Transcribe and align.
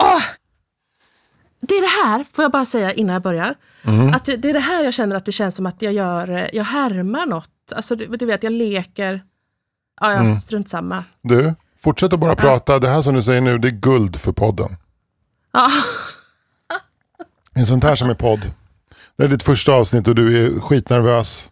Åh! 0.00 0.22
Det 1.60 1.74
är 1.74 1.80
det 1.80 2.08
här, 2.08 2.24
får 2.32 2.42
jag 2.44 2.52
bara 2.52 2.64
säga 2.64 2.92
innan 2.92 3.12
jag 3.12 3.22
börjar, 3.22 3.54
Mm. 3.84 4.14
att 4.14 4.24
det, 4.24 4.36
det 4.36 4.48
är 4.50 4.52
det 4.52 4.60
här 4.60 4.84
jag 4.84 4.94
känner 4.94 5.16
att 5.16 5.24
det 5.24 5.32
känns 5.32 5.56
som 5.56 5.66
att 5.66 5.82
jag 5.82 5.92
gör, 5.92 6.50
jag 6.52 6.64
härmar 6.64 7.26
något. 7.26 7.48
Alltså 7.76 7.94
du, 7.96 8.06
du 8.06 8.26
vet, 8.26 8.42
jag 8.42 8.52
leker, 8.52 9.22
ja, 10.00 10.12
ja 10.12 10.18
Mm. 10.18 10.34
strunt 10.36 10.68
samma. 10.68 11.04
Du, 11.22 11.54
fortsätt 11.78 12.12
att 12.12 12.20
bara 12.20 12.36
prata. 12.36 12.78
Det 12.78 12.88
här 12.88 13.02
som 13.02 13.14
du 13.14 13.22
säger 13.22 13.40
nu, 13.40 13.58
det 13.58 13.68
är 13.68 13.72
guld 13.72 14.16
för 14.16 14.32
podden. 14.32 14.76
Ja. 15.52 15.68
En 17.54 17.66
sånt 17.66 17.84
här 17.84 17.96
som 17.96 18.10
är 18.10 18.14
podd. 18.14 18.40
Det 19.16 19.24
är 19.24 19.28
ditt 19.28 19.42
första 19.42 19.72
avsnitt 19.72 20.08
och 20.08 20.14
du 20.14 20.44
är 20.56 20.60
skitnervös. 20.60 21.50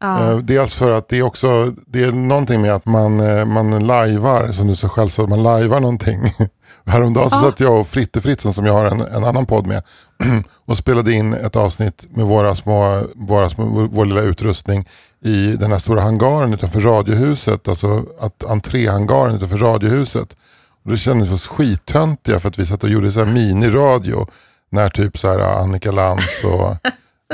Ja. 0.00 0.30
Eh, 0.30 0.36
Dels 0.38 0.74
för 0.74 0.90
att 0.90 1.08
det 1.08 1.18
är 1.18 1.22
också, 1.22 1.74
det 1.86 2.02
är 2.04 2.12
någonting 2.12 2.60
med 2.62 2.74
att 2.74 2.86
man, 2.86 3.20
eh, 3.20 3.44
man 3.44 3.86
lajvar, 3.86 4.52
som 4.52 4.66
du 4.66 4.74
så 4.76 4.88
själv 4.88 5.08
sa, 5.08 5.26
man 5.26 5.42
lajvar 5.42 5.80
någonting. 5.80 6.20
Häromdagen 6.86 7.30
så 7.30 7.36
Ja. 7.36 7.40
satt 7.40 7.60
jag 7.60 7.80
och 7.80 7.88
Fritte 7.88 8.20
Fritzson 8.20 8.54
som 8.54 8.66
jag 8.66 8.72
har 8.72 8.84
en, 8.84 9.00
en 9.00 9.24
annan 9.24 9.46
podd 9.46 9.66
med 9.66 9.82
och 10.66 10.76
spelade 10.76 11.12
in 11.12 11.32
ett 11.34 11.56
avsnitt 11.56 12.04
med 12.10 12.26
våra 12.26 12.54
små, 12.54 13.02
våra 13.14 13.48
små, 13.50 13.88
vår, 13.92 14.04
lilla 14.06 14.20
utrustning 14.20 14.88
i 15.24 15.46
den 15.56 15.72
här 15.72 15.78
stora 15.78 16.00
hangaren 16.02 16.54
utanför 16.54 16.80
Radiohuset, 16.80 17.68
alltså 17.68 18.04
att 18.20 18.44
entréhangaren 18.44 19.34
utanför 19.36 19.56
Radiohuset. 19.56 20.36
Och 20.84 20.90
det 20.90 20.96
kändes 20.96 21.28
vi 21.28 21.34
oss 21.34 21.46
skittöntiga 21.46 22.40
för 22.40 22.48
att 22.48 22.58
vi 22.58 22.66
satt 22.66 22.84
och 22.84 22.90
gjorde 22.90 23.12
så 23.12 23.24
här 23.24 23.32
miniradio 23.32 24.26
när 24.70 24.88
typ 24.88 25.18
så 25.18 25.28
här 25.28 25.38
Annika 25.38 25.90
Lantz 25.92 26.44
och 26.44 26.70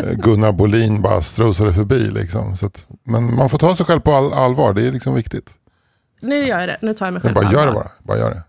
eh, 0.02 0.12
Gunnar 0.12 0.52
Bolin 0.52 1.02
bara 1.02 1.22
strosade 1.22 1.72
förbi. 1.72 2.10
Liksom. 2.10 2.56
Så 2.56 2.66
att, 2.66 2.86
men 3.04 3.34
man 3.36 3.48
får 3.50 3.58
ta 3.58 3.74
sig 3.74 3.86
själv 3.86 4.00
på 4.00 4.12
all, 4.12 4.32
allvar, 4.32 4.72
det 4.72 4.86
är 4.86 4.92
liksom 4.92 5.14
viktigt. 5.14 5.50
Nu 6.20 6.46
gör 6.46 6.58
jag 6.60 6.68
det, 6.68 6.78
nu 6.82 6.94
tar 6.94 7.06
jag 7.06 7.12
mig 7.12 7.22
själv 7.22 7.34
bara 7.34 7.46
på 7.46 7.52
gör 7.52 7.60
det 7.62 7.68
allvar. 7.68 7.82
bara. 7.82 7.90
bara 8.02 8.18
gör 8.18 8.30
det. 8.30 8.42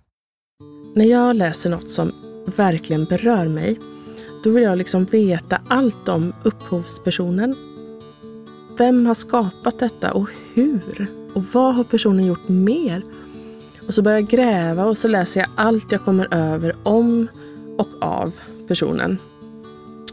När 0.99 1.05
jag 1.05 1.35
läser 1.35 1.69
något 1.69 1.89
som 1.89 2.11
verkligen 2.55 3.05
berör 3.05 3.47
mig, 3.47 3.79
då 4.43 4.49
vill 4.49 4.63
jag 4.63 4.77
liksom 4.77 5.05
veta 5.05 5.61
allt 5.67 6.09
om 6.09 6.33
upphovspersonen. 6.43 7.55
Vem 8.77 9.05
har 9.05 9.13
skapat 9.13 9.79
detta 9.79 10.13
och 10.13 10.29
hur? 10.53 11.07
Och 11.33 11.43
vad 11.53 11.75
har 11.75 11.83
personen 11.83 12.25
gjort 12.25 12.49
mer? 12.49 13.03
Och 13.87 13.93
så 13.93 14.01
börjar 14.01 14.19
jag 14.19 14.29
gräva 14.29 14.85
och 14.85 14.97
så 14.97 15.07
läser 15.07 15.39
jag 15.39 15.49
allt 15.55 15.91
jag 15.91 16.01
kommer 16.01 16.33
över 16.33 16.75
om 16.83 17.27
och 17.77 17.89
av 18.01 18.33
personen. 18.67 19.17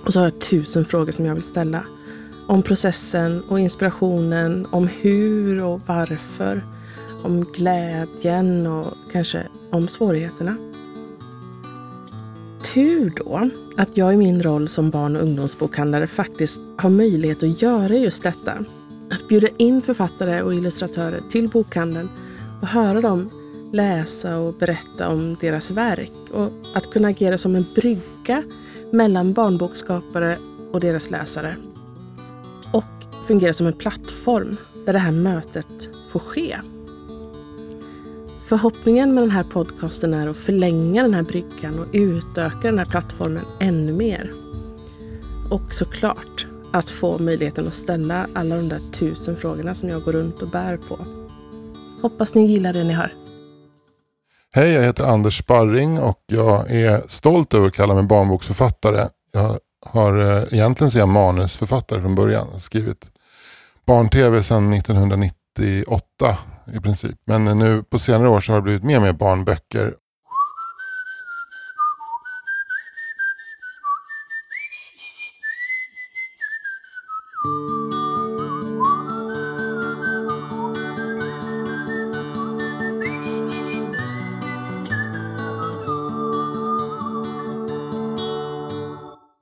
Och 0.05 0.13
så 0.13 0.19
har 0.19 0.27
jag 0.27 0.41
tusen 0.41 0.85
frågor 0.85 1.13
som 1.13 1.27
jag 1.27 1.35
vill 1.35 1.43
ställa. 1.43 1.83
Om 2.47 2.63
processen 2.63 3.43
och 3.49 3.61
inspirationen, 3.61 4.67
om 4.71 4.89
hur 5.01 5.65
och 5.65 5.81
varför. 5.87 6.65
Om 7.23 7.45
glädjen 7.45 8.67
och 8.67 8.95
kanske 9.13 9.47
om 9.77 9.89
svårigheterna. 9.89 10.57
Tur 12.75 13.13
då 13.17 13.51
att 13.77 13.97
jag 13.97 14.15
i 14.15 14.17
min 14.17 14.43
roll 14.43 14.69
som 14.69 14.91
barn 14.91 15.17
och 15.17 15.23
ungdomsbokhandlare 15.23 16.07
faktiskt 16.07 16.61
har 16.77 16.91
möjlighet 16.91 17.43
att 17.43 17.63
göra 17.63 17.95
just 17.95 18.23
detta. 18.23 18.65
Att 19.11 19.29
bjuda 19.29 19.49
in 19.57 19.83
författare 19.83 20.43
och 20.43 20.55
illustratörer 20.55 21.21
till 21.21 21.49
bokhandeln 21.49 22.09
och 22.63 22.69
höra 22.69 23.01
dem 23.01 23.31
läsa 23.73 24.39
och 24.39 24.55
berätta 24.55 25.09
om 25.09 25.37
deras 25.41 25.71
verk 25.71 26.13
och 26.33 26.51
att 26.75 26.91
kunna 26.91 27.09
agera 27.09 27.39
som 27.39 27.57
en 27.57 27.65
brygga 27.75 28.43
mellan 28.93 29.33
barnbokskapare 29.33 30.37
och 30.73 30.81
deras 30.81 31.11
läsare. 31.11 31.57
Och 32.73 32.85
fungera 33.27 33.53
som 33.53 33.67
en 33.67 33.73
plattform 33.73 34.57
där 34.87 34.93
det 34.93 34.99
här 34.99 35.13
mötet 35.13 35.89
får 36.09 36.21
ske. 36.21 36.57
Förhoppningen 38.49 39.15
med 39.15 39.23
den 39.23 39.31
här 39.31 39.43
podcasten 39.43 40.15
är 40.15 40.29
att 40.29 40.37
förlänga 40.37 41.03
den 41.03 41.15
här 41.15 41.23
bryggan 41.23 41.79
och 41.79 41.87
utöka 41.93 42.59
den 42.69 42.79
här 42.79 42.87
plattformen 42.87 43.45
ännu 43.61 43.93
mer. 43.93 44.31
Och 45.51 45.75
såklart 45.75 46.47
att 46.73 46.91
få 46.91 47.19
möjligheten 47.19 47.67
att 47.67 47.75
ställa 47.75 48.27
alla 48.35 48.57
de 48.57 48.69
där 48.69 48.93
tusen 48.93 49.37
frågorna 49.37 49.75
som 49.75 49.89
jag 49.89 50.03
går 50.03 50.13
runt 50.13 50.43
och 50.43 50.49
bär 50.49 50.77
på. 50.77 50.99
Hoppas 52.03 52.35
ni 52.35 52.47
gillar 52.47 52.73
det 52.73 52.85
ni 52.85 52.93
hör. 52.93 53.15
Hej, 54.53 54.71
jag 54.71 54.83
heter 54.83 55.05
Anders 55.05 55.39
Sparring 55.39 55.99
och 55.99 56.25
jag 56.27 56.71
är 56.71 57.03
stolt 57.07 57.55
över 57.55 57.67
att 57.67 57.75
kalla 57.75 57.95
mig 57.95 58.03
barnboksförfattare. 58.03 59.09
Jag 59.33 59.59
har 59.87 60.19
eh, 60.19 60.53
egentligen 60.53 60.91
så 60.91 60.99
är 60.99 61.01
jag 61.01 61.09
manusförfattare 61.09 62.01
från 62.01 62.15
början. 62.15 62.47
Jag 62.47 62.53
har 62.53 62.59
skrivit 62.59 63.11
barn-tv 63.87 64.43
sedan 64.43 64.73
1998 64.73 66.39
i 66.73 66.81
princip. 66.81 67.19
Men 67.25 67.45
nu 67.45 67.83
på 67.83 67.99
senare 67.99 68.29
år 68.29 68.41
så 68.41 68.53
har 68.53 68.59
det 68.59 68.63
blivit 68.63 68.83
mer 68.83 68.97
och 68.97 69.03
mer 69.03 69.13
barnböcker. 69.13 69.95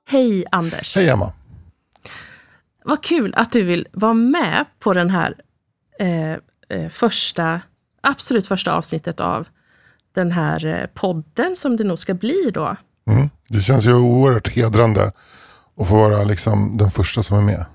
Hej 0.07 0.45
Anders! 0.51 0.95
Hej 0.95 1.09
Emma! 1.09 1.33
Vad 2.83 3.03
kul 3.03 3.33
att 3.35 3.51
du 3.51 3.63
vill 3.63 3.87
vara 3.91 4.13
med 4.13 4.65
på 4.79 4.93
den 4.93 5.09
här 5.09 5.35
eh, 5.99 6.37
första, 6.89 7.61
absolut 8.01 8.47
första 8.47 8.73
avsnittet 8.73 9.19
av 9.19 9.47
den 10.13 10.31
här 10.31 10.65
eh, 10.65 10.85
podden 10.93 11.55
som 11.55 11.77
det 11.77 11.83
nog 11.83 11.99
ska 11.99 12.13
bli 12.13 12.51
då. 12.53 12.75
Mm. 13.07 13.29
Det 13.47 13.61
känns 13.61 13.85
ju 13.85 13.93
oerhört 13.93 14.47
hedrande 14.49 15.11
att 15.77 15.87
få 15.87 15.95
vara 15.95 16.23
liksom 16.23 16.77
den 16.77 16.91
första 16.91 17.23
som 17.23 17.37
är 17.37 17.41
med. 17.41 17.65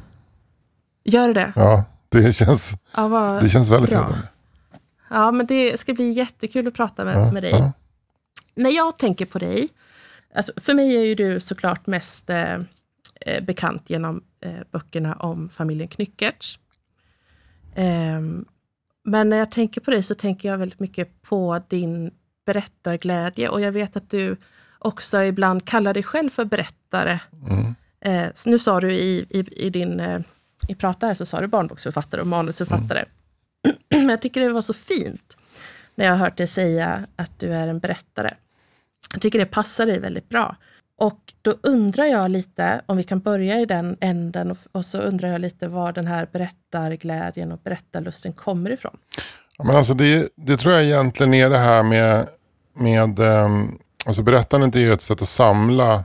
Gör 1.05 1.29
det 1.29 1.35
det? 1.35 1.53
Ja, 1.57 1.85
det 2.09 2.33
känns, 2.33 2.73
Ja, 2.97 3.39
det 3.43 3.49
känns 3.49 3.71
väldigt 3.71 3.91
bra. 3.91 3.99
hedrande. 4.01 4.29
Ja, 5.11 5.31
men 5.31 5.47
det 5.47 5.81
ska 5.81 5.95
bli 5.95 6.11
jättekul 6.13 6.67
att 6.69 6.75
prata 6.75 7.05
med, 7.05 7.15
Ja, 7.17 7.33
med 7.33 7.43
dig. 7.43 7.51
ja. 7.51 7.73
När 8.55 8.71
jag 8.71 8.99
tänker 8.99 9.27
på 9.27 9.39
dig, 9.39 9.69
alltså 10.35 10.53
för 10.57 10.75
mig 10.75 10.97
är 10.97 11.03
ju 11.05 11.15
du 11.15 11.41
såklart 11.41 11.87
mest 11.87 12.31
eh, 12.31 12.55
eh, 13.21 13.45
bekant 13.45 13.91
genom 13.91 14.23
eh, 14.41 14.53
böckerna 14.71 15.15
om 15.15 15.49
familjen 15.49 15.89
Knyckertz. 15.89 16.59
Ehm, 17.75 18.45
men 19.05 19.31
när 19.31 19.37
jag 19.37 19.51
tänker 19.51 19.81
på 19.81 19.91
dig 19.91 20.03
så 20.03 20.15
tänker 20.15 20.49
jag 20.49 20.59
väldigt 20.59 20.81
mycket 20.81 21.23
på 21.23 21.61
din 21.69 22.11
berättarglädje 22.47 23.49
och 23.49 23.61
jag 23.61 23.73
vet 23.73 23.97
att 23.97 24.11
du 24.11 24.37
också 24.79 25.23
ibland 25.23 25.65
kallar 25.65 25.95
dig 25.95 26.03
själv 26.03 26.31
för 26.31 26.45
berättare. 26.45 27.21
Mm. 27.49 27.75
Eh, 28.01 28.33
nu 28.47 28.59
sa 28.59 28.81
du 28.81 28.93
i, 28.93 29.27
i, 29.31 29.67
i 29.67 29.71
din 29.71 30.01
eh, 30.01 30.21
i 30.69 30.75
prata 30.75 31.07
här 31.07 31.15
så 31.15 31.27
sa 31.27 31.41
du 31.41 31.47
barnboksförfattare 31.47 32.21
och 32.21 32.27
manusförfattare. 32.27 33.05
Men 33.89 34.09
jag 34.09 34.23
tycker 34.23 34.41
det 34.41 34.53
var 34.53 34.61
så 34.61 34.75
fint 34.75 35.37
när 35.95 36.05
jag 36.05 36.13
har 36.13 36.19
hört 36.19 36.37
dig 36.37 36.47
säga 36.47 37.07
att 37.17 37.39
du 37.39 37.55
är 37.55 37.69
en 37.69 37.79
berättare. 37.79 38.35
Jag 39.13 39.23
tycker 39.23 39.39
det 39.39 39.47
passar 39.47 39.87
dig 39.87 40.01
väldigt 40.01 40.29
bra. 40.29 40.57
Och 41.01 41.33
då 41.43 41.55
undrar 41.63 42.05
jag 42.05 42.31
lite, 42.31 42.81
om 42.87 42.97
vi 42.97 43.03
kan 43.03 43.21
börja 43.21 43.61
i 43.61 43.67
den 43.67 43.97
änden, 44.01 44.51
och, 44.51 44.57
och 44.73 44.85
så 44.85 44.99
undrar 44.99 45.29
jag 45.29 45.41
lite 45.41 45.69
var 45.69 45.93
den 45.93 46.07
här 46.07 46.29
berättarglädjen 46.33 47.53
och 47.53 47.59
berättarlusten 47.65 48.33
kommer 48.33 48.71
ifrån. 48.71 48.97
Ja, 49.59 49.65
men 49.65 49.77
alltså 49.77 49.95
det, 49.95 50.29
det 50.37 50.57
tror 50.57 50.75
jag 50.75 50.85
egentligen 50.85 51.35
är 51.35 51.51
det 51.51 51.59
här 51.59 51.83
med, 51.83 52.27
med 52.75 53.19
ehm, 53.19 53.79
alltså 54.07 54.23
berättandet 54.23 54.77
är 54.77 54.81
ju 54.81 54.93
ett 54.93 55.03
sätt 55.03 55.23
att 55.23 55.29
samla 55.29 56.05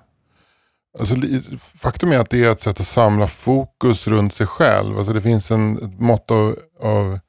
Alltså, 0.99 1.15
faktum 1.57 2.11
är 2.11 2.19
att 2.19 2.29
det 2.29 2.43
är 2.43 2.51
ett 2.51 2.59
sätt 2.59 2.79
att 2.79 2.87
samla 2.87 3.27
fokus 3.27 4.07
runt 4.07 4.33
sig 4.33 4.47
själv. 4.47 4.97
Alltså, 4.97 5.13
det 5.13 5.21
finns 5.21 5.51
en, 5.51 5.77
ett 5.77 5.99
mått 5.99 6.31
av, 6.31 6.59
av 6.81 7.19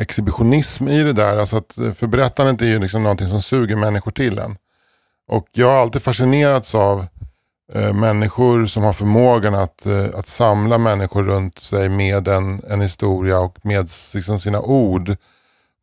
exhibitionism 0.00 0.88
i 0.88 1.02
det 1.02 1.12
där. 1.12 1.36
Alltså 1.36 1.56
att, 1.56 1.78
eh, 1.78 1.92
för 1.92 2.06
berättandet 2.06 2.62
är 2.62 2.66
ju 2.66 2.78
liksom 2.78 3.02
någonting 3.02 3.28
som 3.28 3.42
suger 3.42 3.76
människor 3.76 4.10
till 4.10 4.38
en. 4.38 4.56
Och 5.28 5.46
jag 5.52 5.66
har 5.66 5.80
alltid 5.82 6.02
fascinerats 6.02 6.74
av 6.74 7.06
eh, 7.72 7.92
människor 7.92 8.66
som 8.66 8.82
har 8.82 8.92
förmågan 8.92 9.54
att, 9.54 9.86
eh, 9.86 10.06
att 10.14 10.28
samla 10.28 10.78
människor 10.78 11.24
runt 11.24 11.58
sig 11.58 11.88
med 11.88 12.28
en, 12.28 12.62
en 12.70 12.80
historia 12.80 13.38
och 13.38 13.58
med 13.62 13.90
liksom, 14.14 14.38
sina 14.38 14.60
ord 14.60 15.16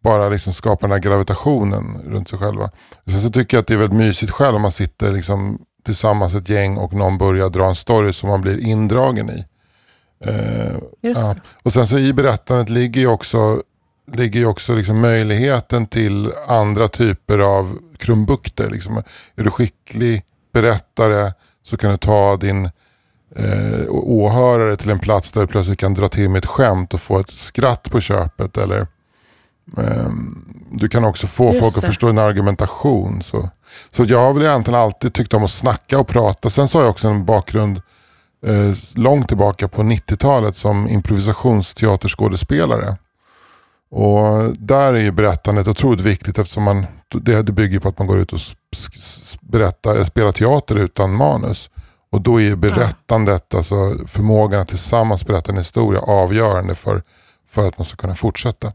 bara 0.04 0.30
liksom 0.30 0.54
skapa 0.54 0.82
den 0.82 0.92
här 0.92 1.00
gravitationen 1.00 2.02
runt 2.06 2.30
sig 2.30 2.40
själva. 2.40 2.72
Sen 3.06 3.22
så 3.22 3.30
tycker 3.30 3.58
jag 3.58 3.62
att 3.62 3.68
det 3.68 3.74
är 3.74 3.78
väldigt 3.78 3.98
mysigt 3.98 4.32
själv 4.32 4.56
om 4.56 4.62
man 4.62 4.72
sitter 4.72 5.12
liksom 5.12 5.62
tillsammans 5.86 6.36
ett 6.36 6.50
gäng 6.50 6.78
och 6.78 6.94
någon 6.94 7.18
börjar 7.18 7.50
dra 7.50 7.68
en 7.68 7.76
story 7.76 8.14
som 8.14 8.30
man 8.30 8.42
blir 8.42 8.60
indragen 8.60 9.30
i. 9.30 9.46
Eh, 10.26 10.78
Just 11.02 11.22
ja. 11.22 11.36
Och 11.64 11.74
sen 11.74 11.88
så 11.88 11.98
i 11.98 12.14
berättandet 12.14 12.70
ligger 12.70 13.02
ju 13.02 13.08
också, 13.08 13.64
ligger 14.14 14.40
ju 14.40 14.46
också 14.46 14.76
liksom 14.76 15.00
möjligheten 15.00 15.88
till 15.88 16.32
andra 16.48 16.88
typer 16.88 17.40
av 17.40 17.78
krumbukter. 17.98 18.70
Liksom. 18.70 18.98
Är 19.36 19.44
du 19.44 19.52
skicklig 19.52 20.24
berättare 20.54 21.34
så 21.64 21.78
kan 21.78 21.92
du 21.92 21.98
ta 21.98 22.38
din 22.38 22.66
eh, 23.36 23.90
åhörare 23.90 24.76
till 24.76 24.90
en 24.90 25.00
plats 25.00 25.32
där 25.32 25.42
du 25.42 25.48
plötsligt 25.48 25.80
kan 25.80 25.94
dra 25.94 26.10
till 26.10 26.30
med 26.30 26.40
ett 26.40 26.50
skämt 26.50 26.94
och 26.94 27.02
få 27.02 27.20
ett 27.20 27.32
skratt 27.32 27.92
på 27.92 28.02
köpet. 28.02 28.58
Eller 28.58 28.88
Um, 29.78 30.46
du 30.72 30.90
kan 30.90 31.06
också 31.06 31.28
få 31.28 31.48
Just 31.48 31.60
folk 31.60 31.78
att 31.78 31.82
det. 31.82 31.88
förstå 31.88 32.10
en 32.10 32.18
argumentation. 32.18 33.22
Så, 33.22 33.50
så 33.90 34.04
jag 34.04 34.20
har 34.20 34.34
väl 34.34 34.44
egentligen 34.44 34.80
alltid 34.80 35.14
tyckt 35.14 35.34
om 35.34 35.44
att 35.44 35.52
snacka 35.52 36.00
och 36.00 36.08
prata. 36.08 36.50
Sen 36.50 36.68
så 36.68 36.78
har 36.78 36.84
jag 36.84 36.92
också 36.92 37.08
en 37.08 37.26
bakgrund 37.26 37.82
eh, 38.46 38.72
långt 38.96 39.28
tillbaka 39.28 39.68
på 39.68 39.82
90-talet 39.82 40.56
som 40.56 40.88
improvisationsteaterskådespelare. 40.88 42.98
Och 43.92 44.54
där 44.58 44.94
är 44.94 45.02
ju 45.02 45.12
berättandet 45.12 45.68
otroligt 45.68 46.02
viktigt 46.02 46.40
eftersom 46.40 46.64
man, 46.64 46.86
det, 47.10 47.44
bygger 47.44 47.80
på 47.80 47.90
att 47.90 47.98
man 47.98 48.08
går 48.08 48.20
ut 48.20 48.34
och 48.34 48.40
berättar, 49.42 50.04
spelar 50.04 50.32
teater 50.32 50.76
utan 50.76 51.14
manus. 51.14 51.70
Och 52.12 52.22
då 52.22 52.38
är 52.38 52.44
ju 52.44 52.56
berättandet, 52.56 53.54
alltså 53.54 53.96
förmågan 54.08 54.62
att 54.62 54.68
tillsammans 54.68 55.26
berätta 55.26 55.52
en 55.52 55.58
historia 55.58 56.00
avgörande 56.00 56.76
för, 56.76 57.04
för 57.50 57.68
att 57.68 57.78
man 57.78 57.86
ska 57.86 57.98
kunna 57.98 58.16
fortsätta. 58.16 58.72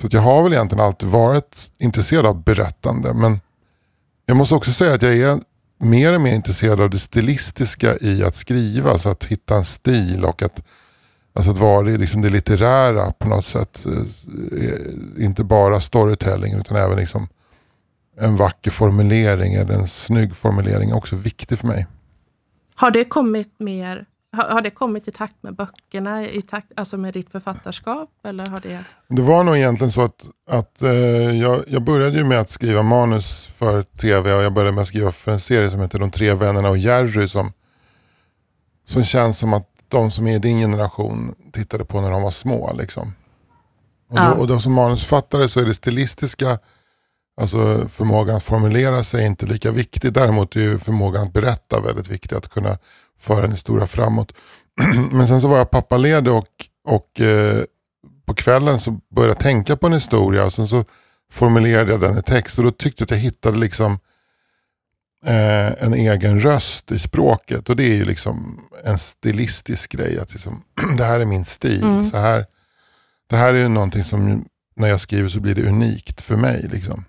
Så 0.00 0.08
jag 0.10 0.20
har 0.20 0.42
väl 0.42 0.52
egentligen 0.52 0.84
alltid 0.84 1.08
varit 1.08 1.70
intresserad 1.78 2.26
av 2.26 2.42
berättande. 2.42 3.14
Men 3.14 3.40
jag 4.26 4.36
måste 4.36 4.54
också 4.54 4.72
säga 4.72 4.94
att 4.94 5.02
jag 5.02 5.16
är 5.16 5.40
mer 5.78 6.12
och 6.12 6.20
mer 6.20 6.34
intresserad 6.34 6.80
av 6.80 6.90
det 6.90 6.98
stilistiska 6.98 7.98
i 7.98 8.24
att 8.24 8.34
skriva. 8.34 8.90
Alltså 8.90 9.08
att 9.08 9.24
hitta 9.24 9.56
en 9.56 9.64
stil 9.64 10.24
och 10.24 10.42
att, 10.42 10.64
alltså 11.32 11.50
att 11.50 11.58
vara 11.58 11.82
det, 11.82 11.98
liksom 11.98 12.22
det 12.22 12.30
litterära 12.30 13.12
på 13.12 13.28
något 13.28 13.46
sätt. 13.46 13.86
Eh, 13.86 15.24
Inte 15.24 15.44
bara 15.44 15.80
storytelling 15.80 16.54
utan 16.54 16.76
även 16.76 16.96
liksom 16.96 17.28
en 18.16 18.36
vacker 18.36 18.70
formulering 18.70 19.54
eller 19.54 19.74
en 19.74 19.88
snygg 19.88 20.36
formulering 20.36 20.90
är 20.90 20.96
också 20.96 21.16
viktig 21.16 21.58
för 21.58 21.66
mig. 21.66 21.86
Har 22.74 22.90
det 22.90 23.04
kommit 23.04 23.54
mer 23.58 24.06
har, 24.36 24.48
har 24.48 24.62
det 24.62 24.70
kommit 24.70 25.08
i 25.08 25.12
takt 25.12 25.42
med 25.42 25.54
böckerna, 25.54 26.28
i 26.28 26.42
takt, 26.42 26.72
alltså 26.76 26.96
med 26.96 27.14
ditt 27.14 27.30
författarskap? 27.30 28.10
Eller 28.24 28.46
har 28.46 28.60
det... 28.60 28.84
Det 29.08 29.22
var 29.22 29.44
nog 29.44 29.56
egentligen 29.56 29.92
så 29.92 30.02
att, 30.02 30.26
att 30.50 30.82
eh, 30.82 30.90
jag, 31.40 31.64
jag 31.66 31.82
började 31.82 32.16
ju 32.16 32.24
med 32.24 32.40
att 32.40 32.50
skriva 32.50 32.82
manus 32.82 33.46
för 33.46 33.82
tv 33.82 34.34
och 34.34 34.42
jag 34.42 34.52
började 34.52 34.72
med 34.72 34.82
att 34.82 34.88
skriva 34.88 35.12
för 35.12 35.32
en 35.32 35.40
serie 35.40 35.70
som 35.70 35.80
heter 35.80 35.98
De 35.98 36.10
tre 36.10 36.34
vännerna 36.34 36.68
och 36.68 36.78
Jerry 36.78 37.28
som, 37.28 37.52
som 38.84 39.04
känns 39.04 39.38
som 39.38 39.52
att 39.52 39.71
de 39.92 40.10
som 40.10 40.26
är 40.26 40.34
i 40.34 40.38
din 40.38 40.58
generation 40.58 41.34
tittade 41.52 41.84
på 41.84 42.00
när 42.00 42.10
de 42.10 42.22
var 42.22 42.30
små. 42.30 42.72
Liksom. 42.72 43.14
Och, 44.10 44.16
då, 44.16 44.22
Ja. 44.22 44.32
och 44.34 44.46
då 44.46 44.60
som 44.60 44.72
manusförfattare 44.72 45.48
så 45.48 45.60
är 45.60 45.64
det 45.64 45.74
stilistiska, 45.74 46.58
alltså 47.40 47.88
förmågan 47.88 48.36
att 48.36 48.42
formulera 48.42 49.02
sig 49.02 49.26
inte 49.26 49.46
lika 49.46 49.70
viktig. 49.70 50.12
Däremot 50.12 50.56
är 50.56 50.60
ju 50.60 50.78
förmågan 50.78 51.22
att 51.22 51.32
berätta 51.32 51.80
väldigt 51.80 52.08
viktig, 52.08 52.36
att 52.36 52.48
kunna 52.48 52.78
föra 53.18 53.44
en 53.44 53.50
historia 53.50 53.86
framåt. 53.86 54.32
Men 55.12 55.28
sen 55.28 55.40
så 55.40 55.48
var 55.48 55.58
jag 55.58 55.70
pappaledig 55.70 56.32
och, 56.32 56.48
och 56.84 57.20
eh, 57.20 57.64
på 58.26 58.34
kvällen 58.34 58.78
så 58.80 58.90
började 59.14 59.30
jag 59.32 59.38
tänka 59.40 59.76
på 59.76 59.86
en 59.86 59.92
historia 59.92 60.44
och 60.44 60.52
sen 60.52 60.68
så 60.68 60.84
formulerade 61.32 61.92
jag 61.92 62.00
den 62.00 62.18
i 62.18 62.22
text 62.22 62.58
och 62.58 62.64
då 62.64 62.70
tyckte 62.70 63.02
jag 63.02 63.06
att 63.06 63.10
jag 63.10 63.18
hittade 63.18 63.58
liksom 63.58 63.98
eh, 65.26 65.84
en 65.84 65.94
egen 65.94 66.40
röst 66.40 66.92
i 66.92 66.98
språket 66.98 67.68
och 67.68 67.76
det 67.76 67.84
är 67.84 67.94
ju 67.94 68.04
liksom 68.04 68.60
en 68.84 68.98
stilistisk 68.98 69.92
grej. 69.92 70.18
Att 70.18 70.32
liksom, 70.32 70.62
det 70.96 71.04
här 71.04 71.20
är 71.20 71.24
min 71.26 71.44
stil. 71.44 71.82
Mm. 71.82 72.04
Så 72.04 72.16
här, 72.16 72.46
det 73.30 73.36
här 73.36 73.54
är 73.54 73.58
ju 73.58 73.68
någonting 73.68 74.04
som 74.04 74.44
när 74.76 74.88
jag 74.88 75.00
skriver 75.00 75.28
så 75.28 75.40
blir 75.40 75.54
det 75.54 75.68
unikt 75.68 76.20
för 76.20 76.36
mig. 76.36 76.68
Liksom. 76.72 77.04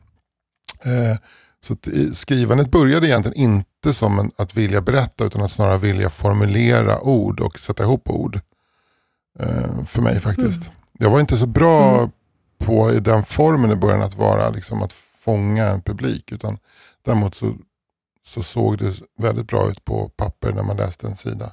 Eh, 0.85 1.17
så 1.61 1.73
eh, 1.73 2.11
skrivandet 2.11 2.71
började 2.71 3.07
egentligen 3.07 3.37
inte 3.37 3.93
som 3.93 4.19
en, 4.19 4.31
att 4.35 4.57
vilja 4.57 4.81
berätta 4.81 5.25
utan 5.25 5.41
att 5.41 5.51
snarare 5.51 5.77
vilja 5.77 6.09
formulera 6.09 7.01
ord 7.01 7.39
och 7.39 7.59
sätta 7.59 7.83
ihop 7.83 8.09
ord. 8.09 8.39
Eh, 9.39 9.85
för 9.85 10.01
mig 10.01 10.19
faktiskt. 10.19 10.71
Jag 10.99 11.09
var 11.09 11.19
inte 11.19 11.37
så 11.37 11.47
bra 11.47 11.97
Mm. 11.97 12.09
på 12.57 12.93
i 12.93 12.99
den 12.99 13.23
formen 13.23 13.71
i 13.71 13.75
början 13.75 14.01
att 14.01 14.15
vara 14.15 14.49
liksom 14.49 14.83
att 14.83 14.93
fånga 15.23 15.67
en 15.67 15.81
publik. 15.81 16.31
Utan 16.31 16.57
däremot 17.05 17.35
så, 17.35 17.53
så 18.25 18.43
såg 18.43 18.77
det 18.77 18.93
väldigt 19.17 19.47
bra 19.47 19.69
ut 19.71 19.85
på 19.85 20.09
papper 20.09 20.51
när 20.53 20.63
man 20.63 20.77
läste 20.77 21.07
en 21.07 21.15
sida. 21.15 21.51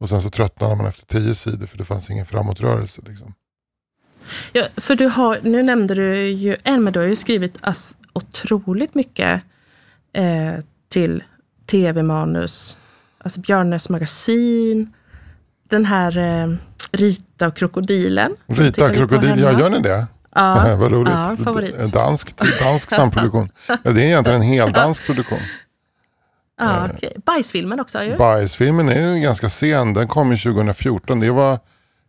Och 0.00 0.08
sen 0.08 0.22
så 0.22 0.30
tröttnade 0.30 0.76
man 0.76 0.86
efter 0.86 1.06
tio 1.06 1.34
sidor 1.34 1.66
för 1.66 1.78
det 1.78 1.84
fanns 1.84 2.10
ingen 2.10 2.26
framåtrörelse. 2.26 3.02
Liksom. 3.06 3.34
Ja, 4.52 4.66
för 4.76 4.94
du 4.96 5.06
har, 5.06 5.38
nu 5.42 5.62
nämnde 5.62 5.94
du 5.94 6.26
ju 6.28 6.56
en, 6.64 6.84
men 6.84 6.92
du 6.92 6.98
har 6.98 7.06
ju 7.06 7.16
skrivit 7.16 7.56
ass, 7.60 7.98
otroligt 8.12 8.94
mycket 8.94 9.42
eh, 10.12 10.54
till 10.88 11.24
tv-manus. 11.66 12.76
Alltså 13.18 13.40
Björnes 13.40 13.88
magasin, 13.88 14.92
den 15.68 15.84
här 15.84 16.18
eh, 16.18 16.56
Rita 16.92 17.46
och 17.46 17.56
krokodilen. 17.56 18.36
Rita 18.46 18.88
på 18.88 18.94
krokodil, 18.94 19.40
ja 19.40 19.60
gör 19.60 19.70
ni 19.70 19.78
det? 19.78 20.06
Ja, 20.34 20.76
Vad 20.80 20.92
roligt. 20.92 21.12
ja, 21.12 21.36
favorit. 21.44 21.92
Dansk, 21.92 22.36
dansk 22.60 22.90
samproduktion. 22.90 23.50
Ja, 23.66 23.90
det 23.90 24.02
är 24.02 24.06
egentligen 24.06 24.40
en 24.40 24.46
hel 24.46 24.72
dansk 24.72 25.06
produktion. 25.06 25.38
Ja, 26.60 26.88
okej. 26.94 27.16
Bajsfilmen 27.26 27.80
också 27.80 28.02
ju. 28.02 28.16
Bajsfilmen 28.16 28.88
är 28.88 29.18
ganska 29.22 29.48
sen, 29.48 29.94
den 29.94 30.08
kom 30.08 30.30
ju 30.30 30.36
2014. 30.36 31.20
Det 31.20 31.30
var, 31.30 31.58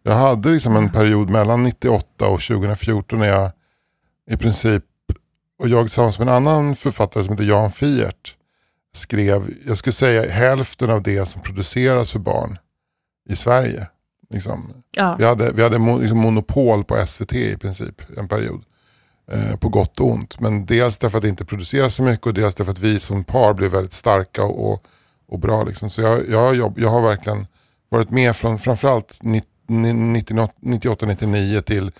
jag 0.03 0.13
hade 0.15 0.49
liksom 0.49 0.75
en 0.75 0.89
period 0.89 1.29
mellan 1.29 1.63
98 1.63 2.27
och 2.27 2.41
2014 2.41 3.19
när 3.19 3.27
jag 3.27 3.51
i 4.31 4.37
princip, 4.37 4.83
och 5.59 5.69
jag 5.69 5.85
tillsammans 5.85 6.19
med 6.19 6.27
en 6.27 6.33
annan 6.33 6.75
författare 6.75 7.23
som 7.23 7.33
heter 7.33 7.43
Jan 7.43 7.71
Fiert 7.71 8.35
skrev, 8.93 9.53
jag 9.67 9.77
skulle 9.77 9.93
säga 9.93 10.31
hälften 10.31 10.89
av 10.89 11.03
det 11.03 11.25
som 11.25 11.41
produceras 11.41 12.11
för 12.11 12.19
barn 12.19 12.57
i 13.29 13.35
Sverige. 13.35 13.87
Liksom. 14.29 14.73
Ja. 14.95 15.15
Vi 15.19 15.25
hade, 15.25 15.51
vi 15.51 15.63
hade 15.63 15.79
mo, 15.79 15.97
liksom 15.97 16.17
monopol 16.17 16.83
på 16.83 17.05
SVT 17.05 17.33
i 17.33 17.57
princip 17.57 18.01
en 18.17 18.27
period. 18.27 18.63
Eh, 19.33 19.55
på 19.55 19.69
gott 19.69 19.99
och 19.99 20.07
ont. 20.07 20.39
Men 20.39 20.65
dels 20.65 20.97
därför 20.97 21.17
att 21.17 21.21
det 21.21 21.29
inte 21.29 21.45
produceras 21.45 21.95
så 21.95 22.03
mycket 22.03 22.27
och 22.27 22.33
dels 22.33 22.55
därför 22.55 22.71
att 22.71 22.79
vi 22.79 22.99
som 22.99 23.23
par 23.23 23.53
blev 23.53 23.71
väldigt 23.71 23.93
starka 23.93 24.43
och, 24.43 24.71
och, 24.71 24.83
och 25.27 25.39
bra. 25.39 25.63
Liksom. 25.63 25.89
Så 25.89 26.01
jag, 26.01 26.29
jag, 26.29 26.39
har 26.39 26.53
jobb, 26.53 26.79
jag 26.79 26.89
har 26.89 27.01
verkligen 27.01 27.47
varit 27.89 28.09
med 28.09 28.35
från 28.35 28.59
framförallt 28.59 29.19
98-99 29.21 31.61
till 31.61 31.91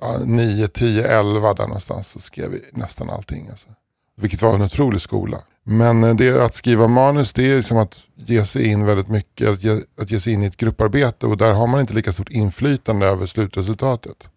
ja, 0.00 0.18
9, 0.24 0.68
10, 0.68 1.18
11 1.18 1.54
där 1.54 1.64
någonstans. 1.64 2.08
Så 2.08 2.18
skrev 2.18 2.50
vi 2.50 2.62
nästan 2.72 3.10
allting. 3.10 3.48
Alltså. 3.48 3.68
Vilket 4.16 4.42
var 4.42 4.54
en 4.54 4.62
otrolig 4.62 5.00
skola. 5.00 5.38
Men 5.64 6.04
eh, 6.04 6.14
det, 6.14 6.44
att 6.44 6.54
skriva 6.54 6.88
manus 6.88 7.32
det 7.32 7.52
är 7.52 7.62
som 7.62 7.78
att 7.78 8.00
ge 8.14 8.44
sig 8.44 8.66
in 8.66 8.84
väldigt 8.84 9.08
mycket, 9.08 9.48
att 9.48 9.64
ge, 9.64 9.80
att 10.00 10.10
ge 10.10 10.20
sig 10.20 10.32
in 10.32 10.42
i 10.42 10.46
ett 10.46 10.56
grupparbete 10.56 11.26
och 11.26 11.36
där 11.36 11.52
har 11.52 11.66
man 11.66 11.80
inte 11.80 11.94
lika 11.94 12.12
stort 12.12 12.30
inflytande 12.30 13.06
över 13.06 13.26
slutresultatet. 13.26 14.28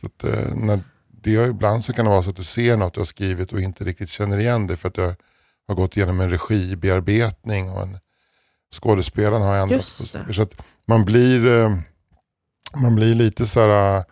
Så 0.00 0.06
att, 0.06 0.24
eh, 0.24 0.54
när 0.54 0.80
det 1.22 1.36
är, 1.36 1.46
ibland 1.46 1.84
så 1.84 1.92
kan 1.92 2.04
det 2.04 2.10
vara 2.10 2.22
så 2.22 2.30
att 2.30 2.36
du 2.36 2.44
ser 2.44 2.76
något 2.76 2.94
du 2.94 3.00
har 3.00 3.04
skrivit 3.04 3.52
och 3.52 3.60
inte 3.60 3.84
riktigt 3.84 4.08
känner 4.08 4.38
igen 4.38 4.66
det 4.66 4.76
för 4.76 4.88
att 4.88 4.94
du 4.94 5.14
har 5.68 5.74
gått 5.74 5.96
igenom 5.96 6.20
en 6.20 6.30
regibearbetning 6.30 7.70
och 7.70 7.82
en 7.82 7.98
skådespelaren 8.74 9.42
har 9.42 9.56
ändrats. 9.56 10.12
Så 10.32 10.42
att 10.42 10.62
man 10.84 11.04
blir, 11.04 11.46
eh, 11.46 11.76
man 12.76 12.94
blir 12.94 13.14
lite 13.14 13.46
så 13.46 13.60
här, 13.60 14.04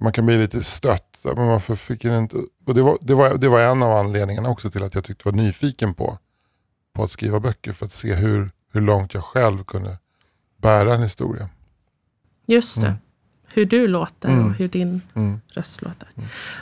man 0.00 0.12
kan 0.12 0.26
bli 0.26 0.38
lite 0.38 0.62
stött. 0.62 1.18
Men 1.24 1.46
varför 1.46 1.76
fick 1.76 2.04
jag 2.04 2.18
inte... 2.18 2.36
Och 2.66 2.74
det, 2.74 2.82
var, 2.82 2.98
det, 3.00 3.14
var, 3.14 3.36
det 3.36 3.48
var 3.48 3.60
en 3.60 3.82
av 3.82 3.92
anledningarna 3.92 4.48
också 4.48 4.70
till 4.70 4.82
att 4.82 4.94
jag 4.94 5.04
tyckte 5.04 5.28
var 5.28 5.32
nyfiken 5.32 5.94
på, 5.94 6.18
på 6.94 7.04
att 7.04 7.10
skriva 7.10 7.40
böcker. 7.40 7.72
För 7.72 7.86
att 7.86 7.92
se 7.92 8.14
hur, 8.14 8.50
hur 8.72 8.80
långt 8.80 9.14
jag 9.14 9.24
själv 9.24 9.64
kunde 9.64 9.98
bära 10.56 10.94
en 10.94 11.02
historia. 11.02 11.48
Just 12.46 12.80
det. 12.80 12.86
Mm. 12.86 12.98
Hur 13.54 13.64
du 13.66 13.86
låter 13.88 14.28
Mm. 14.28 14.46
och 14.46 14.52
hur 14.54 14.68
din 14.68 15.00
Mm. 15.14 15.40
röst 15.54 15.82
låter. 15.82 16.08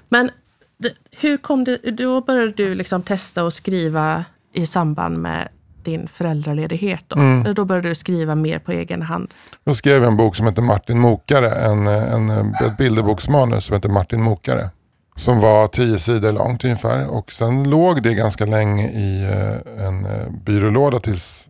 Men 0.08 0.30
det, 0.78 0.92
hur 1.10 1.36
kom 1.36 1.64
det, 1.64 1.76
då 1.76 2.20
började 2.20 2.52
du 2.52 2.74
liksom 2.74 3.02
testa 3.02 3.42
att 3.46 3.52
skriva 3.54 4.24
i 4.52 4.66
samband 4.66 5.18
med 5.18 5.48
din 5.82 6.08
föräldraledighet. 6.08 7.04
Då, 7.08 7.16
Mm. 7.18 7.54
Då 7.54 7.64
började 7.64 7.88
du 7.88 7.94
skriva 7.94 8.34
mer 8.34 8.58
på 8.58 8.72
egen 8.72 9.02
hand. 9.02 9.34
Då 9.64 9.74
skrev 9.74 10.02
jag 10.02 10.06
en 10.10 10.16
bok 10.16 10.36
som 10.36 10.46
heter 10.46 10.62
Martin 10.62 10.98
Mokare, 10.98 11.50
en, 11.50 11.86
en, 11.86 12.30
ett 12.54 12.76
bilderboksmanus 12.78 13.64
som 13.64 13.74
heter 13.76 13.88
Martin 13.88 14.22
Mokare. 14.22 14.70
Som 15.16 15.40
var 15.40 15.66
tio 15.68 15.98
sidor 15.98 16.32
långt 16.32 16.64
ungefär 16.64 17.06
och 17.06 17.32
sen 17.32 17.70
låg 17.70 18.02
det 18.02 18.14
ganska 18.14 18.46
länge 18.46 18.88
i 18.88 19.22
eh, 19.24 19.86
en 19.86 20.06
eh, 20.06 20.30
byrålåda 20.44 21.00
tills 21.00 21.48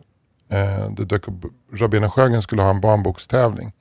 eh, 0.49 0.91
det 0.97 1.05
dök 1.05 1.27
upp, 1.27 1.35
Rabena 1.73 2.09
Sjögren 2.09 2.41
skulle 2.41 2.61
ha 2.61 2.69
en 2.69 2.81
barnbokstävling. 2.81 3.71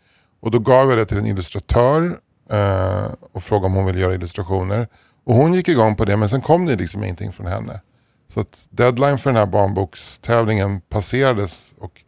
Och 0.40 0.50
då 0.50 0.58
gav 0.58 0.88
jag 0.88 0.98
det 0.98 1.06
till 1.06 1.18
en 1.18 1.26
illustratör 1.26 2.20
eh, 2.50 3.06
och 3.32 3.44
frågade 3.44 3.66
om 3.66 3.74
hon 3.74 3.86
ville 3.86 4.00
göra 4.00 4.14
illustrationer. 4.14 4.88
Och 5.24 5.34
hon 5.34 5.54
gick 5.54 5.68
igång 5.68 5.96
på 5.96 6.04
det 6.04 6.16
men 6.16 6.28
sen 6.28 6.40
kom 6.40 6.66
det 6.66 6.76
liksom 6.76 7.04
ingenting 7.04 7.32
från 7.32 7.46
henne. 7.46 7.80
Så 8.28 8.40
att 8.40 8.66
deadline 8.70 9.18
för 9.18 9.30
den 9.30 9.36
här 9.36 9.46
barnbokstävlingen 9.46 10.80
passerades 10.80 11.74
och 11.78 12.02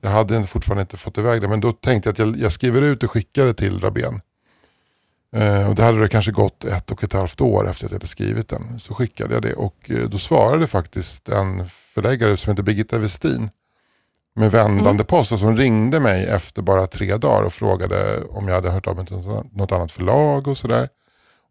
jag 0.00 0.10
hade 0.10 0.46
fortfarande 0.46 0.80
inte 0.80 0.96
fått 0.96 1.18
iväg 1.18 1.40
det. 1.40 1.48
Men 1.48 1.60
då 1.60 1.72
tänkte 1.72 2.08
jag 2.08 2.12
att 2.12 2.18
jag, 2.18 2.36
jag 2.36 2.52
skriver 2.52 2.82
ut 2.82 3.02
och 3.02 3.10
skickar 3.10 3.46
det 3.46 3.54
till 3.54 3.78
Rabén. 3.78 4.20
Eh, 5.36 5.68
och 5.68 5.74
det 5.74 5.82
hade 5.82 6.00
det 6.00 6.08
kanske 6.08 6.32
gått 6.32 6.64
ett 6.64 6.90
och 6.90 7.04
ett 7.04 7.12
halvt 7.12 7.40
år 7.40 7.68
efter 7.68 7.84
att 7.84 7.90
jag 7.90 7.98
hade 7.98 8.06
skrivit 8.06 8.48
den. 8.48 8.80
Så 8.80 8.94
skickade 8.94 9.34
jag 9.34 9.42
det 9.42 9.54
och 9.54 9.90
eh, 9.90 10.08
då 10.08 10.18
svarade 10.18 10.66
faktiskt 10.66 11.28
en 11.28 11.68
förläggare 11.68 12.36
som 12.36 12.50
heter 12.50 12.62
Birgitta 12.62 12.98
Westin. 12.98 13.50
Med 14.36 14.50
vändande 14.50 15.04
post. 15.04 15.32
Och 15.32 15.38
som 15.38 15.56
ringde 15.56 16.00
mig 16.00 16.26
efter 16.26 16.62
bara 16.62 16.86
tre 16.86 17.16
dagar 17.16 17.42
och 17.42 17.52
frågade 17.52 18.24
om 18.24 18.48
jag 18.48 18.54
hade 18.54 18.70
hört 18.70 18.86
av 18.86 18.96
mig 18.96 19.06
till 19.06 19.16
något- 19.52 19.72
annat 19.72 19.92
förlag 19.92 20.48
och 20.48 20.56
sådär. 20.56 20.88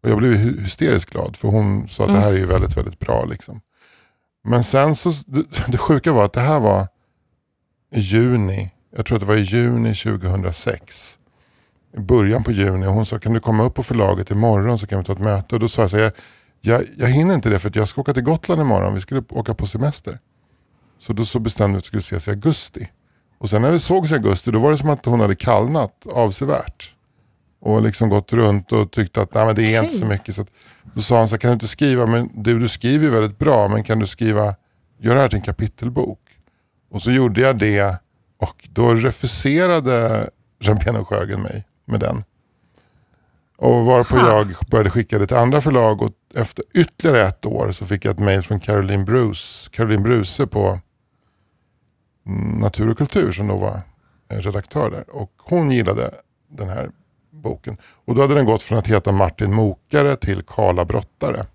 Och 0.02 0.10
jag 0.10 0.18
blev 0.18 0.32
hysteriskt 0.32 1.10
glad 1.10 1.36
för 1.36 1.48
hon 1.48 1.88
sa 1.88 2.02
att 2.02 2.08
mm. 2.08 2.20
det 2.20 2.26
här 2.26 2.32
är 2.32 2.38
ju 2.38 2.46
väldigt, 2.46 2.76
väldigt 2.76 2.98
bra. 2.98 3.24
Liksom. 3.24 3.60
Men 4.44 4.64
sen 4.64 4.94
så, 4.94 5.10
det, 5.26 5.44
det 5.68 5.78
sjuka 5.78 6.12
var 6.12 6.24
att 6.24 6.32
det 6.32 6.40
här 6.40 6.60
var 6.60 6.88
i 7.94 8.00
juni, 8.00 8.72
jag 8.96 9.06
tror 9.06 9.16
att 9.16 9.20
det 9.20 9.26
var 9.26 9.36
i 9.36 9.42
juni 9.42 9.94
2006. 9.94 11.18
I 11.96 12.00
början 12.00 12.44
på 12.44 12.52
juni 12.52 12.86
och 12.86 12.92
hon 12.92 13.06
sa 13.06 13.18
kan 13.18 13.32
du 13.32 13.40
komma 13.40 13.64
upp 13.64 13.74
på 13.74 13.82
förlaget 13.82 14.30
imorgon 14.30 14.78
så 14.78 14.86
kan 14.86 14.98
vi 14.98 15.04
ta 15.04 15.12
ett 15.12 15.18
möte. 15.18 15.54
Och 15.54 15.60
då 15.60 15.68
sa 15.68 15.82
jag 15.82 15.90
så 15.90 15.96
här, 15.96 16.04
jag, 16.04 16.12
jag, 16.60 16.88
jag 16.96 17.08
hinner 17.08 17.34
inte 17.34 17.48
det 17.48 17.58
för 17.58 17.70
jag 17.74 17.88
ska 17.88 18.00
åka 18.00 18.14
till 18.14 18.22
Gotland 18.22 18.60
imorgon, 18.60 18.94
vi 18.94 19.00
skulle 19.00 19.22
åka 19.30 19.54
på 19.54 19.66
semester. 19.66 20.18
Så 20.98 21.12
då 21.12 21.24
så 21.24 21.38
bestämde 21.38 21.72
vi 21.72 21.78
att 21.78 21.84
vi 21.84 21.86
skulle 21.86 22.00
ses 22.00 22.28
i 22.28 22.30
augusti. 22.30 22.88
Och 23.38 23.50
sen 23.50 23.62
när 23.62 23.70
vi 23.70 23.78
sågs 23.78 24.10
i 24.10 24.14
augusti 24.14 24.50
då 24.50 24.58
var 24.58 24.70
det 24.70 24.78
som 24.78 24.90
att 24.90 25.06
hon 25.06 25.20
hade 25.20 25.34
kallnat 25.34 26.06
avsevärt. 26.06 26.92
Och 27.60 27.82
liksom 27.82 28.08
gått 28.08 28.32
runt 28.32 28.72
och 28.72 28.90
tyckte 28.90 29.22
att 29.22 29.34
Nej, 29.34 29.46
men 29.46 29.54
det 29.54 29.62
är 29.62 29.78
okay. 29.78 29.84
inte 29.84 29.98
så 29.98 30.06
mycket. 30.06 30.34
Så 30.34 30.46
då 30.94 31.00
sa 31.00 31.18
han 31.18 31.28
så 31.28 31.34
här, 31.34 31.40
kan 31.40 31.50
du 31.50 31.54
inte 31.54 31.68
skriva, 31.68 32.06
men 32.06 32.30
du, 32.34 32.58
du 32.58 32.68
skriver 32.68 33.04
ju 33.04 33.10
väldigt 33.10 33.38
bra, 33.38 33.68
men 33.68 33.82
kan 33.84 33.98
du 33.98 34.06
skriva, 34.06 34.54
gör 34.98 35.14
det 35.14 35.20
här 35.20 35.28
till 35.28 35.38
en 35.38 35.44
kapitelbok? 35.44 36.20
Och 36.90 37.02
så 37.02 37.10
gjorde 37.10 37.40
jag 37.40 37.58
det 37.58 37.96
och 38.38 38.68
då 38.72 38.94
refuserade 38.94 40.28
Rabén 40.62 41.04
Sjögren 41.04 41.42
mig 41.42 41.64
med 41.84 42.00
den. 42.00 42.24
Och 43.56 43.84
varpå 43.84 44.16
ha. 44.16 44.28
jag 44.28 44.54
började 44.70 44.90
skicka 44.90 45.18
det 45.18 45.26
till 45.26 45.36
andra 45.36 45.60
förlag 45.60 46.02
och 46.02 46.10
efter 46.34 46.64
ytterligare 46.74 47.28
ett 47.28 47.46
år 47.46 47.72
så 47.72 47.86
fick 47.86 48.04
jag 48.04 48.12
ett 48.12 48.18
mail 48.18 48.42
från 48.42 48.60
Caroline 48.60 49.04
Bruce, 49.04 49.70
Caroline 49.70 50.02
Bruse 50.02 50.46
på 50.46 50.80
Natur 52.60 52.90
och 52.90 52.98
kultur 52.98 53.32
som 53.32 53.46
då 53.46 53.56
var 53.56 53.80
redaktör 54.28 54.90
där. 54.90 55.16
Och 55.16 55.32
hon 55.38 55.70
gillade 55.70 56.14
den 56.48 56.68
här 56.68 56.90
boken. 57.30 57.76
Och 58.04 58.14
då 58.14 58.20
hade 58.20 58.34
den 58.34 58.44
gått 58.44 58.62
från 58.62 58.78
att 58.78 58.86
heta 58.86 59.12
Martin 59.12 59.52
Mokare 59.52 60.16
till 60.16 60.42
Karla 60.42 60.84
Brottare. 60.84 61.46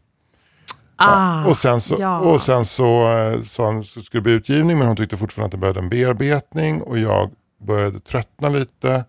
Ah, 0.95 1.41
ja. 1.41 1.49
Och 1.49 1.57
sen 1.57 1.81
så, 1.81 1.95
ja. 1.99 2.19
och 2.19 2.41
sen 2.41 2.65
så 2.65 3.17
eh, 3.17 3.41
sa 3.41 3.65
hon 3.65 3.79
att 3.79 3.95
det 3.95 4.01
skulle 4.01 4.21
bli 4.21 4.31
utgivning 4.31 4.77
men 4.77 4.87
hon 4.87 4.95
tyckte 4.95 5.17
fortfarande 5.17 5.45
att 5.45 5.51
det 5.51 5.57
behövde 5.57 5.79
en 5.79 5.89
bearbetning 5.89 6.81
och 6.81 6.99
jag 6.99 7.31
började 7.61 7.99
tröttna 7.99 8.49
lite. 8.49 9.05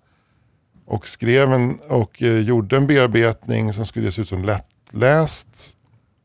Och 0.90 1.09
skrev 1.09 1.52
en, 1.52 1.78
och 1.88 2.23
eh, 2.23 2.38
gjorde 2.38 2.76
en 2.76 2.87
bearbetning 2.87 3.73
som 3.73 3.87
skulle 3.87 4.12
se 4.12 4.23
ut 4.23 4.28
som 4.28 4.44
lättläst. 4.44 5.76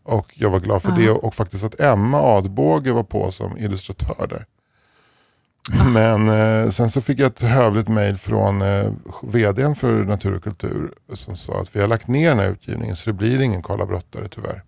Och 0.04 0.34
jag 0.36 0.50
var 0.50 0.60
glad 0.60 0.82
för 0.82 0.90
uh 0.90 0.98
det 0.98 1.10
och 1.10 1.36
faktiskt 1.36 1.64
att 1.64 1.80
Emma 1.80 2.22
Adbåge 2.22 2.92
var 2.92 3.04
på 3.04 3.32
som 3.32 3.58
illustratör 3.58 4.28
där. 4.28 4.46
Uh 5.74 5.90
Men 5.90 6.30
eh, 6.30 6.70
sen 6.70 6.90
så 6.90 7.02
fick 7.02 7.20
jag 7.20 7.28
ett 7.28 7.42
hövligt 7.42 7.88
mejl 7.88 8.18
från 8.18 8.62
eh, 8.62 8.92
vdn 9.24 9.76
för 9.76 10.04
Natur 10.04 10.36
och 10.36 10.44
kultur 10.44 10.94
som 11.14 11.36
sa 11.36 11.62
att 11.62 11.76
vi 11.76 11.82
har 11.82 11.88
lagt 11.88 12.08
ner 12.08 12.30
den 12.30 12.40
här 12.40 12.52
utgivningen 12.52 12.96
så 12.96 13.10
det 13.10 13.14
blir 13.14 13.42
ingen 13.42 13.64
Karla 13.64 13.86
Brottare 13.86 14.28
tyvärr. 14.28 14.64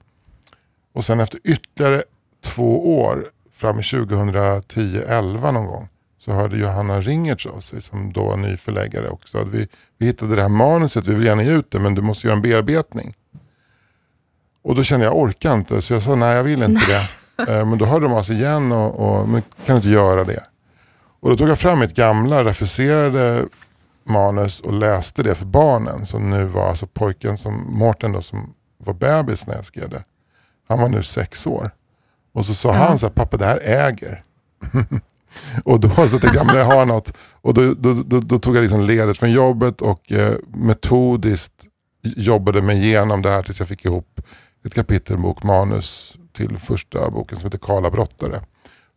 Och 0.93 1.05
sen 1.05 1.19
efter 1.19 1.39
ytterligare 1.43 2.03
två 2.43 2.99
år, 2.99 3.25
fram 3.53 3.79
i 3.79 3.81
2010-11 3.81 5.51
någon 5.51 5.65
gång, 5.65 5.89
så 6.27 6.34
hörde 6.34 6.57
Johanna 6.57 7.01
Ringertz 7.01 7.46
av 7.46 7.60
sig 7.60 7.81
som 7.81 8.13
då 8.13 8.25
var 8.25 8.38
ny 8.38 8.57
förläggare 8.57 9.10
att 9.10 9.48
vi, 9.48 9.67
vi 9.98 10.05
hittade 10.05 10.36
det 10.36 10.41
här 10.41 10.50
manuset, 10.50 11.07
vi 11.07 11.13
vill 11.13 11.25
gärna 11.25 11.43
ge 11.43 11.51
ut 11.51 11.72
det 11.72 11.79
men 11.79 11.96
du 11.96 12.01
måste 12.01 12.27
göra 12.27 12.36
en 12.36 12.41
bearbetning. 12.41 13.15
Och 14.63 14.75
då 14.75 14.84
kände 14.84 15.05
jag, 15.05 15.13
jag 15.13 15.22
orkar 15.22 15.53
inte, 15.53 15.81
så 15.81 15.93
jag 15.93 16.01
sa 16.01 16.15
nej 16.15 16.36
jag 16.36 16.43
vill 16.43 16.63
inte 16.63 16.86
det. 16.88 17.10
Eh, 17.48 17.65
men 17.65 17.77
då 17.77 17.86
hörde 17.86 18.05
de 18.05 18.13
av 18.13 18.24
sig 18.24 18.36
igen 18.36 18.72
och, 18.72 19.19
och 19.19 19.29
men 19.29 19.41
kan 19.41 19.75
du 19.75 19.75
inte 19.75 19.89
göra 19.89 20.24
det? 20.24 20.43
Och 21.19 21.29
då 21.29 21.38
tog 21.38 21.50
jag 21.50 21.60
fram 21.60 21.79
mitt 21.79 21.96
gamla 21.96 22.43
refuserade 22.43 23.46
manus 24.03 24.60
och 24.60 24.74
läste 24.74 25.24
det 25.24 25.36
för 25.36 25.46
barnen. 25.46 26.05
Som 26.05 26.29
nu 26.29 26.46
var 26.46 26.69
alltså 26.69 26.88
pojken 26.88 27.38
som 27.38 27.77
Mårten 27.77 28.12
då 28.12 28.22
som 28.22 28.53
var 28.77 28.93
bebis 28.93 29.48
när 29.48 29.55
jag 29.55 29.65
skrev 29.65 29.89
det. 29.89 30.03
Han 30.67 30.79
var 30.79 30.89
nu 30.89 31.03
sex 31.03 31.48
år. 31.48 31.72
Och 32.34 32.46
så 32.46 32.53
sa 32.53 32.74
ja. 32.74 32.75
han 32.75 32.98
så 32.98 33.05
här, 33.05 33.13
pappa 33.13 33.38
det 33.38 33.46
här 33.46 33.60
äger. 33.63 34.22
och 35.65 35.79
då 35.79 35.89
så 35.89 36.20
tänkte 36.20 36.38
jag, 36.38 36.46
men 36.46 36.58
jag 36.58 36.65
har 36.65 36.86
något. 36.86 37.13
Och 37.41 37.53
då, 37.53 37.74
då, 37.74 37.94
då, 37.94 38.20
då, 38.20 38.38
tog 38.38 38.56
jag 38.56 38.62
liksom 38.62 38.82
ledigt 38.82 39.17
från 39.17 39.32
jobbet 39.32 39.82
och 39.82 40.12
eh, 40.12 40.34
metodiskt 40.48 41.53
jobbade 42.03 42.62
mig 42.62 42.77
igenom 42.77 43.22
det 43.22 43.29
här 43.29 43.44
tills 43.44 43.60
jag 43.60 43.70
fick 43.70 43.86
ihop 43.86 44.22
ett 44.65 44.74
kapitelbok 44.74 45.44
manus 45.44 46.17
till 46.34 46.58
första 46.58 47.10
boken 47.10 47.38
som 47.38 47.48
heter 47.48 47.58
Karla 47.58 47.89
brottare. 47.89 48.39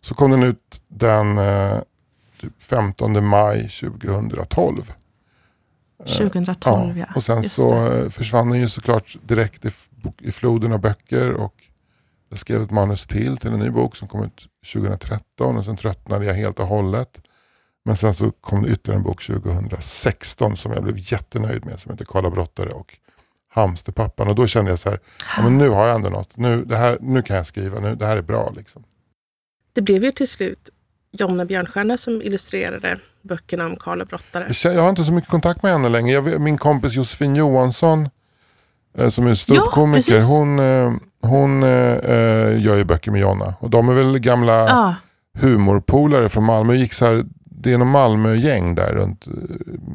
Så 0.01 0.15
kom 0.15 0.31
den 0.31 0.43
ut 0.43 0.81
den 0.89 1.39
eh, 1.39 1.79
15 2.59 3.15
typ 3.15 3.23
maj 3.23 3.69
2012. 3.69 4.93
2012 6.07 6.99
ja. 6.99 7.07
Och 7.15 7.23
sen 7.23 7.43
så 7.43 7.75
det. 7.75 8.01
Eh, 8.01 8.11
försvann 8.11 8.51
den 8.51 8.61
ju 8.61 8.69
såklart 8.69 9.17
direkt 9.23 9.65
i, 9.65 9.71
i 10.19 10.33
floden 10.33 10.73
av 10.73 10.81
böcker 10.81 11.33
och 11.33 11.55
jag 12.31 12.39
skrev 12.39 12.63
ett 12.63 12.71
manus 12.71 13.07
till 13.07 13.37
till 13.37 13.53
en 13.53 13.59
ny 13.59 13.71
bok 13.71 13.97
som 13.97 14.09
kom 14.09 14.25
ut 14.25 14.47
2013 14.73 15.57
och 15.57 15.65
sen 15.65 15.77
tröttnade 15.77 16.25
jag 16.25 16.35
helt 16.35 16.59
och 16.59 16.67
hållet. 16.67 17.23
Men 17.85 17.97
sen 17.97 18.15
så 18.15 18.31
kom 18.31 18.63
det 18.63 18.69
ytterligare 18.69 18.99
en 18.99 19.05
bok 19.05 19.25
2016 19.27 20.57
som 20.57 20.73
jag 20.73 20.83
blev 20.83 20.95
jättenöjd 20.99 21.65
med 21.65 21.81
som 21.81 21.93
heter 21.93 22.05
Karla 22.05 22.31
Brottare 22.31 22.71
och 22.71 22.99
Hamsterpappan. 23.49 24.29
Och 24.29 24.35
då 24.35 24.47
kände 24.47 24.71
jag 24.71 24.79
så 24.79 24.91
här, 24.91 24.99
ja, 25.37 25.43
men 25.43 25.59
nu 25.59 25.69
har 25.69 25.87
jag 25.87 25.95
ändå 25.95 26.09
något. 26.09 26.37
Nu, 26.37 26.65
det 26.65 26.77
här, 26.77 26.99
nu 27.01 27.23
kan 27.23 27.37
jag 27.37 27.47
skriva, 27.47 27.81
nu, 27.81 27.95
det 27.95 28.07
här 28.07 28.17
är 28.17 28.23
bra. 28.23 28.53
Liksom. 28.57 28.85
Det 29.73 29.83
blev 29.83 30.05
ju 30.05 30.11
till 30.11 30.29
slut 30.29 30.71
Jonna 31.13 31.45
Björnstjärna 31.45 31.97
som 31.97 32.23
illustrerade 32.23 32.99
böckerna 33.23 33.67
om 33.67 33.77
Karla 33.77 34.05
Brottare. 34.05 34.75
Jag 34.75 34.83
har 34.83 34.91
inte 34.91 35.05
så 35.05 35.13
mycket 35.13 35.31
kontakt 35.31 35.63
med 35.63 35.73
henne 35.73 35.89
längre. 35.89 36.13
Jag, 36.13 36.41
min 36.41 36.59
kompis 36.59 36.93
Josefin 36.93 37.37
Johansson 37.37 38.09
eh, 38.99 39.09
som 39.09 39.27
är 39.27 39.35
ståuppkomiker, 39.35 40.15
ja, 40.15 40.25
hon, 40.25 40.59
eh, 40.59 40.93
hon 41.23 41.62
äh, 41.62 42.62
gör 42.62 42.77
ju 42.77 42.85
böcker 42.85 43.11
med 43.11 43.21
Jonna. 43.21 43.55
Och 43.59 43.71
de 43.71 43.89
är 43.89 43.93
väl 43.93 44.19
gamla 44.19 44.65
ah. 44.65 44.95
humorpolare 45.39 46.29
från 46.29 46.45
Malmö. 46.45 46.75
Gick 46.75 46.93
så 46.93 47.07
här, 47.07 47.25
det 47.45 47.73
är 47.73 47.79
någon 47.79 47.89
Malmö-gäng 47.89 48.75
där 48.75 48.93
runt 48.93 49.27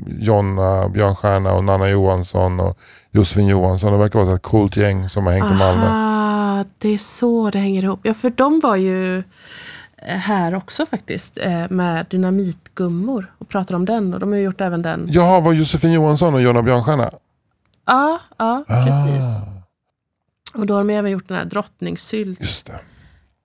Jonna 0.08 0.90
Björnstjärna 0.90 1.54
och 1.54 1.64
Nanna 1.64 1.90
Johansson 1.90 2.60
och 2.60 2.80
Josefin 3.12 3.48
Johansson. 3.48 3.92
Det 3.92 3.98
verkar 3.98 4.24
vara 4.24 4.36
ett 4.36 4.42
coolt 4.42 4.78
gäng 4.78 5.10
som 5.10 5.26
har 5.26 5.34
hängt 5.34 5.46
Aha, 5.46 5.56
i 5.56 5.58
Malmö. 5.58 6.64
Det 6.78 6.90
är 6.90 6.98
så 6.98 7.50
det 7.50 7.60
hänger 7.60 7.84
ihop. 7.84 8.00
Ja, 8.04 8.14
för 8.14 8.30
de 8.30 8.60
var 8.60 8.76
ju 8.76 9.24
här 10.08 10.56
också 10.56 10.86
faktiskt 10.86 11.38
med 11.70 12.06
Dynamitgummor 12.10 13.34
och 13.38 13.50
pratar 13.50 13.76
om 13.76 13.86
den 13.86 14.14
och 14.14 14.20
de 14.20 14.32
har 14.32 14.40
gjort 14.40 14.62
även 14.62 14.82
den. 14.82 15.08
Jaha, 15.10 15.40
var 15.40 15.54
Josefin 15.54 15.92
Johansson 15.92 16.34
och 16.34 16.42
Jonna 16.42 16.62
Björnstjärna? 16.62 17.10
Ja, 17.86 18.20
ja 18.38 18.64
precis. 18.68 19.40
Ah. 19.40 19.55
Och 20.58 20.66
då 20.66 20.74
har 20.74 20.84
de 20.84 20.94
även 20.94 21.12
gjort 21.12 21.28
den 21.28 21.38
här 21.38 21.46
drottningsylt. 21.46 22.42
Just 22.42 22.66
det. 22.66 22.80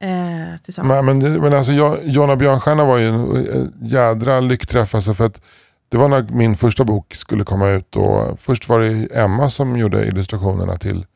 Eh, 0.07 0.61
tillsammans. 0.63 1.05
Men, 1.05 1.19
men, 1.19 1.41
men 1.41 1.55
alltså, 1.55 1.73
jag, 1.73 1.99
Jonna 2.05 2.37
Björnstjärna 2.37 2.85
var 2.85 2.99
ju 2.99 3.09
en 3.09 3.73
jädra 3.83 4.41
lyckträff. 4.41 4.95
Alltså 4.95 5.15
för 5.15 5.27
att 5.27 5.43
det 5.89 5.97
var 5.97 6.09
när 6.09 6.23
min 6.23 6.57
första 6.57 6.85
bok 6.85 7.15
skulle 7.15 7.45
komma 7.45 7.69
ut. 7.69 7.97
Och 7.97 8.41
först 8.41 8.69
var 8.69 8.81
det 8.81 9.19
Emma 9.19 9.51
som 9.51 9.77
gjorde 9.77 10.07
illustrationerna 10.07 10.77
till, 10.77 11.07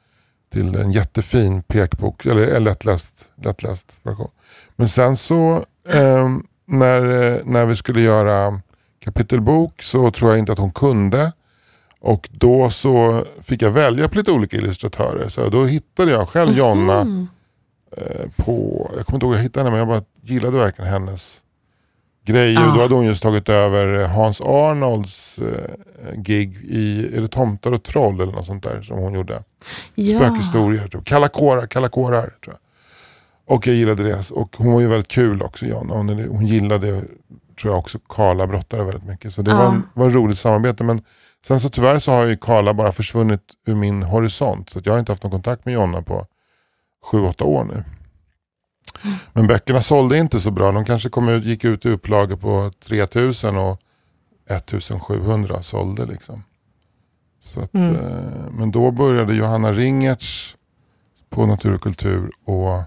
till 0.52 0.74
en 0.74 0.92
jättefin 0.92 1.62
pekbok, 1.62 2.26
eller 2.26 2.60
lättläst, 2.60 3.28
lättläst 3.42 4.00
version. 4.02 4.30
Men 4.76 4.88
sen 4.88 5.16
så 5.16 5.64
eh, 5.88 6.28
när, 6.66 7.00
när 7.44 7.66
vi 7.66 7.76
skulle 7.76 8.00
göra 8.00 8.60
kapitelbok 9.04 9.82
så 9.82 10.10
tror 10.10 10.30
jag 10.30 10.38
inte 10.38 10.52
att 10.52 10.58
hon 10.58 10.72
kunde. 10.72 11.32
Och 12.04 12.28
då 12.32 12.70
så 12.70 13.25
fick 13.42 13.62
jag 13.62 13.70
välja 13.70 14.08
på 14.08 14.18
lite 14.18 14.32
olika 14.32 14.56
illustratörer. 14.56 15.28
Så 15.28 15.49
då 15.49 15.64
hittade 15.64 16.12
jag 16.12 16.28
själv. 16.28 16.58
Jonna 16.58 17.26
eh, 17.96 18.30
på, 18.37 18.90
jag 18.96 19.06
kommer 19.06 19.16
inte 19.16 19.26
ihåg 19.26 19.34
jag 19.34 19.42
hittade 19.42 19.64
henne 19.64 19.70
men 19.70 19.78
jag 19.78 19.88
bara 19.88 20.02
gillade 20.23 20.58
verkligen 20.58 20.90
hennes 20.90 21.42
grejer. 22.25 22.61
Ah. 22.61 22.75
Då 22.75 22.82
hade 22.82 22.94
hon 22.94 23.04
just 23.04 23.23
tagit 23.23 23.49
över 23.49 24.08
Hans 24.08 24.40
Arnolds 24.40 25.38
eh, 25.38 26.14
gig 26.14 26.56
i, 26.56 27.16
är 27.16 27.20
det 27.20 27.28
Tomtar 27.28 27.73
och 27.73 27.82
troll 27.82 28.20
eller 28.20 28.32
något 28.32 28.46
sånt 28.46 28.62
där 28.62 28.82
som 28.82 28.99
hon 28.99 29.14
gjorde. 29.14 29.42
Ja. 29.94 30.18
Spökhistorier, 30.18 30.88
tror 30.88 31.02
Kalla 31.02 31.28
kårar, 31.28 31.66
kalla 31.66 31.88
kårar. 31.88 32.23
Tror 32.23 32.56
jag. 32.56 32.58
Och 33.56 33.66
jag 33.66 33.76
gillade 33.76 34.02
det. 34.02 34.30
Och 34.30 34.56
hon 34.56 34.73
var 34.73 34.80
ju 34.80 34.88
väldigt 34.88 35.08
kul 35.08 35.42
också 35.42 35.66
Jonna. 35.66 35.94
Hon, 35.94 36.08
hon 36.08 36.46
gillade 36.46 37.02
tror 37.61 37.73
jag 37.73 37.78
också 37.78 37.99
Karla 38.08 38.46
brottare 38.46 38.84
väldigt 38.84 39.04
mycket. 39.04 39.32
Så 39.32 39.42
det 39.42 39.54
ah. 39.54 39.56
var, 39.56 39.66
en, 39.66 39.82
var 39.94 40.08
ett 40.08 40.14
roligt 40.14 40.38
samarbete. 40.38 40.84
Men 40.84 41.02
Sen 41.46 41.60
så 41.60 41.70
tyvärr 41.70 41.98
så 41.98 42.12
har 42.12 42.24
ju 42.24 42.36
Karla 42.36 42.74
bara 42.74 42.92
försvunnit 42.92 43.40
ur 43.66 43.74
min 43.74 44.02
horisont. 44.02 44.70
Så 44.70 44.80
jag 44.84 44.92
har 44.92 44.98
inte 44.98 45.12
haft 45.12 45.22
någon 45.22 45.32
kontakt 45.32 45.64
med 45.64 45.74
Jonna 45.74 46.02
på 46.02 46.26
sju 47.04 47.20
åtta 47.20 47.44
år 47.44 47.64
nu. 47.64 47.84
Men 49.32 49.46
böckerna 49.46 49.80
sålde 49.80 50.18
inte 50.18 50.40
så 50.40 50.50
bra. 50.50 50.72
De 50.72 50.84
kanske 50.84 51.08
kom 51.08 51.28
ut, 51.28 51.44
gick 51.44 51.64
ut 51.64 51.86
i 51.86 51.88
upplagor 51.88 52.36
på 52.36 52.70
3000 52.80 53.56
och 53.56 53.80
1700 54.50 55.62
sålde. 55.62 56.06
liksom. 56.06 56.42
Så 57.40 57.60
att, 57.60 57.74
mm. 57.74 57.96
eh, 57.96 58.50
men 58.50 58.70
då 58.70 58.90
började 58.90 59.34
Johanna 59.34 59.72
Ringertz 59.72 60.56
på 61.30 61.46
Natur 61.46 61.74
och 61.74 61.80
kultur 61.80 62.30
och 62.44 62.82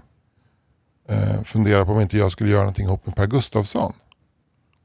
eh, 1.14 1.42
fundera 1.44 1.84
på 1.84 1.92
om 1.92 2.00
inte 2.00 2.18
jag 2.18 2.32
skulle 2.32 2.50
göra 2.50 2.62
någonting 2.62 2.86
ihop 2.86 3.06
med 3.06 3.16
Per 3.16 3.26
Gustafsson. 3.26 3.92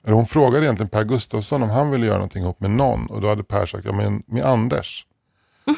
Eller 0.05 0.15
hon 0.15 0.25
frågade 0.25 0.65
egentligen 0.65 0.89
Per 0.89 1.03
Gustafsson 1.03 1.63
om 1.63 1.69
han 1.69 1.89
ville 1.91 2.05
göra 2.05 2.17
någonting 2.17 2.43
ihop 2.43 2.59
med 2.59 2.71
någon. 2.71 3.05
Och 3.05 3.21
då 3.21 3.29
hade 3.29 3.43
Per 3.43 3.65
sagt, 3.65 3.85
ja 3.85 3.91
men 3.93 4.23
med 4.27 4.45
Anders. 4.45 5.05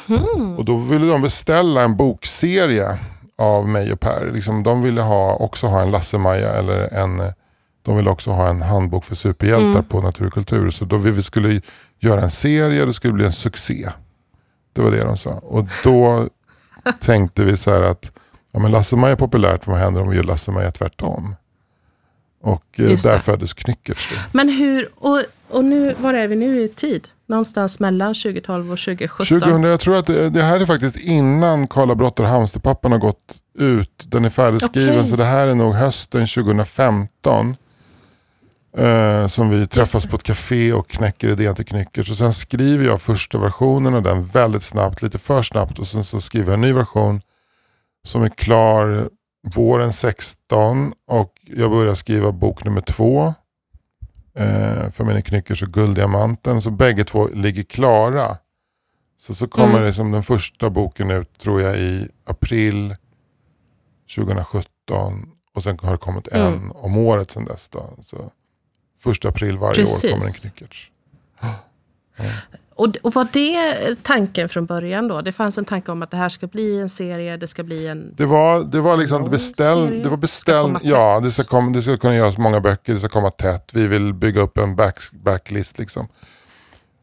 Mhm. 0.08 0.56
Och 0.58 0.66
då 0.66 0.78
ville 0.78 1.06
de 1.08 1.22
beställa 1.22 1.82
en 1.82 1.96
bokserie 1.98 3.00
av 3.38 3.68
mig 3.68 3.94
och 3.94 4.00
Per. 4.00 4.32
Liksom, 4.34 4.64
de 4.64 4.82
ville 4.82 5.02
ha, 5.02 5.34
också 5.36 5.68
ha 5.68 5.82
en 5.82 5.92
Lasse-Maja 5.92 6.54
eller 6.54 6.94
en 6.94 7.22
de 7.82 7.98
ville 7.98 8.10
också 8.10 8.32
ha 8.32 8.48
en 8.48 8.62
handbok 8.62 9.06
för 9.06 9.16
superhjältar 9.16 9.70
Mm. 9.70 9.84
på 9.84 10.02
naturkultur. 10.02 10.70
Så 10.70 10.86
då 10.86 10.98
vi 10.98 11.12
vi 11.12 11.22
skulle 11.22 11.62
göra 12.00 12.22
en 12.22 12.30
serie, 12.32 12.86
det 12.86 12.94
skulle 12.94 13.14
bli 13.14 13.26
en 13.26 13.32
succé. 13.32 13.90
Det 14.74 14.82
var 14.82 14.92
det 14.92 15.04
de 15.04 15.18
sa. 15.18 15.30
Och 15.32 15.68
då 15.84 16.28
tänkte 17.02 17.44
vi 17.44 17.58
så 17.58 17.72
här 17.72 17.82
att 17.82 18.12
ja, 18.52 18.60
men 18.60 18.72
Lasse-Maja 18.72 19.12
är 19.12 19.16
populärt, 19.18 19.68
vad 19.68 19.78
händer 19.78 20.02
om 20.02 20.10
vi 20.10 20.16
gör 20.16 20.24
Lasse-Maja 20.24 20.72
tvärtom? 20.72 21.36
Och 22.46 22.64
eh, 22.80 22.90
Just 22.90 23.04
där 23.04 23.14
det. 23.14 23.20
föddes 23.20 23.54
Knyckertz. 23.54 24.10
då. 24.10 24.16
Men 24.32 24.50
hur, 24.50 24.90
och, 24.96 25.22
och 25.50 25.66
nu, 25.66 25.94
var 26.00 26.14
är 26.14 26.28
vi 26.28 26.36
nu 26.36 26.62
i 26.62 26.68
tid? 26.68 27.08
Någonstans 27.28 27.80
mellan 27.80 28.14
2012 28.14 28.72
och 28.72 28.80
2017? 28.80 29.26
2000, 29.26 29.64
jag 29.64 29.80
tror 29.80 29.98
att 29.98 30.06
det, 30.06 30.30
det 30.30 30.42
här 30.44 30.60
är 30.60 30.66
faktiskt 30.66 30.98
innan 30.98 31.68
Karla 31.68 31.96
Brott 31.96 32.20
och 32.20 32.28
Hamsterpappan 32.28 32.92
har 32.92 33.00
gått 33.00 33.38
ut. 33.60 34.06
Den 34.06 34.26
är 34.26 34.30
färdigskriven 34.30 34.96
Okej. 34.96 35.08
så 35.10 35.16
det 35.16 35.24
här 35.26 35.48
är 35.48 35.56
nog 35.56 35.74
hösten 35.74 36.28
2015. 36.28 37.56
Eh, 38.78 39.28
som 39.28 39.50
vi 39.50 39.68
träffas 39.68 40.06
på 40.06 40.16
ett 40.16 40.24
café 40.24 40.74
och 40.74 40.88
knäcker 40.88 41.30
idén 41.30 41.56
till 41.56 41.66
Knyckers. 41.66 42.10
Och 42.10 42.18
sen 42.18 42.34
skriver 42.34 42.86
jag 42.86 43.02
första 43.02 43.38
versionen 43.38 43.94
av 43.94 44.04
den 44.04 44.24
väldigt 44.24 44.64
snabbt, 44.64 45.02
lite 45.02 45.20
för 45.20 45.44
snabbt. 45.44 45.80
Och 45.80 45.88
sen 45.88 46.04
så 46.04 46.22
skriver 46.22 46.46
jag 46.48 46.54
en 46.54 46.62
ny 46.62 46.74
version 46.74 47.22
som 48.08 48.24
är 48.24 48.30
klar 48.30 49.10
våren 49.56 49.94
16. 49.94 50.94
Och 51.08 51.34
jag 51.44 51.72
börjar 51.72 51.96
skriva 51.96 52.32
bok 52.32 52.64
nummer 52.64 52.82
två. 52.82 53.34
Eh, 54.36 54.90
för 54.90 55.04
mina 55.04 55.22
Knyckers 55.22 55.64
och 55.64 55.70
Gulddiamanten. 55.74 56.62
Så 56.62 56.72
bägge 56.72 57.04
två 57.04 57.28
ligger 57.28 57.64
klara. 57.64 58.38
Så, 59.18 59.36
så 59.36 59.48
kommer 59.48 59.70
Mm. 59.74 59.84
det 59.84 59.94
som 59.94 60.12
den 60.12 60.24
första 60.24 60.70
boken 60.70 61.12
ut 61.12 61.38
tror 61.40 61.62
jag 61.62 61.78
i 61.80 62.08
april 62.26 62.96
2017. 64.16 65.30
Och 65.56 65.64
sen 65.64 65.80
har 65.82 65.92
det 65.92 65.98
kommit 65.98 66.28
en 66.28 66.54
Mm. 66.54 66.72
om 66.72 66.98
året 66.98 67.32
sedan 67.32 67.46
dess. 67.46 67.68
Då. 67.70 67.90
Så 68.02 68.32
första 69.04 69.30
april 69.30 69.58
varje 69.58 69.76
Precis. 69.76 70.06
år 70.06 70.10
kommer 70.10 70.26
en 70.26 70.34
Knyckertz. 70.34 70.78
Och, 72.78 72.98
och 73.02 73.14
var 73.14 73.28
det 73.34 73.96
tanken 74.04 74.50
från 74.50 74.66
början 74.66 75.08
då? 75.08 75.22
Det 75.22 75.32
fanns 75.32 75.58
en 75.58 75.66
tanke 75.66 75.92
om 75.92 76.02
att 76.02 76.12
det 76.12 76.18
här 76.18 76.30
ska 76.30 76.48
bli 76.48 76.80
en 76.82 76.90
serie, 76.90 77.38
det 77.38 77.48
ska 77.48 77.64
bli 77.64 77.88
en... 77.88 78.14
Det 78.18 78.26
var, 78.26 78.64
det 78.64 78.82
var 78.82 78.98
liksom 78.98 79.24
Ja, 79.24 79.30
beställ, 79.30 79.88
serie. 79.88 80.04
det 80.04 80.10
var 80.10 80.18
Ska 80.18 80.22
beställ, 80.22 80.66
komma 80.66 80.80
tätt. 80.80 80.88
ja 80.90 81.20
det 81.24 81.32
ska, 81.32 81.44
komma, 81.44 81.72
det 81.72 81.82
ska 81.82 81.98
kunna 81.98 82.16
göras 82.16 82.38
många 82.38 82.60
böcker, 82.60 82.94
det 82.94 83.00
ska 83.00 83.08
komma 83.08 83.30
tätt. 83.32 83.70
Vi 83.74 83.88
vill 83.88 84.14
bygga 84.14 84.42
upp 84.42 84.58
en 84.58 84.76
back, 84.76 85.00
backlist 85.12 85.78
liksom. 85.80 86.08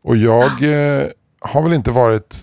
Och 0.05 0.17
jag 0.17 0.45
eh, 0.45 1.07
har 1.41 1.63
väl 1.63 1.73
inte 1.73 1.91
varit 1.91 2.37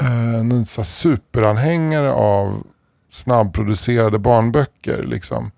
eh, 0.00 0.44
någon 0.44 0.66
superanhängare 0.66 2.12
av 2.12 2.62
snabbproducerade 3.10 4.18
barnböcker. 4.18 5.02
Liksom. 5.02 5.50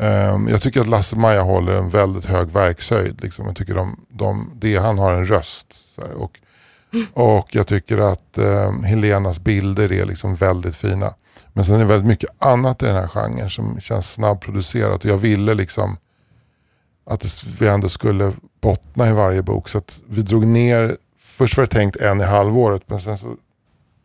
Ehm, 0.00 0.48
jag 0.48 0.62
tycker 0.62 0.80
att 0.80 0.86
Lasse-Maja 0.88 1.42
håller 1.42 1.74
en 1.76 1.88
väldigt 1.90 2.24
hög 2.24 2.48
verkshöjd. 2.48 3.20
Liksom. 3.22 3.46
Jag 3.46 3.56
tycker 3.56 3.74
de, 3.74 4.06
de, 4.08 4.50
det, 4.54 4.76
han 4.76 4.98
har 4.98 5.12
en 5.12 5.26
röst. 5.26 5.66
Och, 6.02 6.40
och 7.12 7.54
jag 7.54 7.66
tycker 7.66 7.98
att 7.98 8.38
eh, 8.38 8.72
Helenas 8.82 9.40
bilder 9.40 9.92
är 9.92 10.04
liksom 10.04 10.34
väldigt 10.34 10.76
fina. 10.76 11.14
Men 11.52 11.64
sen 11.64 11.74
är 11.74 11.78
det 11.78 11.84
väldigt 11.84 12.08
mycket 12.08 12.30
annat 12.38 12.82
i 12.82 12.86
den 12.86 12.94
här 12.94 13.08
genren 13.08 13.50
som 13.50 13.80
känns 13.80 14.12
snabbproducerat. 14.12 15.04
Och 15.04 15.10
jag 15.10 15.16
ville 15.16 15.54
liksom 15.54 15.96
att 17.06 17.20
det, 17.20 17.44
vi 17.58 17.68
ändå 17.68 17.88
skulle 17.88 18.32
bottna 18.60 19.08
i 19.08 19.12
varje 19.12 19.42
bok. 19.42 19.68
Så 19.68 19.78
att 19.78 20.00
vi 20.08 20.22
drog 20.22 20.46
ner, 20.46 20.96
först 21.18 21.56
var 21.56 21.64
det 21.64 21.70
tänkt 21.70 21.96
en 21.96 22.20
i 22.20 22.24
halvåret 22.24 22.82
men 22.86 23.00
sen 23.00 23.18
så 23.18 23.36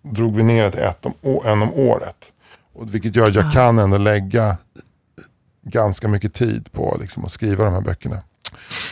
drog 0.01 0.35
vi 0.35 0.43
ner 0.43 0.63
det 0.63 0.71
till 0.71 0.79
ett 0.79 1.05
om, 1.05 1.13
en 1.45 1.61
om 1.61 1.73
året. 1.73 2.33
Och 2.73 2.93
vilket 2.93 3.15
gör 3.15 3.27
att 3.27 3.35
jag 3.35 3.53
kan 3.53 3.79
ändå 3.79 3.97
lägga 3.97 4.57
ganska 5.63 6.07
mycket 6.07 6.33
tid 6.33 6.71
på 6.71 6.97
liksom, 7.01 7.25
att 7.25 7.31
skriva 7.31 7.65
de 7.65 7.73
här 7.73 7.81
böckerna. 7.81 8.21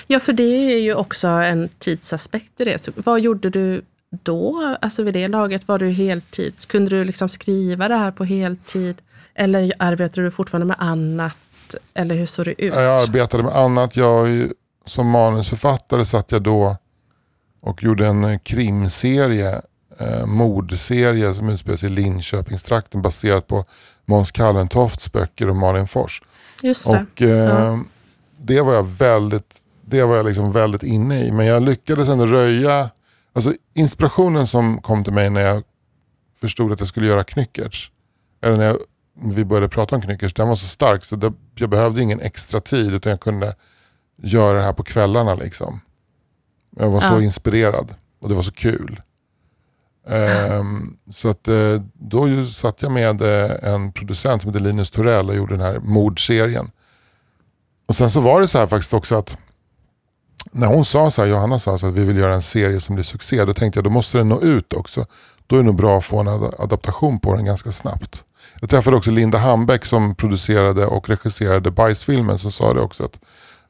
Ja, 0.08 0.20
för 0.20 0.34
det 0.34 0.74
är 0.74 0.80
ju 0.80 0.94
också 0.94 1.28
en 1.28 1.70
tidsaspekt 1.80 2.62
i 2.62 2.64
det. 2.64 2.82
Så 2.82 2.92
vad 2.96 3.20
gjorde 3.20 3.50
du 3.50 3.82
då? 4.10 4.76
Alltså 4.82 5.04
vid 5.04 5.14
det 5.14 5.28
laget, 5.28 5.68
var 5.68 5.80
du 5.80 5.90
heltids? 5.90 6.66
Kunde 6.66 6.90
du 6.90 7.04
liksom 7.04 7.30
skriva 7.30 7.88
det 7.88 7.96
här 7.96 8.12
på 8.12 8.24
heltid? 8.24 8.96
Eller 9.36 9.74
arbetade 9.80 10.28
du 10.28 10.32
fortfarande 10.32 10.66
med 10.66 10.76
annat? 10.80 11.38
Eller 11.94 12.16
hur 12.16 12.26
såg 12.26 12.46
det 12.46 12.62
ut? 12.62 12.74
Jag 12.74 13.02
arbetade 13.02 13.44
med 13.44 13.56
annat. 13.56 13.96
Jag, 13.96 14.52
som 14.86 15.08
manusförfattare 15.08 16.06
satt 16.06 16.32
jag 16.32 16.42
då 16.42 16.78
och 17.62 17.84
gjorde 17.84 18.08
en 18.08 18.24
eh, 18.24 18.40
krimserie, 18.40 19.62
eh, 20.00 20.26
mordserie 20.26 21.34
som 21.34 21.50
utspelar 21.50 21.78
sig 21.78 21.90
i 21.90 21.94
Linköpingstrakten 21.94 23.02
baserat 23.02 23.48
på 23.48 23.66
Måns 24.06 24.32
Kallentofts 24.32 25.12
böcker 25.12 25.50
och 25.50 25.56
Malin 25.56 25.88
Fors. 25.88 26.22
Just 26.64 26.92
det. 26.92 27.06
Och 27.14 27.22
eh, 27.22 27.30
Ja. 27.30 27.80
Det 28.40 28.62
var 28.62 28.74
jag 28.74 28.84
väldigt 28.84 29.64
det 29.90 30.04
var 30.04 30.16
jag 30.18 30.26
liksom 30.26 30.52
väldigt 30.52 30.84
inne 30.84 31.24
i. 31.26 31.32
Men 31.32 31.46
jag 31.46 31.64
lyckades 31.64 32.10
ändå 32.10 32.26
röja, 32.26 32.90
alltså 33.34 33.54
inspirationen 33.74 34.48
som 34.48 34.82
kom 34.82 35.04
till 35.04 35.14
mig 35.14 35.30
när 35.30 35.42
jag 35.42 35.64
förstod 36.42 36.72
att 36.72 36.80
jag 36.80 36.88
skulle 36.88 37.08
göra 37.08 37.24
Knyckertz, 37.24 37.92
eller 38.42 38.58
när 38.58 38.66
jag, 38.66 38.78
vi 39.24 39.46
började 39.46 39.70
prata 39.70 39.96
om 39.96 40.02
Knyckertz, 40.02 40.34
den 40.34 40.48
var 40.48 40.56
så 40.56 40.68
stark 40.68 41.04
så 41.06 41.16
det, 41.16 41.34
jag 41.56 41.70
behövde 41.70 42.02
ingen 42.02 42.22
extra 42.22 42.60
tid 42.60 42.94
utan 42.94 43.10
jag 43.10 43.20
kunde 43.20 43.56
göra 44.24 44.58
det 44.58 44.64
här 44.64 44.74
på 44.74 44.84
kvällarna. 44.84 45.36
Liksom. 45.36 45.80
Jag 46.76 46.90
var 46.90 47.00
så 47.02 47.14
Ja. 47.14 47.22
inspirerad 47.22 47.96
och 48.22 48.30
det 48.30 48.36
var 48.36 48.44
så 48.44 48.52
kul. 48.52 49.02
Ehm, 50.08 50.98
så 51.10 51.30
att, 51.30 51.48
eh, 51.48 51.82
då 51.94 52.46
satt 52.46 52.82
jag 52.82 52.92
med 52.92 53.22
eh, 53.22 53.74
en 53.74 53.94
producent 53.94 54.42
som 54.42 54.52
heter 54.52 54.66
Linus 54.66 54.92
Torell 54.92 55.30
och 55.30 55.36
gjorde 55.36 55.54
den 55.54 55.66
här 55.66 55.80
mordserien. 55.80 56.72
Och 57.88 57.96
sen 57.96 58.12
så 58.12 58.20
var 58.22 58.42
det 58.42 58.48
så 58.48 58.58
här 58.58 58.68
faktiskt 58.68 58.94
också 58.94 59.16
att 59.16 59.38
när 60.52 60.68
hon 60.68 60.86
sa 60.86 61.12
så 61.12 61.22
här, 61.22 61.30
Johanna 61.30 61.60
sa 61.60 61.78
så 61.78 61.88
att 61.88 61.94
vi 61.94 62.04
vill 62.06 62.18
göra 62.18 62.34
en 62.36 62.42
serie 62.42 62.80
som 62.80 62.96
blir 62.96 63.04
succé, 63.06 63.46
då 63.46 63.54
tänkte 63.54 63.78
jag 63.78 63.84
då 63.84 63.90
måste 63.90 64.18
den 64.18 64.30
nå 64.30 64.42
ut 64.42 64.74
också. 64.74 65.06
Då 65.48 65.56
är 65.56 65.60
det 65.60 65.66
nog 65.66 65.76
bra 65.76 65.98
att 65.98 66.06
få 66.06 66.20
en 66.20 66.28
ad- 66.28 66.54
adaptation 66.60 67.20
på 67.20 67.36
den 67.36 67.46
ganska 67.46 67.72
snabbt. 67.72 68.24
Jag 68.62 68.70
träffade 68.70 68.98
också 68.98 69.12
Linda 69.12 69.38
Hambeck 69.38 69.86
som 69.86 70.16
producerade 70.16 70.86
och 70.86 71.10
regisserade 71.10 71.72
Bajsfilmen 71.72 72.38
som 72.40 72.52
sa 72.52 72.74
det 72.74 72.82
också 72.82 73.04
att 73.06 73.20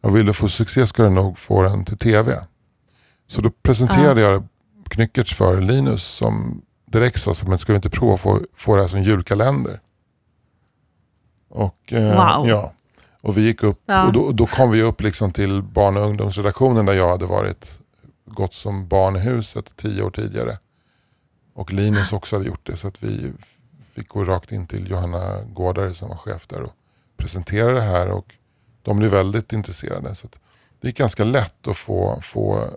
jag 0.02 0.10
ville 0.12 0.34
få 0.34 0.50
succé 0.50 0.88
ska 0.88 1.04
du 1.04 1.10
nog 1.10 1.38
få 1.40 1.64
den 1.64 1.86
till 1.86 1.98
tv. 1.98 2.44
Så 3.28 3.42
då 3.42 3.50
presenterade 3.64 4.22
jag 4.22 4.48
Knyckertz 4.90 5.34
för 5.34 5.62
Linus 5.62 6.04
som 6.04 6.62
direkt 6.92 7.22
sa 7.22 7.34
men 7.48 7.58
ska 7.58 7.74
vi 7.74 7.76
inte 7.76 7.90
prova 7.90 8.14
att 8.14 8.20
få, 8.20 8.42
få 8.56 8.76
det 8.76 8.82
här 8.82 8.88
som 8.88 9.02
julkalender? 9.04 9.80
Och, 11.50 11.94
eh, 11.94 12.38
Wow. 12.38 12.48
ja. 12.50 12.74
Och 13.22 13.38
vi 13.38 13.42
gick 13.42 13.64
upp 13.64 13.82
Ja. 13.86 14.08
och 14.08 14.14
då, 14.14 14.32
då 14.32 14.48
kom 14.48 14.72
vi 14.72 14.82
upp 14.82 15.02
liksom 15.02 15.34
till 15.34 15.62
barn 15.62 15.98
och 15.98 16.04
ungdomsredaktionen 16.04 16.86
där 16.86 16.94
jag 16.94 17.10
hade 17.10 17.26
varit 17.26 17.80
gått 18.26 18.54
som 18.54 18.88
barn 18.88 19.16
i 19.16 19.20
huset 19.20 19.74
tio 19.76 20.04
år 20.04 20.12
tidigare. 20.12 20.58
Och 21.54 21.74
Linus 21.74 22.14
också 22.14 22.36
hade 22.36 22.48
gjort 22.48 22.66
det 22.66 22.78
så 22.78 22.88
att 22.88 23.04
vi 23.04 23.34
fick 23.94 24.08
gå 24.08 24.24
rakt 24.26 24.52
in 24.52 24.68
till 24.68 24.90
Johanna 24.90 25.42
Gårdare 25.54 25.94
som 25.94 26.10
var 26.10 26.18
chef 26.18 26.48
där 26.48 26.62
och 26.62 26.74
presentera 27.18 27.72
det 27.74 27.82
här 27.82 28.08
och 28.08 28.36
de 28.82 28.98
blev 28.98 29.12
väldigt 29.12 29.54
intresserade. 29.54 30.16
Så 30.16 30.28
att 30.28 30.40
det 30.82 30.88
gick 30.88 30.98
ganska 30.98 31.24
lätt 31.24 31.68
att 31.68 31.78
få, 31.78 32.20
få 32.24 32.70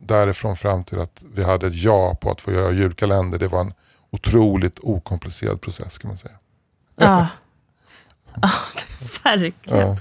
därifrån 0.00 0.56
fram 0.56 0.84
till 0.84 0.98
att 1.00 1.24
vi 1.34 1.44
hade 1.44 1.66
ett 1.66 1.74
ja 1.82 2.14
på 2.20 2.30
att 2.30 2.40
få 2.40 2.52
göra 2.52 2.70
julkalender. 2.72 3.38
Det 3.38 3.48
var 3.48 3.60
en 3.60 3.74
otroligt 4.10 4.78
okomplicerad 4.82 5.60
process 5.60 5.98
kan 5.98 6.08
man 6.08 6.18
säga. 6.18 6.34
Ja. 6.96 7.26
Ja, 8.42 8.50
verkligen. 9.24 9.78
Ja. 9.80 9.96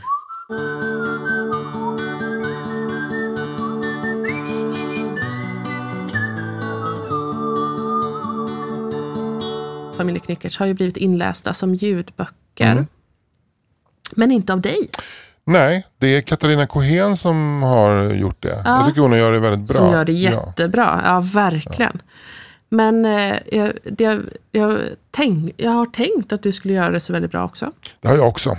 Familj 9.97 10.19
Knyckertz 10.19 10.57
har 10.57 10.65
ju 10.65 10.73
blivit 10.73 10.97
inlästa 10.97 11.53
som 11.53 11.75
ljudböcker. 11.75 12.71
Mm. 12.71 12.87
Men 14.15 14.31
inte 14.31 14.53
av 14.53 14.61
dig, 14.61 14.89
Nej, 15.43 15.85
det 15.97 16.07
är 16.07 16.21
Katarina 16.21 16.67
Kohén 16.67 17.15
som 17.17 17.63
har 17.63 18.03
gjort 18.13 18.41
det. 18.43 18.61
Ja. 18.65 18.77
Jag 18.77 18.87
tycker 18.87 19.01
hon 19.01 19.17
gör 19.17 19.31
det 19.31 19.39
väldigt 19.39 19.67
bra. 19.67 19.75
som 19.75 19.91
gör 19.91 20.05
det 20.05 20.11
Ja. 20.13 20.31
jättebra. 20.31 21.01
Ja, 21.05 21.19
verkligen. 21.33 22.01
Men 22.73 23.05
eh, 23.05 23.37
jag, 23.51 23.73
det, 23.83 24.19
jag, 24.51 24.81
tänk, 25.11 25.53
jag 25.57 25.71
har 25.71 25.85
tänkt 25.85 26.31
att 26.33 26.43
du 26.43 26.51
skulle 26.51 26.73
göra 26.73 26.89
det 26.89 26.99
så 26.99 27.13
väldigt 27.13 27.31
bra 27.31 27.45
också. 27.45 27.71
Det 28.01 28.07
har 28.07 28.15
jag 28.15 28.27
också 28.27 28.57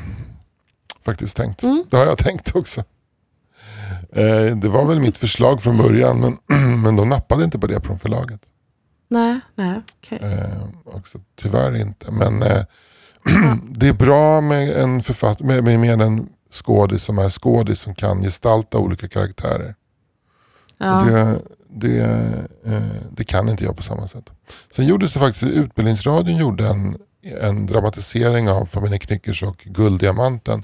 faktiskt 1.04 1.36
tänkt. 1.36 1.62
Mm. 1.62 1.84
Det 1.90 1.96
har 1.96 2.06
jag 2.06 2.18
tänkt 2.18 2.56
också. 2.56 2.80
Eh, 4.12 4.56
det 4.56 4.68
var 4.68 4.86
väl 4.86 5.00
mitt 5.00 5.18
förslag 5.18 5.62
från 5.62 5.76
början 5.76 6.38
men, 6.48 6.80
men 6.82 6.96
de 6.96 7.08
nappade 7.08 7.44
inte 7.44 7.58
på 7.58 7.66
det 7.66 7.80
från 7.80 7.98
förlaget. 7.98 8.40
Nej, 9.08 9.40
nej, 9.54 9.80
okej. 9.98 10.18
Eh, 10.22 10.68
också, 10.84 11.18
tyvärr 11.36 11.76
inte. 11.76 12.10
Men 12.10 12.42
eh, 12.42 12.62
det 13.70 13.88
är 13.88 13.92
bra 13.94 14.40
med 14.40 14.68
en, 14.76 15.02
författ- 15.02 15.42
med, 15.42 15.64
med, 15.64 15.80
med 15.80 16.02
en 16.02 16.28
skådis 16.50 17.02
som 17.02 17.18
är 17.18 17.28
skådis 17.28 17.80
som 17.80 17.94
kan 17.94 18.22
gestalta 18.22 18.78
olika 18.78 19.08
karaktärer. 19.08 19.74
Ja. 20.78 21.04
Det, 21.06 21.40
det, 21.74 22.00
eh, 22.66 22.82
det 23.10 23.24
kan 23.24 23.48
inte 23.48 23.64
jag 23.64 23.76
på 23.76 23.82
samma 23.82 24.06
sätt. 24.08 24.30
Sen 24.70 24.86
gjordes 24.86 25.12
det 25.12 25.18
faktiskt, 25.18 25.44
Utbildningsradion 25.44 26.36
gjorde 26.36 26.66
en, 26.68 26.98
en 27.40 27.66
dramatisering 27.66 28.50
av 28.50 28.66
familjen 28.66 29.00
Knyckers 29.00 29.42
och 29.42 29.56
Gulddiamanten. 29.64 30.62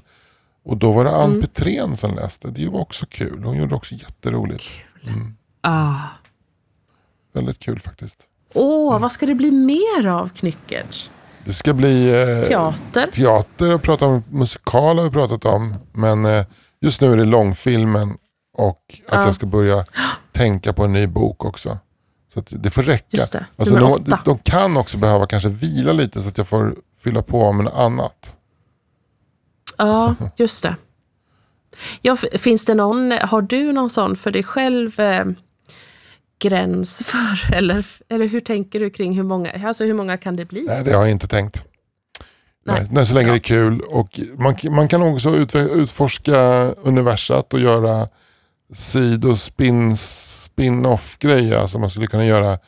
Och 0.65 0.77
då 0.77 0.91
var 0.91 1.05
det 1.05 1.11
Ann 1.15 1.29
Mm. 1.29 1.41
Petrén 1.41 1.97
som 1.97 2.15
läste. 2.15 2.47
Det 2.47 2.67
var 2.67 2.79
också 2.79 3.05
kul. 3.09 3.43
Hon 3.43 3.57
gjorde 3.57 3.75
också 3.75 3.95
jätteroligt. 3.95 4.63
Mm. 5.03 5.35
Ah. 5.61 5.95
Väldigt 7.33 7.59
kul 7.59 7.79
faktiskt. 7.79 8.23
Åh, 8.53 8.99
vad 8.99 9.11
ska 9.11 9.25
det 9.25 9.35
bli 9.35 9.51
mer 9.51 10.07
av 10.07 10.29
Knyckertz? 10.29 11.09
Det 11.45 11.53
ska 11.53 11.73
bli 11.73 12.09
eh, 12.09 12.47
Teater? 12.47 13.07
teater 13.11 13.73
och 13.73 13.81
prata 13.81 14.05
om 14.05 14.23
musikal 14.29 14.97
har 14.97 15.05
vi 15.05 15.11
pratat 15.11 15.45
om. 15.45 15.73
Men 15.91 16.25
eh, 16.25 16.45
just 16.81 17.01
nu 17.01 17.13
är 17.13 17.17
det 17.17 17.25
långfilmen 17.25 18.17
och 18.59 18.83
att 19.07 19.13
Ja. 19.15 19.25
jag 19.25 19.35
ska 19.35 19.45
börja 19.45 19.85
tänka 20.31 20.73
på 20.73 20.83
en 20.83 20.93
ny 20.93 21.07
bok 21.07 21.45
också. 21.45 21.77
Så 22.33 22.43
det 22.49 22.69
får 22.69 22.83
räcka. 22.83 23.17
Just 23.17 23.31
det, 23.33 23.45
Alltså, 23.57 23.75
de, 23.75 24.17
de 24.25 24.37
kan 24.37 24.77
också 24.77 24.97
behöva 24.97 25.25
kanske 25.27 25.49
vila 25.49 25.93
lite 25.93 26.21
så 26.21 26.29
att 26.29 26.37
jag 26.37 26.47
får 26.47 26.75
fylla 26.97 27.21
på 27.21 27.51
med 27.51 27.65
något 27.65 27.73
annat. 27.73 28.35
Ja, 29.77 30.15
just 30.35 30.63
det. 30.63 30.75
Ja, 32.01 32.15
finns 32.15 32.65
det 32.65 32.73
någon, 32.75 33.11
har 33.11 33.41
du 33.41 33.71
någon 33.73 33.89
sån 33.89 34.15
för 34.15 34.31
dig 34.31 34.43
själv 34.43 34.99
eh, 34.99 35.25
gräns 36.39 37.03
för, 37.05 37.53
eller, 37.55 37.85
eller 38.09 38.27
hur 38.27 38.39
tänker 38.39 38.79
du 38.79 38.89
kring 38.89 39.13
hur 39.15 39.23
många, 39.23 39.51
alltså 39.67 39.85
hur 39.85 39.93
många 39.93 40.17
kan 40.17 40.35
det 40.35 40.45
bli? 40.45 40.61
Nej, 40.67 40.83
det 40.83 40.91
har 40.91 40.99
jag 41.01 41.11
inte 41.11 41.27
tänkt. 41.27 41.65
Nej. 42.65 42.87
Nej. 42.91 43.05
Så 43.05 43.13
länge 43.13 43.25
Bra. 43.25 43.33
det 43.33 43.37
är 43.37 43.43
kul. 43.43 43.81
Och 43.81 44.19
man, 44.37 44.55
man 44.69 44.87
kan 44.87 45.01
också 45.01 45.35
utforska 45.55 46.39
universat 46.83 47.53
och 47.53 47.59
göra 47.59 48.07
sido 48.73 49.35
spin, 49.35 49.97
spin-off 49.97 51.17
grejer. 51.19 51.57
Alltså 51.57 51.79
man 51.79 51.89
skulle 51.89 52.07
kunna 52.07 52.25
göra 52.25 52.59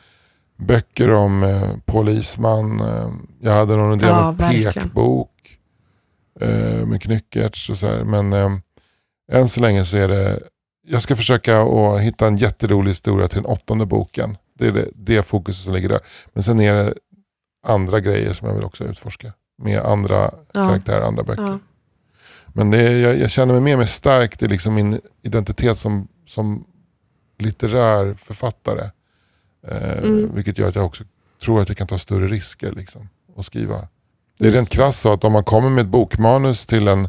böcker 0.56 1.10
om 1.10 1.42
eh, 1.42 1.70
polisman. 1.84 2.80
Eh, 2.80 3.08
jag 3.40 3.52
hade 3.52 3.76
någon 3.76 3.98
idé 4.00 4.06
Ja, 4.06 4.28
om 4.28 4.36
pekbok 4.36 5.58
eh, 6.40 6.86
med 6.86 7.02
knyckertz 7.02 7.68
och 7.70 7.78
så 7.78 7.86
här. 7.86 8.04
Men 8.04 8.32
eh, 8.32 8.52
än 9.32 9.48
så 9.48 9.60
länge 9.60 9.84
så 9.84 9.96
är 9.96 10.08
det, 10.08 10.40
jag 10.86 11.02
ska 11.02 11.16
försöka 11.16 11.62
att 11.62 12.00
hitta 12.00 12.26
en 12.26 12.36
jätterolig 12.36 12.90
historia 12.90 13.28
till 13.28 13.42
den 13.42 13.46
åttonde 13.52 13.86
boken. 13.86 14.36
Det 14.58 14.66
är 14.66 14.72
det, 14.72 14.88
det 14.94 15.22
fokuset 15.26 15.64
som 15.64 15.74
ligger 15.74 15.88
där. 15.88 16.00
Men 16.32 16.42
sen 16.42 16.60
är 16.60 16.74
det 16.74 16.94
andra 17.66 18.00
grejer 18.00 18.32
som 18.32 18.48
jag 18.48 18.54
vill 18.54 18.64
också 18.64 18.84
utforska. 18.84 19.32
Med 19.62 19.80
andra 19.82 20.30
Ja. 20.52 20.68
karaktärer, 20.68 21.00
andra 21.00 21.22
böcker. 21.22 21.42
Ja. 21.42 21.58
Men 22.54 22.70
det 22.70 22.78
är, 22.78 22.98
jag, 22.98 23.18
jag 23.18 23.30
känner 23.30 23.52
mig 23.52 23.62
mer 23.62 23.72
och 23.72 23.78
mer 23.78 23.86
starkt 23.86 24.42
i 24.42 24.48
liksom 24.48 24.74
min 24.74 25.00
identitet 25.22 25.78
som, 25.78 26.08
som 26.26 26.64
litterär 27.38 28.14
författare. 28.14 28.90
Eh, 29.68 29.98
Mm. 29.98 30.34
Vilket 30.34 30.58
gör 30.58 30.68
att 30.68 30.74
jag 30.74 30.86
också 30.86 31.04
tror 31.42 31.60
att 31.60 31.68
jag 31.68 31.78
kan 31.78 31.86
ta 31.86 31.98
större 31.98 32.26
risker 32.26 32.72
liksom, 32.72 33.08
och 33.34 33.44
skriva. 33.44 33.88
Det 34.38 34.44
är 34.44 34.46
Just 34.46 34.56
rent 34.56 34.70
krasst 34.70 35.00
så 35.00 35.12
att 35.12 35.24
om 35.24 35.32
man 35.32 35.44
kommer 35.44 35.70
med 35.70 35.82
ett 35.82 35.90
bokmanus 35.90 36.66
till 36.66 36.88
en, 36.88 37.08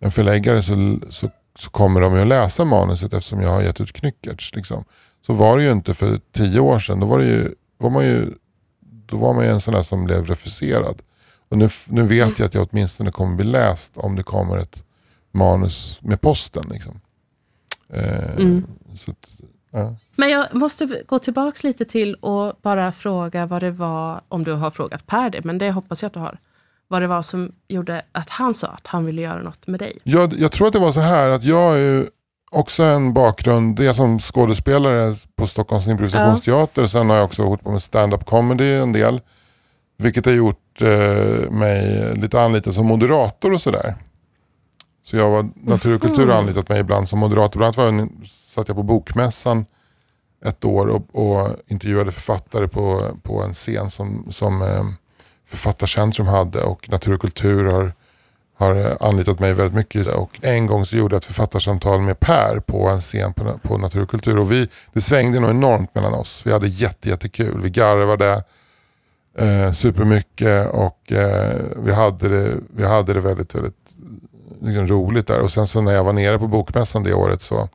en 0.00 0.12
förläggare 0.12 0.62
så, 0.62 1.00
så, 1.10 1.28
så 1.58 1.70
kommer 1.70 2.00
de 2.00 2.14
ju 2.14 2.20
att 2.20 2.28
läsa 2.28 2.64
manuset 2.64 3.12
eftersom 3.12 3.40
jag 3.40 3.50
har 3.50 3.62
gett 3.62 3.80
ut 3.80 3.92
Knyckertz. 3.92 4.54
Liksom. 4.54 4.84
Så 5.26 5.32
var 5.32 5.56
det 5.56 5.62
ju 5.62 5.72
inte 5.72 5.94
för 5.94 6.20
tio 6.32 6.60
år 6.60 6.78
sedan. 6.78 7.00
Då 7.00 7.06
var, 7.06 7.18
det 7.18 7.24
ju, 7.24 7.54
var 7.78 7.90
man 7.90 8.04
ju 8.04 8.34
då 8.80 9.16
var 9.16 9.34
man 9.34 9.44
ju 9.44 9.50
en 9.50 9.60
sån 9.60 9.74
där 9.74 9.82
som 9.82 10.04
blev 10.04 10.24
refuserad. 10.26 11.02
Och 11.48 11.58
nu, 11.58 11.68
nu 11.88 12.02
vet 12.02 12.38
jag 12.38 12.46
att 12.46 12.54
jag 12.54 12.68
åtminstone 12.72 13.10
kommer 13.10 13.36
bli 13.36 13.44
läst 13.44 13.92
om 13.96 14.16
det 14.16 14.22
kommer 14.22 14.58
ett 14.58 14.84
manus 15.32 15.98
med 16.02 16.20
posten. 16.20 16.64
Liksom. 16.70 17.00
Eh, 17.92 18.34
Mm. 18.36 18.66
så 18.96 19.10
att, 19.10 19.28
ja. 19.70 19.94
Men 20.16 20.30
jag 20.30 20.54
måste 20.54 21.02
gå 21.06 21.18
tillbaka 21.18 21.58
lite 21.68 21.84
till 21.84 22.14
och 22.14 22.52
bara 22.62 22.92
fråga 22.92 23.46
vad 23.46 23.62
det 23.62 23.70
var, 23.70 24.20
om 24.28 24.44
du 24.44 24.52
har 24.52 24.70
frågat 24.70 25.06
Per 25.06 25.30
det, 25.30 25.44
men 25.44 25.58
det 25.58 25.70
hoppas 25.70 26.02
jag 26.02 26.06
att 26.06 26.14
du 26.14 26.20
har. 26.20 26.38
Vad 26.88 27.02
det 27.02 27.06
var 27.06 27.22
som 27.22 27.52
gjorde 27.68 28.02
att 28.12 28.28
han 28.28 28.54
sa 28.54 28.68
att 28.68 28.86
han 28.86 29.04
ville 29.06 29.22
göra 29.22 29.42
något 29.42 29.66
med 29.66 29.80
dig. 29.80 29.98
jag, 30.02 30.34
jag 30.38 30.52
tror 30.52 30.66
att 30.66 30.72
det 30.72 30.78
var 30.78 30.92
så 30.92 31.00
här 31.00 31.28
att 31.28 31.44
jag 31.44 31.74
är 31.74 31.78
ju 31.78 32.06
också 32.50 32.82
en 32.82 33.12
bakgrund, 33.12 33.76
det 33.76 33.86
är 33.86 33.92
som 33.92 34.18
skådespelare 34.18 35.14
på 35.36 35.46
Stockholms 35.46 35.86
improvisationsteater. 35.86 36.86
Sen 36.86 37.08
har 37.10 37.16
jag 37.16 37.24
också 37.24 37.44
hållit 37.44 37.62
på 37.64 37.70
med 37.70 37.82
stand-up 37.82 38.24
comedy 38.26 38.72
en 38.72 38.92
del. 38.92 39.20
Vilket 40.02 40.26
har 40.26 40.32
gjort 40.32 40.82
eh, 40.82 41.50
mig 41.50 42.14
lite 42.16 42.40
anlitad 42.40 42.74
som 42.74 42.86
moderator 42.86 43.52
och 43.52 43.60
sådär. 43.60 43.94
Så 45.02 45.16
jag 45.16 45.30
var, 45.30 45.48
Natur 45.54 45.94
och 45.94 46.02
kultur 46.02 46.26
har 46.26 46.38
anlitat 46.38 46.68
mig 46.68 46.80
ibland 46.80 47.08
som 47.08 47.18
moderator. 47.18 47.58
Bland 47.58 47.78
annat 47.78 47.92
var 47.92 48.00
jag, 48.00 48.26
satt 48.26 48.68
jag 48.68 48.76
på 48.76 48.82
Bokmässan 48.82 49.66
ett 50.44 50.64
år 50.64 50.86
och, 50.86 51.06
och 51.12 51.56
intervjuade 51.66 52.12
författare 52.12 52.68
på, 52.68 53.16
på 53.22 53.42
en 53.42 53.54
scen 53.54 53.90
som, 53.90 54.26
som 54.30 54.62
eh, 54.62 54.84
Författarcentrum 55.46 56.26
hade 56.26 56.62
och 56.62 56.90
Natur 56.90 57.14
och 57.14 57.20
kultur 57.20 57.64
har, 57.64 57.92
har 58.56 58.74
eh, 58.74 58.96
anlitat 59.00 59.40
mig 59.40 59.52
väldigt 59.52 59.74
mycket. 59.74 60.06
Och 60.06 60.38
en 60.42 60.66
gång 60.66 60.86
så 60.86 60.96
gjorde 60.96 61.14
jag 61.14 61.18
ett 61.18 61.24
författarsamtal 61.24 62.00
med 62.00 62.20
Per 62.20 62.60
på 62.60 62.88
en 62.88 63.00
scen 63.00 63.32
på, 63.32 63.58
på 63.62 63.78
Natur 63.78 64.02
och 64.02 64.10
kultur. 64.10 64.38
Och 64.38 64.52
vi, 64.52 64.68
det 64.92 65.00
svängde 65.00 65.40
nog 65.40 65.50
enormt 65.50 65.94
mellan 65.94 66.14
oss. 66.14 66.42
Vi 66.44 66.52
hade 66.52 66.68
jätte, 66.68 67.08
jättekul. 67.08 67.60
Vi 67.60 67.70
garvade 67.70 68.44
eh, 69.38 69.72
supermycket 69.72 70.70
och 70.70 71.12
eh, 71.12 71.60
vi, 71.76 71.92
hade 71.92 72.28
det, 72.28 72.54
vi 72.74 72.84
hade 72.84 73.14
det 73.14 73.20
väldigt, 73.20 73.54
väldigt 73.54 73.96
liksom, 74.60 74.86
roligt 74.86 75.26
där. 75.26 75.40
Och 75.40 75.50
sen 75.50 75.66
så 75.66 75.80
när 75.80 75.92
jag 75.92 76.04
var 76.04 76.12
nere 76.12 76.38
på 76.38 76.46
Bokmässan 76.46 77.04
det 77.04 77.14
året 77.14 77.42
så, 77.42 77.68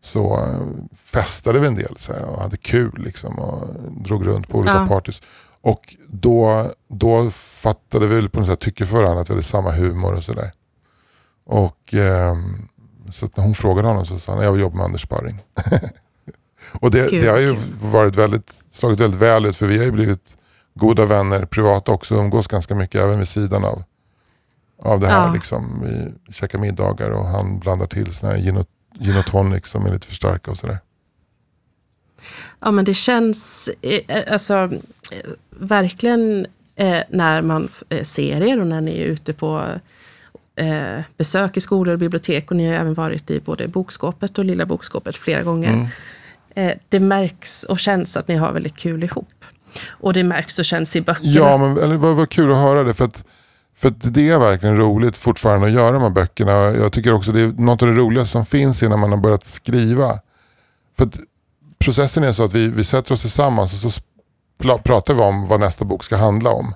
så 0.00 0.38
eh, 0.38 0.60
festade 0.96 1.58
vi 1.58 1.66
en 1.66 1.74
del 1.74 1.96
så 1.98 2.12
här, 2.12 2.22
och 2.22 2.40
hade 2.42 2.56
kul 2.56 3.02
liksom, 3.04 3.38
och 3.38 3.68
drog 4.04 4.26
runt 4.26 4.48
på 4.48 4.58
olika 4.58 4.74
Ja. 4.74 4.86
partys. 4.88 5.22
Och 5.60 5.94
då, 6.08 6.72
då 6.88 7.30
fattade 7.30 8.06
vi 8.06 8.28
på 8.28 8.38
något 8.38 8.48
sätt 8.48 8.60
tycke 8.60 8.86
för 8.86 8.96
varandra 8.96 9.20
att 9.20 9.30
vi 9.30 9.32
hade 9.32 9.42
samma 9.42 9.70
humor 9.70 10.14
och 10.14 10.24
sådär. 10.24 10.52
Och 11.46 11.94
ehm, 11.94 12.68
så 13.12 13.28
när 13.34 13.44
hon 13.44 13.54
frågade 13.54 13.88
honom 13.88 14.06
så 14.06 14.18
sa 14.18 14.32
han 14.32 14.44
jag 14.44 14.52
vill 14.52 14.60
jobba 14.60 14.76
med 14.76 14.84
Anders 14.84 15.02
Sparring. 15.02 15.40
och 16.80 16.90
det, 16.90 17.10
Gud, 17.10 17.24
det 17.24 17.30
har 17.30 17.38
ju 17.38 17.56
varit 17.80 18.16
väldigt, 18.16 18.50
slagit 18.70 19.00
väldigt 19.00 19.20
väl 19.20 19.46
ut 19.46 19.56
för 19.56 19.66
vi 19.66 19.78
har 19.78 19.84
ju 19.84 19.90
blivit 19.90 20.36
goda 20.74 21.04
vänner 21.04 21.44
privat 21.44 21.88
också. 21.88 22.14
Umgås 22.14 22.46
ganska 22.46 22.74
mycket 22.74 23.00
även 23.00 23.18
vid 23.18 23.28
sidan 23.28 23.64
av, 23.64 23.82
av 24.82 25.00
det 25.00 25.06
här. 25.06 25.26
Ja. 25.26 25.32
Liksom. 25.32 25.82
Vi 25.84 26.32
käkar 26.32 26.58
middagar 26.58 27.10
och 27.10 27.24
han 27.24 27.58
blandar 27.58 27.86
till 27.86 28.14
såna 28.14 28.32
här 28.32 28.40
gin 28.40 28.56
och, 28.56 28.66
gin 28.98 29.16
och 29.16 29.26
tonic 29.26 29.66
som 29.66 29.86
är 29.86 29.92
lite 29.92 30.06
för 30.06 30.14
starka 30.14 30.50
och 30.50 30.58
sådär. 30.58 30.78
Ja, 32.60 32.70
men 32.70 32.84
det 32.84 32.94
känns 32.94 33.70
eh, 33.82 34.00
eh, 34.16 34.32
alltså, 34.32 34.54
eh, 34.54 35.30
verkligen 35.50 36.46
eh, 36.76 37.02
när 37.10 37.42
man 37.42 37.68
ser 38.02 38.42
er 38.42 38.60
och 38.60 38.66
när 38.66 38.80
ni 38.80 39.00
är 39.00 39.04
ute 39.04 39.32
på 39.32 39.62
eh, 40.56 41.00
besök 41.16 41.56
i 41.56 41.60
skolor 41.60 41.92
och 41.92 41.98
bibliotek 41.98 42.50
och 42.50 42.56
ni 42.56 42.66
har 42.66 42.74
även 42.74 42.94
varit 42.94 43.30
i 43.30 43.40
både 43.40 43.68
bokskåpet 43.68 44.38
och 44.38 44.44
lilla 44.44 44.66
bokskåpet 44.66 45.16
flera 45.16 45.42
gånger. 45.42 45.72
Mm. 45.72 45.86
Eh, 46.54 46.76
det 46.88 47.00
märks 47.00 47.64
och 47.64 47.78
känns 47.78 48.16
att 48.16 48.28
ni 48.28 48.34
har 48.34 48.52
väldigt 48.52 48.76
kul 48.76 49.04
ihop. 49.04 49.44
Och 49.88 50.12
det 50.12 50.24
märks 50.24 50.58
och 50.58 50.64
känns 50.64 50.96
i 50.96 51.00
böckerna. 51.00 51.32
Ja, 51.32 51.58
men 51.58 51.78
eller, 51.78 51.96
vad, 51.96 52.16
vad 52.16 52.30
kul 52.30 52.50
att 52.50 52.56
höra 52.56 52.84
det. 52.84 52.94
För 52.94 53.04
att, 53.04 53.24
för 53.76 53.88
att 53.88 54.14
det 54.14 54.28
är 54.28 54.38
verkligen 54.38 54.76
roligt 54.76 55.16
fortfarande 55.16 55.66
att 55.66 55.72
göra 55.72 55.92
de 55.92 56.02
här 56.02 56.10
böckerna. 56.10 56.52
Jag 56.52 56.92
tycker 56.92 57.14
också 57.14 57.32
det 57.32 57.40
är 57.40 57.48
något 57.48 57.82
av 57.82 57.88
det 57.88 57.94
roligaste 57.94 58.32
som 58.32 58.46
finns 58.46 58.82
innan 58.82 59.00
man 59.00 59.10
har 59.10 59.18
börjat 59.18 59.44
skriva. 59.44 60.20
För 60.96 61.04
att 61.04 61.18
processen 61.78 62.24
är 62.24 62.32
så 62.32 62.44
att 62.44 62.54
vi, 62.54 62.68
vi 62.68 62.84
sätter 62.84 63.12
oss 63.12 63.20
tillsammans 63.20 63.84
och 63.84 63.92
så 63.92 64.00
pratar 64.82 65.14
vi 65.14 65.20
om 65.20 65.46
vad 65.46 65.60
nästa 65.60 65.84
bok 65.84 66.04
ska 66.04 66.16
handla 66.16 66.50
om. 66.50 66.74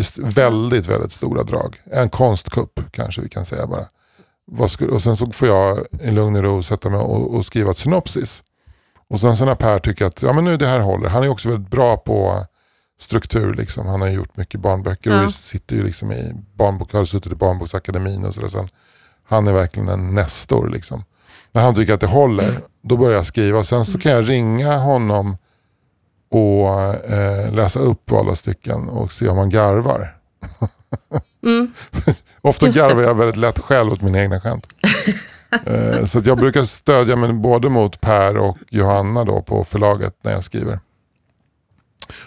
I 0.00 0.02
väldigt, 0.20 0.86
väldigt 0.86 1.12
stora 1.12 1.42
drag. 1.42 1.76
En 1.84 2.10
konstkupp 2.10 2.80
kanske 2.90 3.22
vi 3.22 3.28
kan 3.28 3.44
säga 3.44 3.66
bara. 3.66 3.84
Och 4.90 5.02
sen 5.02 5.16
så 5.16 5.26
får 5.26 5.48
jag 5.48 5.86
i 6.00 6.10
lugn 6.10 6.36
och 6.36 6.42
ro 6.42 6.62
sätta 6.62 6.90
mig 6.90 7.00
och, 7.00 7.34
och 7.34 7.46
skriva 7.46 7.70
ett 7.70 7.78
synopsis. 7.78 8.42
Och 9.10 9.20
sen 9.20 9.36
så 9.36 9.44
när 9.44 9.54
Per 9.54 9.78
tycker 9.78 10.04
att 10.04 10.22
ja, 10.22 10.32
men 10.32 10.44
nu 10.44 10.56
det 10.56 10.66
här 10.66 10.80
håller. 10.80 11.08
Han 11.08 11.22
är 11.24 11.28
också 11.28 11.48
väldigt 11.48 11.70
bra 11.70 11.96
på 11.96 12.46
struktur. 13.00 13.54
Liksom. 13.54 13.86
Han 13.86 14.00
har 14.00 14.08
gjort 14.08 14.36
mycket 14.36 14.60
barnböcker 14.60 15.10
Ja. 15.10 15.24
och 15.24 15.32
sitter 15.34 15.76
ju 15.76 15.84
liksom 15.84 16.12
i 16.12 16.32
barnbok, 16.54 16.92
har 16.92 17.04
suttit 17.04 17.32
i 17.32 17.34
barnboksakademin 17.34 18.24
och 18.24 18.34
sådär. 18.34 18.48
Sen, 18.48 18.68
han 19.28 19.48
är 19.48 19.52
verkligen 19.52 19.88
en 19.88 20.14
nestor. 20.14 20.68
Liksom. 20.68 21.04
När 21.52 21.62
han 21.62 21.74
tycker 21.74 21.94
att 21.94 22.00
det 22.00 22.06
håller, 22.06 22.60
då 22.82 22.96
börjar 22.96 23.16
jag 23.16 23.26
skriva. 23.26 23.64
Sen 23.64 23.84
så 23.84 23.98
kan 23.98 24.12
jag 24.12 24.28
ringa 24.28 24.76
honom 24.76 25.36
och 26.30 26.68
eh, 27.12 27.52
läsa 27.52 27.80
upp 27.80 28.10
valda 28.10 28.34
stycken 28.34 28.88
och 28.88 29.12
se 29.12 29.28
om 29.28 29.38
han 29.38 29.50
garvar. 29.50 30.16
Mm. 31.42 31.72
Ofta 32.40 32.66
Just 32.66 32.78
det. 32.78 32.88
garvar 32.88 33.02
jag 33.02 33.14
väldigt 33.14 33.36
lätt 33.36 33.58
själv 33.58 33.92
åt 33.92 34.02
mina 34.02 34.20
egna 34.20 34.40
skämt. 34.40 34.66
Eh, 35.50 36.04
så 36.04 36.18
att 36.18 36.26
jag 36.26 36.38
brukar 36.38 36.62
stödja 36.62 37.16
mig 37.16 37.32
både 37.32 37.68
mot 37.68 38.00
Per 38.00 38.36
och 38.36 38.58
Johanna 38.70 39.24
då 39.24 39.42
på 39.42 39.64
förlaget 39.64 40.16
när 40.22 40.32
jag 40.32 40.44
skriver. 40.44 40.80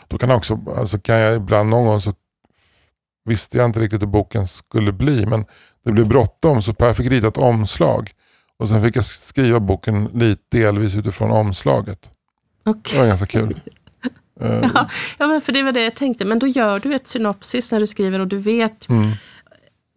Då 0.08 0.18
kan, 0.18 0.30
jag 0.30 0.38
också, 0.38 0.60
alltså 0.78 1.00
kan 1.00 1.16
jag 1.16 1.36
ibland 1.36 1.70
någon 1.70 1.86
gång 1.86 2.02
så 2.02 2.14
visste 3.26 3.58
jag 3.58 3.66
inte 3.66 3.80
riktigt 3.80 4.02
hur 4.02 4.08
boken 4.08 4.48
skulle 4.48 4.92
bli 4.92 5.26
men 5.26 5.46
det 5.86 5.92
blev 5.92 6.08
bråttom 6.08 6.62
så 6.62 6.74
Per 6.74 6.94
fick 6.94 7.12
rita 7.12 7.28
ett 7.28 7.38
omslag. 7.38 8.12
Och 8.58 8.70
sen 8.70 8.84
fick 8.84 8.96
jag 8.96 9.06
skriva 9.06 9.60
boken 9.60 10.10
lite 10.14 10.42
delvis 10.50 10.96
utifrån 10.96 11.32
omslaget. 11.32 12.12
Okay. 12.66 12.94
Det 12.94 13.00
var 13.00 13.08
ganska 13.08 13.26
kul. 13.26 13.60
Uh, 14.42 14.70
ja, 14.74 14.90
ja, 15.18 15.28
men 15.28 15.42
för 15.42 15.52
det 15.52 15.64
var 15.64 15.72
det 15.72 15.84
jag 15.84 15.96
tänkte. 15.96 16.26
Men 16.26 16.40
då 16.40 16.48
gör 16.48 16.80
du 16.80 16.96
ett 16.96 17.08
synopsis 17.08 17.72
när 17.72 17.80
du 17.80 17.88
skriver 17.88 18.20
och 18.20 18.28
du 18.28 18.38
vet, 18.38 18.90
mm. 18.90 19.12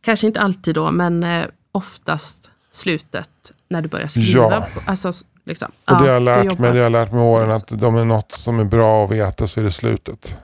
kanske 0.03 0.27
inte 0.27 0.41
alltid 0.41 0.75
då, 0.75 0.91
men 0.91 1.23
eh, 1.25 1.47
oftast 1.73 2.51
slutet 2.77 3.53
när 3.69 3.83
du 3.83 3.89
börjar 3.89 4.07
skriva. 4.07 4.69
Ja. 4.75 4.83
Alltså, 4.87 5.13
liksom, 5.45 5.73
och 5.85 6.03
det, 6.03 6.07
ja, 6.07 6.13
jag 6.13 6.23
lärt 6.23 6.59
mig, 6.59 6.73
det 6.73 6.81
har 6.81 6.91
lärt 6.91 7.13
mig 7.13 7.21
åren 7.21 7.51
att 7.51 7.83
om 7.83 7.95
det 7.95 8.01
är 8.01 8.05
något 8.05 8.33
som 8.33 8.61
är 8.61 8.65
bra 8.65 9.05
att 9.05 9.11
veta 9.11 9.47
så 9.47 9.61
är 9.61 9.65
det 9.65 9.71
slutet. 9.71 10.39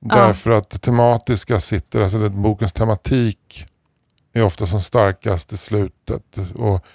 Därför 0.00 0.50
att 0.50 0.70
det 0.70 0.78
tematiska 0.78 1.60
sitter, 1.60 2.00
alltså 2.00 2.18
det, 2.18 2.30
bokens 2.30 2.72
tematik 2.72 3.66
är 4.32 4.42
ofta 4.42 4.66
som 4.66 4.80
starkast 4.80 5.52
i 5.52 5.56
slutet. 5.56 6.38
Och 6.54 6.86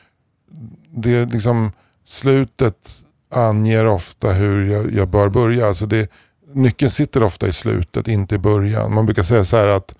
det 0.89 1.25
liksom, 1.25 1.71
slutet 2.05 3.03
anger 3.31 3.85
ofta 3.85 4.33
hur 4.33 4.71
jag, 4.71 4.93
jag 4.93 5.07
bör 5.07 5.29
börja. 5.29 5.67
Alltså 5.67 5.85
det, 5.85 6.11
nyckeln 6.53 6.91
sitter 6.91 7.23
ofta 7.23 7.47
i 7.47 7.53
slutet, 7.53 8.07
inte 8.07 8.35
i 8.35 8.37
början. 8.37 8.93
Man 8.93 9.05
brukar 9.05 9.23
säga 9.23 9.43
så 9.43 9.57
här 9.57 9.67
att 9.67 9.95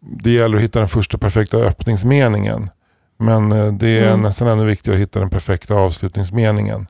det 0.00 0.30
gäller 0.30 0.56
att 0.56 0.62
hitta 0.62 0.78
den 0.78 0.88
första 0.88 1.18
perfekta 1.18 1.56
öppningsmeningen. 1.56 2.70
Men 3.18 3.52
eh, 3.52 3.72
det 3.72 3.98
är 3.98 4.08
mm. 4.08 4.22
nästan 4.22 4.48
ännu 4.48 4.64
viktigare 4.64 4.96
att 4.96 5.02
hitta 5.02 5.20
den 5.20 5.30
perfekta 5.30 5.74
avslutningsmeningen. 5.74 6.86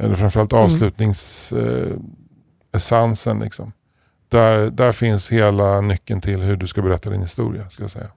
Eller 0.00 0.14
framförallt 0.14 0.52
mm. 0.52 0.64
avslutningsessensen. 0.64 3.36
Eh, 3.36 3.44
liksom. 3.44 3.72
där, 4.28 4.70
där 4.70 4.92
finns 4.92 5.32
hela 5.32 5.80
nyckeln 5.80 6.20
till 6.20 6.40
hur 6.40 6.56
du 6.56 6.66
ska 6.66 6.82
berätta 6.82 7.10
din 7.10 7.22
historia. 7.22 7.70
Ska 7.70 7.82
jag 7.82 7.90
säga. 7.90 8.10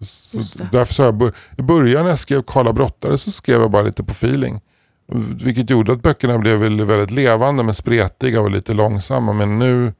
Så 0.00 0.64
därför 0.72 0.94
sa 0.94 1.04
jag, 1.04 1.32
i 1.58 1.62
början 1.62 2.02
när 2.02 2.10
jag 2.10 2.18
skrev 2.18 2.42
Karla 2.42 2.72
brottare 2.72 3.18
så 3.18 3.30
skrev 3.30 3.60
jag 3.60 3.70
bara 3.70 3.82
lite 3.82 4.04
på 4.04 4.12
feeling. 4.12 4.60
Vilket 5.42 5.70
gjorde 5.70 5.92
att 5.92 6.02
böckerna 6.02 6.38
blev 6.38 6.58
väldigt 6.58 7.10
levande 7.10 7.62
men 7.62 7.74
spretiga 7.74 8.40
och 8.40 8.50
lite 8.50 8.74
långsamma. 8.74 9.32
Men 9.32 9.58
nu, 9.58 9.92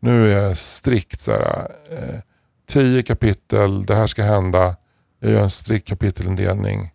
nu 0.00 0.32
är 0.32 0.42
jag 0.42 0.58
strikt 0.58 1.20
så 1.20 1.32
här, 1.32 1.70
eh, 1.90 2.18
tio 2.68 3.02
kapitel, 3.02 3.86
det 3.86 3.94
här 3.94 4.06
ska 4.06 4.22
hända. 4.22 4.76
Jag 5.22 5.32
gör 5.32 5.42
en 5.42 5.50
strikt 5.50 5.88
kapitelindelning. 5.88 6.90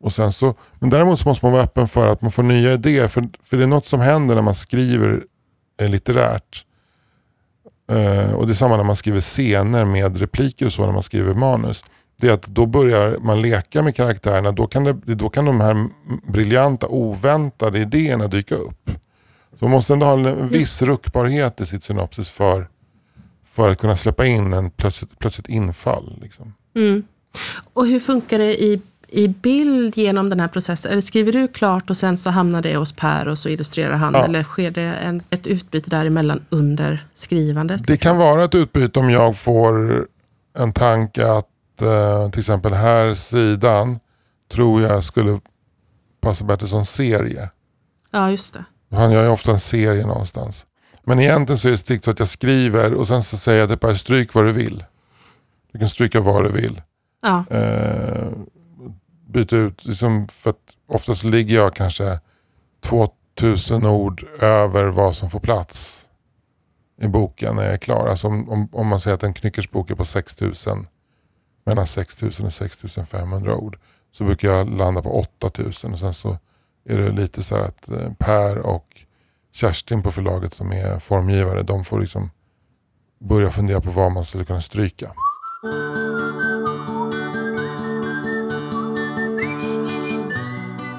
Och 0.00 0.12
sen 0.12 0.32
så, 0.32 0.54
men 0.78 0.90
däremot 0.90 1.20
så 1.20 1.28
måste 1.28 1.44
man 1.44 1.52
vara 1.52 1.62
öppen 1.62 1.88
för 1.88 2.06
att 2.06 2.22
man 2.22 2.30
får 2.30 2.42
nya 2.42 2.72
idéer. 2.72 3.08
För, 3.08 3.28
för 3.42 3.56
det 3.56 3.62
är 3.62 3.66
något 3.66 3.86
som 3.86 4.00
händer 4.00 4.34
när 4.34 4.42
man 4.42 4.54
skriver 4.54 5.24
eh, 5.80 5.90
litterärt. 5.90 6.64
Eh, 7.90 8.32
och 8.32 8.46
det 8.46 8.52
är 8.52 8.54
samma 8.54 8.76
när 8.76 8.84
man 8.84 8.96
skriver 8.96 9.20
scener 9.20 9.84
med 9.84 10.16
repliker 10.16 10.66
och 10.66 10.72
så 10.72 10.86
när 10.86 10.92
man 10.92 11.02
skriver 11.02 11.34
manus 11.34 11.84
det 12.20 12.28
är 12.28 12.32
att 12.32 12.46
då 12.46 12.66
börjar 12.66 13.18
man 13.18 13.42
leka 13.42 13.82
med 13.82 13.96
karaktärerna. 13.96 14.52
Då 14.52 14.66
kan, 14.66 14.84
det, 14.84 14.92
då 14.92 15.28
kan 15.28 15.44
de 15.44 15.60
här 15.60 15.88
briljanta, 16.32 16.88
oväntade 16.88 17.78
idéerna 17.78 18.26
dyka 18.26 18.54
upp. 18.54 18.90
Så 19.58 19.64
man 19.64 19.70
måste 19.70 19.92
ändå 19.92 20.06
ha 20.06 20.12
en 20.12 20.48
viss 20.48 20.82
ruckbarhet 20.82 21.60
i 21.60 21.66
sitt 21.66 21.82
synopsis 21.82 22.30
för, 22.30 22.68
för 23.44 23.68
att 23.68 23.78
kunna 23.78 23.96
släppa 23.96 24.26
in 24.26 24.52
en 24.52 24.70
plötsligt, 24.70 25.18
plötsligt 25.18 25.48
infall. 25.48 26.18
Liksom. 26.22 26.54
Mm. 26.76 27.02
Och 27.72 27.86
hur 27.86 28.00
funkar 28.00 28.38
det 28.38 28.62
i, 28.62 28.80
i 29.08 29.28
bild 29.28 29.96
genom 29.96 30.30
den 30.30 30.40
här 30.40 30.48
processen? 30.48 30.92
Eller 30.92 31.02
skriver 31.02 31.32
du 31.32 31.48
klart 31.48 31.90
och 31.90 31.96
sen 31.96 32.18
så 32.18 32.30
hamnar 32.30 32.62
det 32.62 32.76
hos 32.76 32.92
Per 32.92 33.28
och 33.28 33.38
så 33.38 33.48
illustrerar 33.48 33.96
han? 33.96 34.14
Ja. 34.14 34.24
Eller 34.24 34.42
sker 34.42 34.70
det 34.70 34.82
en, 34.82 35.22
ett 35.30 35.46
utbyte 35.46 35.90
däremellan 35.90 36.44
under 36.48 37.06
skrivandet? 37.14 37.86
Det 37.86 37.96
kan 37.96 38.16
vara 38.16 38.44
ett 38.44 38.54
utbyte 38.54 39.00
om 39.00 39.10
jag 39.10 39.36
får 39.36 40.06
en 40.58 40.72
tanke 40.72 41.30
att 41.32 41.82
eh, 41.82 42.30
till 42.30 42.40
exempel 42.40 42.72
här 42.72 43.14
sidan 43.14 43.98
tror 44.52 44.82
jag 44.82 45.04
skulle 45.04 45.40
passa 46.20 46.44
bättre 46.44 46.66
som 46.66 46.84
serie. 46.84 47.50
Ja, 48.10 48.30
just 48.30 48.54
det. 48.54 48.64
Han 48.90 49.12
gör 49.12 49.22
ju 49.22 49.28
ofta 49.28 49.52
en 49.52 49.60
serie 49.60 50.06
någonstans. 50.06 50.66
Men 51.04 51.20
egentligen 51.20 51.58
så 51.58 51.68
är 51.68 51.72
det 51.72 51.78
strikt 51.78 52.04
så 52.04 52.10
att 52.10 52.18
jag 52.18 52.28
skriver 52.28 52.94
och 52.94 53.06
sen 53.06 53.22
så 53.22 53.36
säger 53.36 53.60
jag 53.60 53.68
till 53.68 53.78
Per, 53.78 53.94
stryk 53.94 54.34
vad 54.34 54.44
du 54.44 54.52
vill. 54.52 54.84
Du 55.72 55.78
kan 55.78 55.88
stryka 55.88 56.20
vad 56.20 56.44
du 56.44 56.52
vill. 56.52 56.80
Ja. 57.22 57.44
Eh, 57.50 58.28
byta 59.26 59.56
ut, 59.56 59.84
liksom 59.84 60.28
för 60.28 60.50
att 60.50 60.76
oftast 60.88 61.24
ligger 61.24 61.54
jag 61.54 61.74
kanske 61.74 62.20
2000 62.80 63.86
ord 63.86 64.26
över 64.40 64.84
vad 64.84 65.16
som 65.16 65.30
får 65.30 65.40
plats 65.40 66.06
i 67.00 67.08
boken 67.08 67.56
när 67.56 67.64
jag 67.64 67.72
är 67.72 67.78
klar. 67.78 68.06
Alltså 68.06 68.28
om, 68.28 68.48
om, 68.50 68.68
om 68.72 68.86
man 68.86 69.00
säger 69.00 69.14
att 69.14 69.22
en 69.22 69.34
knyckersbok 69.34 69.90
är 69.90 69.94
på 69.94 70.04
6000 70.04 70.86
mellan 71.64 71.86
6000 71.86 72.46
och 72.46 72.52
6500 72.52 73.54
ord. 73.54 73.78
Så 74.12 74.24
brukar 74.24 74.48
jag 74.48 74.70
landa 74.70 75.02
på 75.02 75.20
8000 75.20 75.92
och 75.92 75.98
sen 75.98 76.14
så 76.14 76.38
är 76.88 76.98
det 76.98 77.10
lite 77.10 77.42
så 77.42 77.56
här 77.56 77.62
att 77.62 77.88
eh, 77.88 78.12
Per 78.18 78.58
och 78.58 78.86
Kerstin 79.52 80.02
på 80.02 80.12
förlaget 80.12 80.54
som 80.54 80.72
är 80.72 80.98
formgivare, 80.98 81.62
de 81.62 81.84
får 81.84 82.00
liksom 82.00 82.30
börja 83.18 83.50
fundera 83.50 83.80
på 83.80 83.90
vad 83.90 84.12
man 84.12 84.24
skulle 84.24 84.44
kunna 84.44 84.60
stryka. 84.60 85.12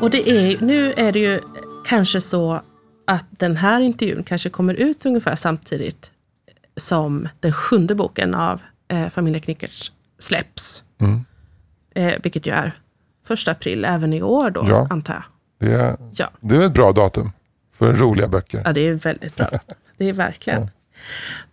Och 0.01 0.09
det 0.09 0.29
är, 0.29 0.61
nu 0.61 0.93
är 0.93 1.11
det 1.11 1.19
ju 1.19 1.41
kanske 1.85 2.21
så 2.21 2.61
att 3.07 3.25
den 3.29 3.57
här 3.57 3.81
intervjun 3.81 4.23
kanske 4.23 4.49
kommer 4.49 4.73
ut 4.73 5.05
ungefär 5.05 5.35
samtidigt 5.35 6.11
som 6.77 7.27
den 7.39 7.53
sjunde 7.53 7.95
boken 7.95 8.35
av 8.35 8.61
eh, 8.87 9.09
Familjen 9.09 9.41
Knickertz 9.41 9.91
släpps. 10.19 10.83
Mm. 10.99 11.25
Eh, 11.95 12.13
vilket 12.23 12.45
ju 12.45 12.51
är 12.51 12.79
första 13.23 13.51
april 13.51 13.85
även 13.85 14.13
i 14.13 14.21
år 14.21 14.49
då, 14.49 14.65
ja. 14.69 14.87
antar 14.89 15.13
jag. 15.13 15.23
Det 15.69 15.75
är, 15.75 15.97
ja. 16.15 16.31
det 16.39 16.55
är 16.55 16.61
ett 16.61 16.73
bra 16.73 16.91
datum 16.91 17.31
för 17.73 17.93
roliga 17.93 18.27
böcker. 18.27 18.61
Ja, 18.65 18.73
det 18.73 18.87
är 18.87 18.93
väldigt 18.93 19.35
bra. 19.35 19.49
Det 19.97 20.09
är 20.09 20.13
verkligen. 20.13 20.69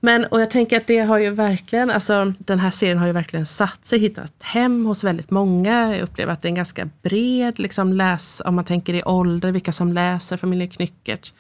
Men, 0.01 0.25
och 0.25 0.41
jag 0.41 0.51
tänker 0.51 0.77
att 0.77 0.87
det 0.87 0.99
har 0.99 1.19
ju 1.19 1.31
verkligen, 1.31 1.91
alltså 1.91 2.33
den 2.39 2.59
här 2.59 2.71
serien 2.71 2.99
har 2.99 3.07
ju 3.07 3.13
verkligen 3.13 3.47
satt 3.47 3.87
sig, 3.87 3.99
hittat 3.99 4.43
hem 4.43 4.87
hos 4.87 5.05
väldigt 5.05 5.31
många. 5.31 5.97
Jag 5.97 6.03
upplever 6.03 6.33
att 6.33 6.43
det 6.43 6.47
är 6.47 6.51
en 6.51 6.55
ganska 6.55 6.89
bred 7.03 7.59
liksom 7.59 7.93
läs, 7.93 8.43
om 8.45 8.55
man 8.55 8.65
tänker 8.65 8.95
i 8.95 9.03
ålder, 9.03 9.53
vilka 9.53 9.73
som 9.73 9.93
läser 9.93 10.37
Familjen 10.37 10.71
Knyckert. 10.71 11.33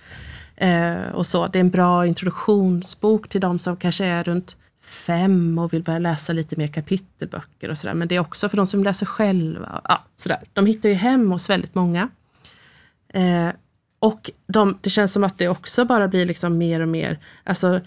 Eh, 0.56 1.08
och 1.14 1.26
så. 1.26 1.46
Det 1.46 1.58
är 1.58 1.60
en 1.60 1.70
bra 1.70 2.06
introduktionsbok 2.06 3.28
till 3.28 3.40
de 3.40 3.58
som 3.58 3.76
kanske 3.76 4.04
är 4.04 4.24
runt 4.24 4.56
fem 4.82 5.58
och 5.58 5.72
vill 5.72 5.82
börja 5.82 5.98
läsa 5.98 6.32
lite 6.32 6.56
mer 6.56 6.68
kapitelböcker 6.68 7.70
och 7.70 7.78
sådär. 7.78 7.94
Men 7.94 8.08
det 8.08 8.16
är 8.16 8.20
också 8.20 8.48
för 8.48 8.56
de 8.56 8.66
som 8.66 8.84
läser 8.84 9.06
själva. 9.06 9.80
Ja, 9.84 10.04
sådär. 10.16 10.40
De 10.52 10.66
hittar 10.66 10.88
ju 10.88 10.94
hem 10.94 11.30
hos 11.30 11.50
väldigt 11.50 11.74
många. 11.74 12.08
Eh, 13.08 13.48
och 13.98 14.30
de, 14.46 14.78
det 14.80 14.90
känns 14.90 15.12
som 15.12 15.24
att 15.24 15.38
det 15.38 15.48
också 15.48 15.84
bara 15.84 16.08
blir 16.08 16.26
liksom 16.26 16.58
mer 16.58 16.80
och 16.80 16.88
mer, 16.88 17.18
alltså 17.44 17.80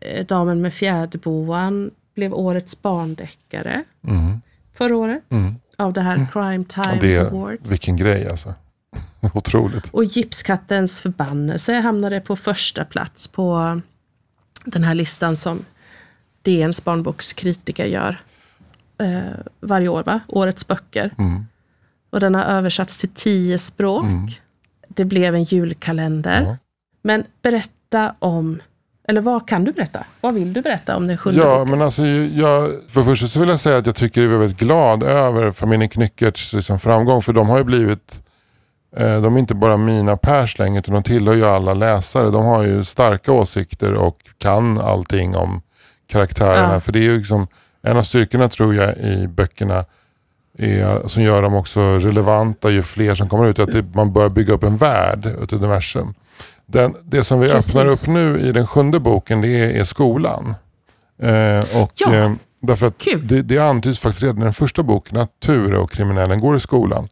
eh, 0.00 0.26
Damen 0.26 0.62
med 0.62 0.74
fjäderboan 0.74 1.90
blev 2.14 2.34
årets 2.34 2.82
barndeckare 2.82 3.84
mm. 4.08 4.40
förra 4.74 4.96
året. 4.96 5.22
Mm. 5.28 5.54
Av 5.78 5.92
det 5.92 6.00
här 6.00 6.14
mm. 6.14 6.26
Crime 6.32 6.64
Time 6.64 6.98
det, 7.00 7.18
Awards. 7.18 7.70
Vilken 7.70 7.96
grej 7.96 8.28
alltså. 8.28 8.54
Otroligt. 9.34 9.88
Och 9.90 10.04
Gipskattens 10.04 11.00
förbannelse 11.00 11.74
hamnade 11.74 12.20
på 12.20 12.36
första 12.36 12.84
plats 12.84 13.28
på 13.28 13.80
den 14.64 14.84
här 14.84 14.94
listan 14.94 15.36
som 15.36 15.64
DNs 16.42 16.84
barnbokskritiker 16.84 17.86
gör 17.86 18.20
eh, 18.98 19.20
varje 19.60 19.88
år, 19.88 20.02
va? 20.02 20.20
Årets 20.28 20.66
böcker. 20.66 21.14
Mm. 21.18 21.46
Och 22.10 22.20
den 22.20 22.34
har 22.34 22.42
översatts 22.42 22.96
till 22.96 23.08
tio 23.08 23.58
språk. 23.58 24.04
Det 24.96 25.04
blev 25.04 25.34
en 25.34 25.44
julkalender. 25.44 26.42
Ja. 26.42 26.56
Men 27.02 27.24
berätta 27.42 28.14
om, 28.18 28.62
eller 29.08 29.20
vad 29.20 29.48
kan 29.48 29.64
du 29.64 29.72
berätta? 29.72 30.04
Vad 30.20 30.34
vill 30.34 30.52
du 30.52 30.62
berätta 30.62 30.96
om 30.96 31.06
den 31.06 31.16
sjunde 31.16 31.40
ja, 31.40 31.58
boken? 31.58 31.70
Men 31.70 31.82
alltså, 31.82 32.06
jag, 32.06 32.70
för 32.88 33.00
det 33.00 33.06
första 33.06 33.26
så 33.26 33.40
vill 33.40 33.48
jag 33.48 33.60
säga 33.60 33.76
att 33.76 33.86
jag 33.86 33.96
tycker 33.96 34.22
jag 34.22 34.32
är 34.32 34.38
väldigt 34.38 34.58
glad 34.58 35.02
över 35.02 35.50
familjen 35.50 35.88
Knyckerts 35.88 36.52
liksom, 36.52 36.78
framgång. 36.78 37.22
För 37.22 37.32
de 37.32 37.48
har 37.48 37.58
ju 37.58 37.64
blivit 37.64 38.22
eh, 38.96 39.22
de 39.22 39.34
är 39.34 39.38
inte 39.38 39.54
bara 39.54 39.76
mina 39.76 40.16
pers 40.16 40.58
längre 40.58 40.78
utan 40.78 40.94
de 40.94 41.02
tillhör 41.02 41.34
ju 41.34 41.44
alla 41.44 41.74
läsare. 41.74 42.30
De 42.30 42.44
har 42.44 42.62
ju 42.62 42.84
starka 42.84 43.32
åsikter 43.32 43.94
och 43.94 44.18
kan 44.38 44.80
allting 44.80 45.36
om 45.36 45.62
karaktärerna. 46.06 46.74
Ja. 46.74 46.80
För 46.80 46.92
det 46.92 46.98
är 46.98 47.02
ju 47.02 47.18
liksom, 47.18 47.46
en 47.82 47.96
av 47.96 48.02
styrkorna 48.02 48.48
tror 48.48 48.74
jag 48.74 48.96
i 48.96 49.26
böckerna 49.28 49.84
är, 50.58 51.08
som 51.08 51.22
gör 51.22 51.42
dem 51.42 51.54
också 51.54 51.80
relevanta 51.80 52.70
ju 52.70 52.82
fler 52.82 53.14
som 53.14 53.28
kommer 53.28 53.46
ut, 53.46 53.58
att 53.58 53.72
det, 53.72 53.84
man 53.94 54.12
börjar 54.12 54.28
bygga 54.28 54.54
upp 54.54 54.62
en 54.62 54.76
värld, 54.76 55.26
ett 55.42 55.52
universum. 55.52 56.14
Den, 56.66 56.96
det 57.04 57.24
som 57.24 57.40
vi 57.40 57.48
Precis. 57.48 57.76
öppnar 57.76 57.92
upp 57.92 58.06
nu 58.06 58.40
i 58.40 58.52
den 58.52 58.66
sjunde 58.66 59.00
boken 59.00 59.40
det 59.40 59.48
är, 59.48 59.80
är 59.80 59.84
skolan. 59.84 60.54
Eh, 61.22 61.82
och, 61.82 61.92
ja. 61.94 62.14
eh, 62.14 62.32
därför 62.60 62.86
att 62.86 63.06
det, 63.22 63.42
det 63.42 63.58
antyds 63.58 63.98
faktiskt 63.98 64.22
redan 64.22 64.38
i 64.38 64.44
den 64.44 64.52
första 64.52 64.82
boken 64.82 65.16
att 65.16 65.40
Ture 65.40 65.78
och 65.78 65.90
kriminellen 65.90 66.40
går 66.40 66.56
i 66.56 66.60
skolan. 66.60 67.08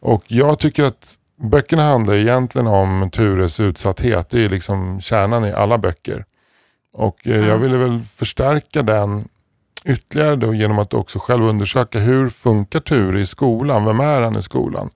Och 0.00 0.24
jag 0.28 0.58
tycker 0.58 0.84
att 0.84 1.14
böckerna 1.42 1.82
handlar 1.82 2.14
egentligen 2.14 2.66
om 2.66 3.10
Tures 3.10 3.60
utsatthet. 3.60 4.30
Det 4.30 4.44
är 4.44 4.48
liksom 4.48 5.00
kärnan 5.00 5.44
i 5.44 5.52
alla 5.52 5.78
böcker. 5.78 6.24
Och 6.92 7.26
eh, 7.26 7.48
jag 7.48 7.58
ville 7.58 7.76
väl 7.76 8.00
förstärka 8.00 8.82
den 8.82 9.28
ytterligare 9.88 10.36
då 10.36 10.54
genom 10.54 10.78
att 10.78 10.94
också 10.94 11.18
själv 11.18 11.44
undersöka 11.44 11.98
hur 11.98 12.30
funkar 12.30 12.80
Ture 12.80 13.20
i 13.20 13.26
skolan? 13.26 13.84
Vem 13.84 14.00
är 14.00 14.20
han 14.20 14.36
i 14.36 14.42
skolan? 14.42 14.90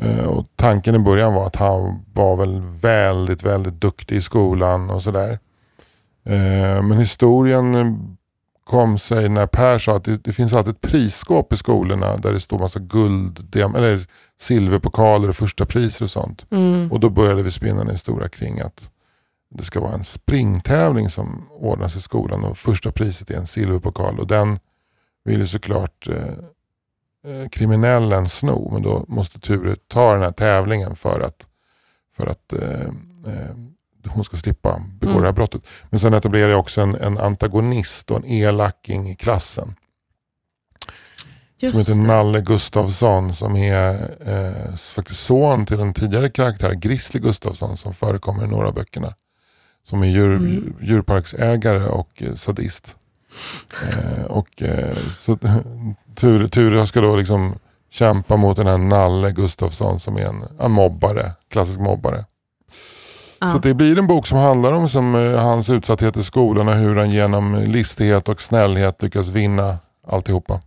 Eh, 0.00 0.24
och 0.24 0.46
tanken 0.56 0.94
i 0.94 0.98
början 0.98 1.34
var 1.34 1.46
att 1.46 1.56
han 1.56 2.04
var 2.12 2.36
väl 2.36 2.62
väldigt, 2.82 3.42
väldigt 3.42 3.80
duktig 3.80 4.16
i 4.16 4.22
skolan 4.22 4.90
och 4.90 5.02
sådär. 5.02 5.38
Eh, 6.24 6.82
men 6.82 6.98
historien 6.98 7.96
kom 8.64 8.98
sig 8.98 9.28
när 9.28 9.46
Per 9.46 9.78
sa 9.78 9.96
att 9.96 10.04
det, 10.04 10.24
det, 10.24 10.32
finns 10.32 10.52
alltid 10.52 10.72
ett 10.72 10.80
prisskåp 10.80 11.52
i 11.52 11.56
skolorna 11.56 12.16
där 12.16 12.32
det 12.32 12.40
står 12.40 12.58
massa 12.58 12.80
guld, 12.80 13.56
eller 13.56 14.06
silverpokaler 14.40 15.28
och 15.28 15.36
första 15.36 15.66
priser 15.66 16.04
och 16.04 16.10
sånt. 16.10 16.46
Mm. 16.50 16.92
Och 16.92 17.00
då 17.00 17.10
började 17.10 17.42
vi 17.42 17.50
spinna 17.50 17.84
den 17.84 17.98
stora 17.98 18.28
kring 18.28 18.60
att 18.60 18.90
det 19.50 19.62
ska 19.62 19.80
vara 19.80 19.94
en 19.94 20.04
springtävling 20.04 21.10
som 21.10 21.48
ordnas 21.50 21.96
i 21.96 22.00
skolan 22.00 22.44
och 22.44 22.58
första 22.58 22.92
priset 22.92 23.30
är 23.30 23.36
en 23.36 23.46
silverpokal 23.46 24.18
och 24.18 24.26
den 24.26 24.58
vill 25.24 25.40
ju 25.40 25.46
såklart 25.46 26.08
eh, 26.08 27.32
eh, 27.32 27.48
kriminellen 27.48 28.28
sno 28.28 28.70
men 28.72 28.82
då 28.82 29.04
måste 29.08 29.40
Ture 29.40 29.76
ta 29.88 30.12
den 30.12 30.22
här 30.22 30.30
tävlingen 30.30 30.96
för 30.96 31.20
att, 31.20 31.48
för 32.12 32.26
att 32.26 32.52
eh, 32.52 32.80
eh 33.32 33.56
hon 34.08 34.24
ska 34.24 34.36
slippa 34.36 34.82
begå 35.00 35.10
mm. 35.10 35.22
det 35.22 35.28
här 35.28 35.32
brottet. 35.32 35.62
Men 35.90 36.00
sen 36.00 36.14
etablerar 36.14 36.50
jag 36.50 36.60
också 36.60 36.80
en, 36.80 36.94
en 36.94 37.18
antagonist 37.18 38.10
och 38.10 38.16
en 38.16 38.24
elaking 38.24 39.08
i 39.08 39.16
klassen. 39.16 39.74
Just 41.58 41.72
som 41.72 41.78
heter 41.78 42.02
det. 42.02 42.06
Nalle 42.06 42.40
Gustafsson 42.40 43.34
som 43.34 43.56
är 43.56 44.16
eh, 44.20 44.76
faktiskt 44.76 45.20
son 45.20 45.66
till 45.66 45.80
en 45.80 45.94
tidigare 45.94 46.30
karaktär, 46.30 46.72
Grizzly 46.72 47.20
Gustafsson 47.20 47.76
som 47.76 47.94
förekommer 47.94 48.44
i 48.44 48.46
några 48.46 48.68
av 48.68 48.74
böckerna. 48.74 49.14
Som 49.86 50.02
är 50.02 50.06
djur, 50.06 50.36
mm. 50.36 50.74
djurparksägare 50.80 51.84
och 51.88 52.22
eh, 52.22 52.34
sadist. 52.34 52.94
Eh, 53.82 54.24
och, 54.24 54.62
eh, 54.62 54.94
så, 54.94 55.38
Ture, 56.14 56.48
Ture 56.48 56.86
ska 56.86 57.00
då 57.00 57.16
liksom 57.16 57.54
kämpa 57.90 58.36
mot 58.36 58.56
den 58.56 58.66
här 58.66 58.78
Nalle 58.78 59.30
Gustafsson 59.30 60.00
som 60.00 60.16
är 60.16 60.24
en, 60.24 60.44
en 60.60 60.70
mobbare, 60.70 61.32
klassisk 61.50 61.80
mobbare. 61.80 62.24
Ja. 63.38 63.52
Så 63.52 63.58
det 63.58 63.74
blir 63.74 63.98
en 63.98 64.06
bok 64.06 64.26
som 64.26 64.38
handlar 64.38 64.72
om 64.72 64.88
som, 64.88 65.14
eh, 65.14 65.42
hans 65.42 65.70
utsatthet 65.70 66.16
i 66.16 66.22
skolan 66.22 66.68
och 66.68 66.74
hur 66.74 66.96
han 66.96 67.10
genom 67.10 67.54
listighet 67.54 68.28
och 68.28 68.42
snällhet 68.42 69.02
lyckas 69.02 69.28
vinna 69.28 69.78
alltihopa. 70.06 70.60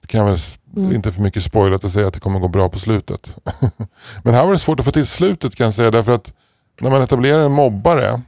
Det 0.00 0.06
kan 0.06 0.26
väl 0.26 0.38
mm. 0.76 0.92
inte 0.92 1.12
för 1.12 1.22
mycket 1.22 1.42
spoilat 1.42 1.84
att 1.84 1.90
säga 1.90 2.06
att 2.06 2.14
det 2.14 2.20
kommer 2.20 2.38
gå 2.38 2.48
bra 2.48 2.68
på 2.68 2.78
slutet. 2.78 3.36
Men 4.22 4.34
här 4.34 4.44
var 4.44 4.52
det 4.52 4.58
svårt 4.58 4.80
att 4.80 4.86
få 4.86 4.92
till 4.92 5.06
slutet 5.06 5.56
kan 5.56 5.64
jag 5.64 5.74
säga 5.74 5.90
därför 5.90 6.12
att 6.12 6.32
när 6.80 6.90
man 6.90 7.02
etablerar 7.02 7.44
en 7.44 7.52
mobbare 7.52 8.20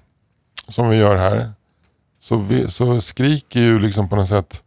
som 0.68 0.88
vi 0.88 0.96
gör 0.96 1.16
här 1.16 1.52
så, 2.18 2.36
vi, 2.36 2.70
så 2.70 3.00
skriker 3.00 3.60
ju 3.60 3.78
liksom 3.78 4.08
på 4.08 4.16
något 4.16 4.28
sätt 4.28 4.62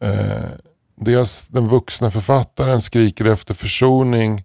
eh, 0.00 0.50
dels 0.96 1.48
den 1.48 1.66
vuxna 1.66 2.10
författaren 2.10 2.80
skriker 2.80 3.24
efter 3.24 3.54
försoning 3.54 4.44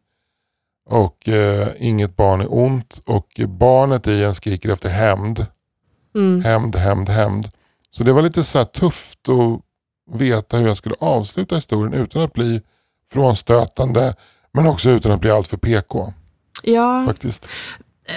och 0.90 1.30
eh, 1.30 1.68
inget 1.80 2.16
barn 2.16 2.42
är 2.42 2.54
ont 2.54 3.02
och 3.06 3.42
barnet 3.48 4.08
i 4.08 4.24
en 4.24 4.36
skriker 4.36 4.70
efter 4.70 4.90
hämnd. 4.90 5.46
Mm. 6.16 6.42
Hämnd, 6.42 6.76
hämnd, 6.76 7.10
hämnd. 7.10 7.50
Så 7.92 8.04
det 8.04 8.14
var 8.14 8.22
lite 8.22 8.44
så 8.44 8.66
tufft 8.66 9.30
att 9.30 10.20
veta 10.20 10.58
hur 10.58 10.68
jag 10.68 10.78
skulle 10.78 10.96
avsluta 11.00 11.56
historien 11.56 11.94
utan 11.94 12.22
att 12.22 12.34
bli 12.34 12.62
frånstötande 13.10 14.16
men 14.52 14.68
också 14.68 14.90
utan 14.90 15.12
att 15.12 15.22
bli 15.22 15.32
alltför 15.32 15.58
PK. 15.58 16.14
Ja, 16.64 17.06
Faktiskt. 17.06 17.48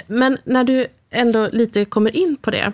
Men 0.07 0.37
när 0.43 0.63
du 0.63 0.87
ändå 1.09 1.49
lite 1.51 1.85
kommer 1.85 2.15
in 2.15 2.37
på 2.41 2.51
det. 2.51 2.71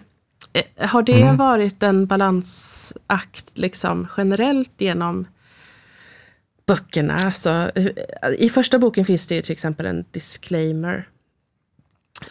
Eh, 0.54 0.88
har 0.90 1.04
det 1.04 1.22
mm. 1.22 1.38
varit 1.38 1.84
en 1.84 2.06
balansakt 2.06 3.58
liksom 3.58 4.08
generellt 4.18 4.74
genom 4.78 5.26
böckerna. 6.66 7.16
Alltså, 7.16 7.72
I 8.38 8.50
första 8.50 8.80
boken 8.80 9.06
finns 9.06 9.28
det 9.28 9.42
till 9.42 9.52
exempel 9.52 9.86
en 9.86 10.06
disclaimer 10.12 11.08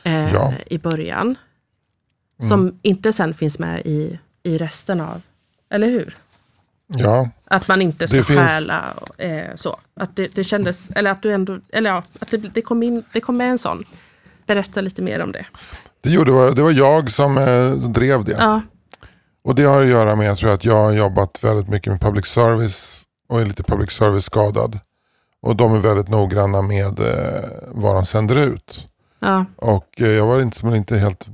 eh, 0.03 0.33
ja. 0.33 0.55
i 0.66 0.79
början. 0.79 1.27
Mm. 1.27 2.48
Som 2.48 2.79
inte 2.83 3.12
sen 3.12 3.35
finns 3.35 3.59
med 3.59 3.83
i, 3.85 4.18
i 4.42 4.59
resten 4.59 5.01
av, 5.01 5.22
eller 5.70 5.88
hur? 5.88 6.14
Ja. 6.87 7.31
Att 7.44 7.68
man 7.68 7.83
inte 7.83 8.09
ska 8.09 8.16
det 8.16 8.24
stjäla 8.24 8.94
eh, 9.16 9.55
så. 9.55 9.81
Att 9.94 10.16
det, 10.16 10.35
det 10.35 10.44
kändes, 10.44 10.90
eller 10.90 11.11
att 11.11 11.22
du 11.22 11.33
ändå, 11.33 11.59
eller 11.72 11.90
ja, 11.90 12.03
att 12.18 12.31
det, 12.31 12.37
det, 12.37 12.62
kom 12.62 12.83
in, 12.83 13.05
det 13.12 13.20
kom 13.20 13.37
med 13.37 13.51
en 13.51 13.59
sån. 13.59 13.85
Berätta 14.49 14.81
lite 14.81 15.03
mer 15.03 15.23
om 15.23 15.33
det. 15.33 15.47
Det, 16.03 16.11
gjorde, 16.11 16.31
det, 16.31 16.37
var, 16.37 16.51
det 16.51 16.63
var 16.63 16.73
jag 16.73 17.11
som 17.11 17.39
eh, 17.39 17.71
drev 17.73 18.25
det. 18.25 18.37
Ja. 18.39 18.61
Och 19.45 19.55
det 19.55 19.63
har 19.63 19.83
att 19.83 19.89
göra 19.89 20.17
med 20.17 20.27
jag 20.27 20.39
tror 20.39 20.51
att 20.51 20.65
jag 20.65 20.75
har 20.75 20.93
jobbat 20.93 21.45
väldigt 21.45 21.69
mycket 21.69 21.93
med 21.93 22.01
public 22.01 22.27
service 22.27 23.03
och 23.29 23.41
är 23.41 23.47
lite 23.47 23.63
public 23.63 23.91
service 23.91 24.25
skadad. 24.25 24.79
Och 25.43 25.57
de 25.57 25.75
är 25.75 25.79
väldigt 25.79 26.09
noggranna 26.09 26.63
med 26.63 27.01
eh, 27.01 27.49
vad 27.69 27.95
de 27.95 28.05
sänder 28.05 28.37
ut. 28.37 28.87
Ja. 29.21 29.45
Och 29.57 30.01
eh, 30.01 30.09
jag 30.09 30.27
var 30.27 30.41
inte, 30.41 30.67
inte 30.67 30.99
helt 30.99 31.29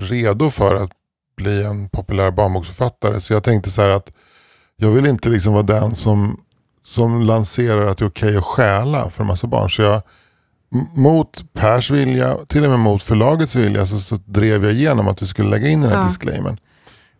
redo 0.00 0.50
för 0.50 0.74
att 0.74 0.90
bli 1.36 1.62
en 1.64 1.88
populär 1.88 2.30
barnboksförfattare. 2.30 3.20
Så 3.20 3.32
jag 3.32 3.44
tänkte 3.44 3.70
så 3.70 3.82
att 3.82 4.10
jag 4.76 4.90
vill 4.90 5.06
inte 5.06 5.28
liksom 5.28 5.52
vara 5.52 5.62
den 5.62 5.94
som, 5.94 6.40
som 6.84 7.22
lanserar 7.22 7.86
att 7.86 7.98
det 7.98 8.04
är 8.04 8.08
okej 8.08 8.28
okay 8.28 8.38
att 8.38 8.44
stjäla 8.44 9.10
för 9.10 9.22
en 9.22 9.26
massa 9.26 9.46
barn. 9.46 9.70
Så 9.70 9.82
jag, 9.82 10.02
mot 10.94 11.52
Pers 11.52 11.90
vilja, 11.90 12.36
till 12.48 12.64
och 12.64 12.70
med 12.70 12.78
mot 12.78 13.02
förlagets 13.02 13.56
vilja, 13.56 13.86
så, 13.86 13.98
så 13.98 14.16
drev 14.16 14.64
jag 14.64 14.72
igenom 14.72 15.08
att 15.08 15.22
vi 15.22 15.26
skulle 15.26 15.50
lägga 15.50 15.68
in 15.68 15.80
den 15.80 15.90
här 15.90 15.98
ja. 15.98 16.04
disclaimern. 16.04 16.58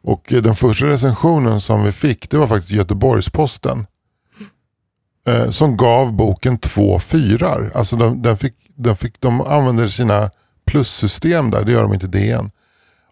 Och 0.02 0.26
den 0.28 0.56
första 0.56 0.86
recensionen 0.86 1.60
som 1.60 1.84
vi 1.84 1.92
fick 1.92 2.30
det 2.30 2.38
var 2.38 2.46
faktiskt 2.46 2.72
Göteborgs-Posten. 2.72 3.86
Eh, 5.28 5.50
som 5.50 5.76
gav 5.76 6.12
boken 6.12 6.58
två 6.58 6.98
fyrar. 6.98 7.72
Alltså 7.74 7.96
de, 7.96 8.22
den 8.22 8.36
fick, 8.36 8.54
den 8.76 8.96
fick, 8.96 9.20
de 9.20 9.40
använder 9.40 9.88
sina 9.88 10.30
plussystem 10.66 11.50
där, 11.50 11.64
det 11.64 11.72
gör 11.72 11.82
de 11.82 11.94
inte 11.94 12.06
i 12.06 12.08
DN. 12.08 12.50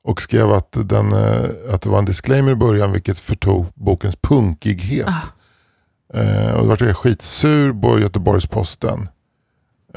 Och 0.03 0.22
skrev 0.22 0.53
att, 0.53 0.68
den, 0.72 1.12
eh, 1.12 1.75
att 1.75 1.83
det 1.83 1.88
var 1.88 1.99
en 1.99 2.05
disclaimer 2.05 2.53
i 2.53 2.55
början 2.55 2.92
vilket 2.92 3.20
förtog 3.20 3.66
bokens 3.75 4.16
punkighet. 4.16 5.09
Ah. 5.09 6.18
Eh, 6.18 6.53
och 6.53 6.62
då 6.62 6.68
var 6.68 6.87
jag 6.87 6.96
skitsur 6.96 7.72
på 7.72 7.99
Göteborgs-Posten. 7.99 9.09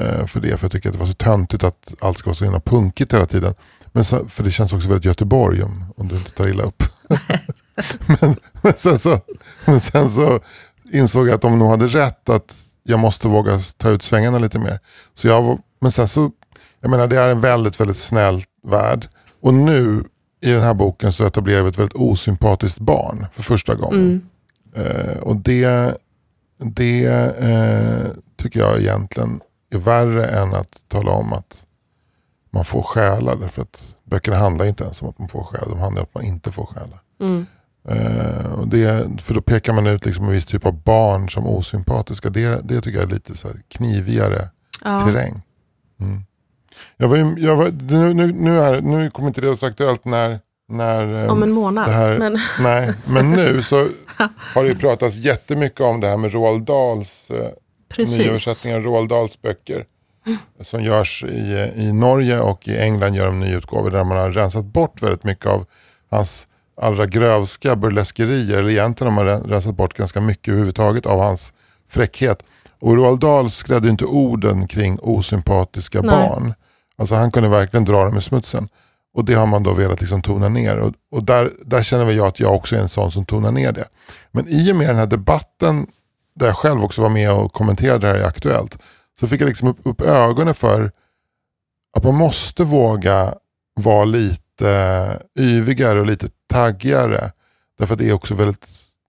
Eh, 0.00 0.26
för 0.26 0.40
det, 0.40 0.56
för 0.56 0.64
jag 0.64 0.72
tycker 0.72 0.88
att 0.88 0.92
det 0.92 0.98
var 0.98 1.06
så 1.06 1.12
töntigt 1.12 1.64
att 1.64 1.94
allt 2.00 2.18
ska 2.18 2.28
vara 2.28 2.34
så 2.34 2.44
himla 2.44 2.60
punkigt 2.60 3.14
hela 3.14 3.26
tiden. 3.26 3.54
Men 3.92 4.04
så, 4.04 4.28
för 4.28 4.44
det 4.44 4.50
känns 4.50 4.72
också 4.72 4.88
väldigt 4.88 5.04
Göteborg 5.04 5.62
om, 5.62 5.84
om 5.96 6.08
du 6.08 6.16
inte 6.16 6.32
tar 6.32 6.48
illa 6.48 6.62
upp. 6.62 6.82
men, 8.06 8.36
men, 8.62 8.72
sen 8.76 8.98
så, 8.98 9.20
men 9.64 9.80
sen 9.80 10.08
så 10.08 10.40
insåg 10.92 11.28
jag 11.28 11.34
att 11.34 11.42
de 11.42 11.58
nog 11.58 11.70
hade 11.70 11.86
rätt 11.86 12.28
att 12.28 12.56
jag 12.82 12.98
måste 12.98 13.28
våga 13.28 13.58
ta 13.76 13.90
ut 13.90 14.02
svängarna 14.02 14.38
lite 14.38 14.58
mer. 14.58 14.80
Så 15.14 15.28
jag, 15.28 15.58
men 15.80 15.90
sen 15.90 16.08
så, 16.08 16.30
jag 16.80 16.90
menar 16.90 17.06
det 17.06 17.16
är 17.16 17.28
en 17.28 17.40
väldigt, 17.40 17.80
väldigt 17.80 17.96
snäll 17.96 18.42
värld. 18.68 19.08
Och 19.40 19.54
nu 19.54 20.04
i 20.40 20.50
den 20.50 20.62
här 20.62 20.74
boken 20.74 21.12
så 21.12 21.26
etablerar 21.26 21.62
vi 21.62 21.68
ett 21.68 21.78
väldigt 21.78 21.96
osympatiskt 21.96 22.78
barn 22.78 23.26
för 23.32 23.42
första 23.42 23.74
gången. 23.74 24.30
Mm. 24.74 24.86
Eh, 24.86 25.18
och 25.18 25.36
det, 25.36 25.96
det 26.58 27.04
eh, 27.38 28.10
tycker 28.36 28.60
jag 28.60 28.80
egentligen 28.80 29.40
är 29.70 29.78
värre 29.78 30.26
än 30.26 30.54
att 30.54 30.84
tala 30.88 31.10
om 31.10 31.32
att 31.32 31.66
man 32.50 32.64
får 32.64 32.82
stjäla. 32.82 33.34
Därför 33.34 33.62
att 33.62 33.96
böckerna 34.04 34.36
handlar 34.36 34.66
inte 34.66 34.84
ens 34.84 35.02
om 35.02 35.08
att 35.08 35.18
man 35.18 35.28
får 35.28 35.44
stjäla. 35.44 35.66
De 35.68 35.78
handlar 35.78 36.02
om 36.02 36.06
att 36.08 36.14
man 36.14 36.24
inte 36.24 36.52
får 36.52 36.66
stjäla. 36.66 37.00
Mm. 37.20 37.46
Uh, 37.90 38.52
och 38.52 38.68
det, 38.68 39.08
för 39.22 39.34
då 39.34 39.40
pekar 39.40 39.72
man 39.72 39.86
ut 39.86 40.06
liksom 40.06 40.24
en 40.24 40.30
viss 40.30 40.46
typ 40.46 40.66
av 40.66 40.82
barn 40.82 41.28
som 41.28 41.46
osympatiska. 41.46 42.30
Det, 42.30 42.60
det 42.68 42.80
tycker 42.80 42.98
jag 42.98 43.08
är 43.08 43.14
lite 43.14 43.36
så 43.36 43.48
knivigare 43.68 44.48
ja. 44.84 45.00
terräng. 45.00 45.42
Mm. 46.00 46.22
Jag 46.96 47.08
var, 47.08 47.34
jag 47.38 47.56
var, 47.56 47.70
nu, 47.70 48.14
nu, 48.14 48.32
nu, 48.32 48.58
är, 48.60 48.80
nu 48.80 49.10
kommer 49.10 49.28
inte 49.28 49.40
det 49.40 49.56
så 49.56 49.66
aktuellt 49.66 50.04
när, 50.04 50.40
när 50.68 51.28
Om 51.28 51.42
en 51.42 51.50
månad. 51.50 51.88
Här, 51.88 52.18
men... 52.18 52.38
Nej, 52.60 52.92
men 53.06 53.30
nu 53.30 53.62
så 53.62 53.76
har 54.54 54.64
det 54.64 54.76
pratats 54.76 55.16
jättemycket 55.16 55.80
om 55.80 56.00
det 56.00 56.06
här 56.06 56.16
med 56.16 56.32
Roald 56.32 56.62
Dahls 56.62 57.30
nyöversättningar, 57.98 58.80
Roald 58.80 59.08
Dahls 59.08 59.42
böcker 59.42 59.84
som 60.60 60.82
görs 60.82 61.24
i, 61.24 61.72
i 61.76 61.92
Norge 61.92 62.40
och 62.40 62.68
i 62.68 62.78
England 62.78 63.14
gör 63.14 63.26
de 63.26 63.40
nyutgåvor 63.40 63.90
där 63.90 64.04
man 64.04 64.18
har 64.18 64.30
rensat 64.30 64.64
bort 64.64 65.02
väldigt 65.02 65.24
mycket 65.24 65.46
av 65.46 65.66
hans 66.10 66.48
allra 66.76 67.06
grövska 67.06 67.76
burleskerier. 67.76 68.58
Eller 68.58 68.70
egentligen 68.70 69.14
har 69.14 69.24
man 69.24 69.42
rensat 69.42 69.74
bort 69.74 69.94
ganska 69.94 70.20
mycket 70.20 70.48
överhuvudtaget 70.48 71.06
av 71.06 71.20
hans 71.20 71.52
fräckhet. 71.88 72.42
Och 72.80 72.96
Roald 72.96 73.20
Dahl 73.20 73.50
skrädde 73.50 73.88
inte 73.88 74.04
orden 74.04 74.68
kring 74.68 74.98
osympatiska 75.00 76.00
Nej. 76.00 76.10
barn. 76.10 76.54
Alltså 76.96 77.14
han 77.14 77.30
kunde 77.30 77.48
verkligen 77.48 77.84
dra 77.84 78.04
dem 78.04 78.18
i 78.18 78.22
smutsen. 78.22 78.68
Och 79.14 79.24
det 79.24 79.34
har 79.34 79.46
man 79.46 79.62
då 79.62 79.72
velat 79.72 80.00
liksom 80.00 80.22
tona 80.22 80.48
ner. 80.48 80.76
Och, 80.76 80.94
och 81.10 81.24
där, 81.24 81.52
där 81.66 81.82
känner 81.82 82.04
väl 82.04 82.16
jag 82.16 82.26
att 82.26 82.40
jag 82.40 82.54
också 82.54 82.76
är 82.76 82.80
en 82.80 82.88
sån 82.88 83.12
som 83.12 83.26
tonar 83.26 83.52
ner 83.52 83.72
det. 83.72 83.84
Men 84.30 84.48
i 84.48 84.72
och 84.72 84.76
med 84.76 84.88
den 84.88 84.96
här 84.96 85.06
debatten, 85.06 85.86
där 86.34 86.46
jag 86.46 86.56
själv 86.56 86.80
också 86.84 87.02
var 87.02 87.08
med 87.08 87.32
och 87.32 87.52
kommenterade 87.52 88.06
det 88.06 88.12
här 88.12 88.20
i 88.20 88.24
Aktuellt, 88.24 88.78
så 89.20 89.26
fick 89.26 89.40
jag 89.40 89.46
liksom 89.46 89.68
upp, 89.68 89.78
upp 89.84 90.00
ögonen 90.00 90.54
för 90.54 90.92
att 91.96 92.04
man 92.04 92.14
måste 92.14 92.64
våga 92.64 93.34
vara 93.74 94.04
lite 94.04 95.22
yvigare 95.38 96.00
och 96.00 96.06
lite 96.06 96.28
taggigare. 96.48 97.32
Därför 97.78 97.94
att 97.94 97.98
det 97.98 98.08
är 98.08 98.12
också 98.12 98.34
väldigt 98.34 98.68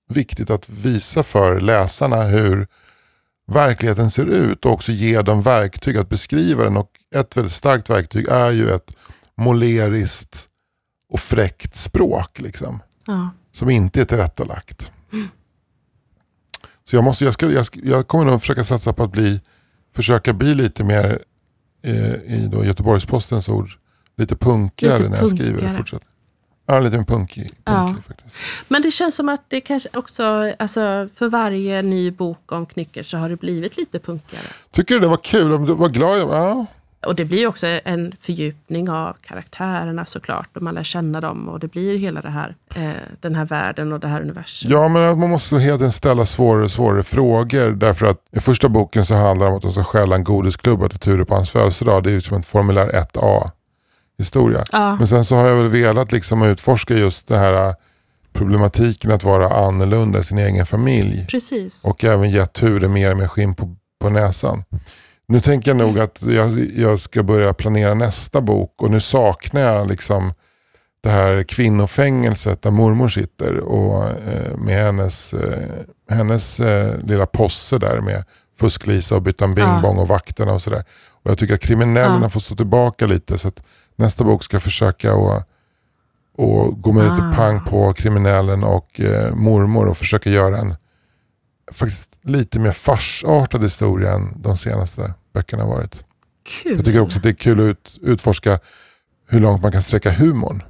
viktigt 0.09 0.49
att 0.49 0.69
visa 0.69 1.23
för 1.23 1.59
läsarna 1.59 2.21
hur 2.23 2.67
verkligheten 3.47 4.09
ser 4.11 4.25
ut 4.25 4.65
och 4.65 4.71
också 4.71 4.91
ge 4.91 5.21
dem 5.21 5.41
verktyg 5.41 5.97
att 5.97 6.09
beskriva 6.09 6.63
den. 6.63 6.77
Och 6.77 6.89
ett 7.15 7.37
väldigt 7.37 7.53
starkt 7.53 7.89
verktyg 7.89 8.27
är 8.27 8.51
ju 8.51 8.71
ett 8.73 8.95
måleriskt 9.37 10.47
och 11.09 11.19
fräckt 11.19 11.75
språk. 11.75 12.39
Liksom, 12.39 12.79
Ja. 13.07 13.29
som 13.53 13.69
inte 13.69 14.01
är 14.01 14.05
tillrättalagt. 14.05 14.91
Så 16.91 16.97
jag, 16.97 17.03
måste, 17.03 17.25
jag, 17.25 17.33
ska, 17.33 17.51
jag, 17.51 17.65
ska, 17.65 17.79
jag 17.83 18.07
kommer 18.07 18.25
nog 18.25 18.39
försöka 18.41 18.63
satsa 18.63 18.93
på 18.93 19.03
att 19.03 19.11
bli, 19.11 19.41
försöka 19.95 20.33
bli 20.33 20.55
lite 20.55 20.83
mer, 20.83 21.19
eh, 21.83 22.13
i 22.13 22.49
då 22.51 22.65
Göteborgspostens 22.65 23.49
ord, 23.49 23.69
lite 24.17 24.35
punkigare 24.35 24.97
Lite 24.97 25.09
när 25.09 25.17
jag 25.17 25.29
skriver. 25.29 25.49
punkigare. 25.51 25.71
Och 25.71 25.77
fortsätter. 25.77 26.07
Ja, 26.65 26.79
lite 26.79 26.97
mer 26.97 27.03
punkig. 27.05 27.43
punkig 27.43 27.57
Ja. 27.65 27.95
faktiskt. 28.07 28.35
Men 28.67 28.81
det 28.81 28.91
känns 28.91 29.15
som 29.15 29.29
att 29.29 29.41
det 29.47 29.61
kanske 29.61 29.89
också, 29.93 30.53
alltså 30.59 31.09
för 31.15 31.27
varje 31.29 31.81
ny 31.81 32.11
bok 32.11 32.51
om 32.51 32.65
Knyckert 32.65 33.05
så 33.07 33.17
har 33.17 33.29
det 33.29 33.35
blivit 33.35 33.77
lite 33.77 33.99
punkigare. 33.99 34.45
Tycker 34.71 34.93
du 34.95 34.99
det 34.99 35.07
var 35.07 35.17
kul? 35.17 35.49
Var 35.57 35.89
glad? 35.89 36.19
jag- 36.19 36.29
Ja. 36.29 36.65
Och 37.05 37.15
det 37.15 37.25
blir 37.25 37.47
också 37.47 37.67
en 37.67 38.13
fördjupning 38.21 38.89
av 38.89 39.15
karaktärerna 39.21 40.05
såklart. 40.05 40.49
Och 40.53 40.61
man 40.61 40.75
lär 40.75 40.83
känna 40.83 41.21
dem 41.21 41.49
och 41.49 41.59
det 41.59 41.67
blir 41.67 41.97
hela 41.97 42.21
det 42.21 42.29
här, 42.29 42.55
eh, 42.75 42.91
den 43.19 43.35
här 43.35 43.45
världen 43.45 43.93
och 43.93 43.99
det 43.99 44.07
här 44.07 44.21
universum. 44.21 44.71
ja, 44.71 44.87
men 44.87 45.19
man 45.19 45.29
måste 45.29 45.59
hela 45.59 45.77
tiden 45.77 45.91
ställa 45.91 46.25
svårare 46.25 46.63
och 46.63 46.71
svårare 46.71 47.03
frågor. 47.03 47.71
Därför 47.71 48.05
att 48.05 48.17
i 48.31 48.39
första 48.39 48.69
boken 48.69 49.05
så 49.05 49.15
handlar 49.15 49.45
det 49.45 49.51
om 49.51 49.57
att 49.57 49.63
de 49.63 49.71
ska 49.71 49.83
stjäla 49.83 50.15
en 50.15 50.23
godisklubba 50.23 50.89
till 50.89 50.99
Ture 50.99 51.25
på 51.25 51.35
hans 51.35 51.49
födelsedag. 51.49 52.03
Det 52.03 52.09
är 52.09 52.13
ju 52.13 52.21
som 52.21 52.37
en 52.37 52.43
formulär 52.43 52.89
1A 53.13 53.49
historia. 54.17 54.65
Ja, 54.71 54.95
Men 54.95 55.07
sen 55.07 55.25
så 55.25 55.35
har 55.35 55.47
jag 55.47 55.55
väl 55.55 55.69
velat 55.69 56.11
liksom 56.11 56.43
utforska 56.43 56.93
just 56.93 57.27
den 57.27 57.39
här 57.39 57.67
äh, 57.67 57.73
problematiken 58.33 59.11
att 59.11 59.23
vara 59.23 59.67
annorlunda 59.67 60.19
i 60.19 60.23
sin 60.23 60.37
egen 60.37 60.65
familj. 60.65 61.25
precis. 61.31 61.85
Och 61.85 62.03
även 62.03 62.29
gett 62.31 62.53
Ture 62.53 62.87
mer 62.87 63.15
med 63.15 63.31
skinn 63.31 63.55
på, 63.55 63.75
på 64.01 64.09
näsan. 64.09 64.63
Nu 65.31 65.39
tänker 65.39 65.69
jag 65.71 65.77
nog 65.77 65.99
att 65.99 66.21
jag, 66.23 66.59
jag 66.75 66.99
ska 66.99 67.23
börja 67.23 67.53
planera 67.53 67.93
nästa 67.93 68.41
bok 68.41 68.81
och 68.81 68.91
nu 68.91 68.99
saknar 68.99 69.61
jag 69.61 69.87
liksom 69.87 70.33
det 71.03 71.09
här 71.09 71.43
kvinnofängelset 71.43 72.61
där 72.61 72.71
mormor 72.71 73.09
sitter 73.09 73.57
och 73.57 74.03
eh, 74.05 74.57
med 74.57 74.83
hennes, 74.85 75.33
eh, 75.33 75.69
hennes 76.09 76.59
eh, 76.59 76.99
lilla 76.99 77.25
posse 77.25 77.77
där 77.77 78.01
med 78.01 78.23
Fusk-Lisa 78.59 79.15
och 79.15 79.21
Byttan 79.21 79.53
Bing 79.53 79.65
Ja. 79.65 79.87
Och 79.87 80.07
vakterna 80.07 80.53
och 80.53 80.61
sådär. 80.61 80.83
Och 81.23 81.31
jag 81.31 81.37
tycker 81.37 81.53
att 81.53 81.61
kriminellerna 81.61 82.25
Ja. 82.25 82.29
får 82.29 82.39
stå 82.39 82.55
tillbaka 82.55 83.05
lite 83.07 83.37
så 83.37 83.47
att 83.47 83.63
nästa 83.95 84.23
bok 84.23 84.43
ska 84.43 84.59
försöka 84.59 85.13
att 85.13 85.47
och 86.37 86.81
gå 86.81 86.91
med 86.91 87.03
lite 87.03 87.23
Ah. 87.23 87.33
pang 87.35 87.65
på 87.65 87.93
kriminellen 87.93 88.63
och 88.63 88.99
eh, 88.99 89.35
mormor 89.35 89.87
och 89.87 89.97
försöka 89.97 90.29
göra 90.29 90.57
en 90.57 90.75
faktiskt 91.71 92.09
lite 92.23 92.59
mer 92.59 92.71
farsartad 92.71 93.63
historia 93.63 94.13
än 94.13 94.41
de 94.41 94.57
senaste 94.57 95.13
böckerna 95.33 95.65
varit. 95.65 96.05
Kul. 96.43 96.75
Jag 96.75 96.85
tycker 96.85 96.99
också 96.99 97.17
att 97.17 97.23
det 97.23 97.29
är 97.29 97.33
kul 97.33 97.59
att 97.59 97.63
ut, 97.65 97.97
utforska 98.01 98.59
hur 99.27 99.39
långt 99.39 99.61
man 99.61 99.71
kan 99.71 99.81
sträcka 99.81 100.11
humorn. 100.11 100.63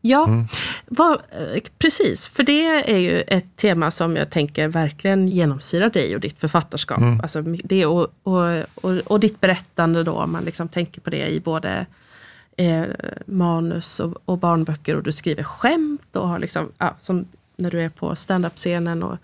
Ja, 0.00 0.26
Mm. 0.26 0.48
vad, 0.86 1.12
eh, 1.12 1.62
precis. 1.78 2.28
För 2.28 2.42
det 2.42 2.90
är 2.92 2.98
ju 2.98 3.20
ett 3.20 3.56
tema 3.56 3.90
som 3.90 4.16
jag 4.16 4.30
tänker 4.30 4.68
verkligen 4.68 5.28
genomsyrar 5.28 5.90
dig 5.90 6.14
och 6.14 6.20
ditt 6.20 6.38
författarskap. 6.40 6.98
Mm. 6.98 7.20
Alltså 7.20 7.42
det 7.42 7.86
och, 7.86 8.08
och, 8.22 8.64
och, 8.74 8.92
och 9.06 9.20
ditt 9.20 9.40
berättande 9.40 10.02
då, 10.02 10.12
om 10.12 10.32
man 10.32 10.44
liksom 10.44 10.68
tänker 10.68 11.00
på 11.00 11.10
det 11.10 11.28
i 11.28 11.40
både 11.40 11.86
eh, 12.56 12.82
manus 13.26 14.00
och, 14.00 14.14
och 14.24 14.38
barnböcker. 14.38 14.96
Och 14.96 15.02
du 15.02 15.12
skriver 15.12 15.42
skämt 15.42 16.16
och 16.16 16.28
har 16.28 16.38
liksom, 16.38 16.72
ja, 16.78 16.96
som 17.00 17.24
när 17.56 17.70
du 17.70 17.80
är 17.80 17.88
på 17.88 18.16
standup-scenen 18.16 19.02
och 19.02 19.18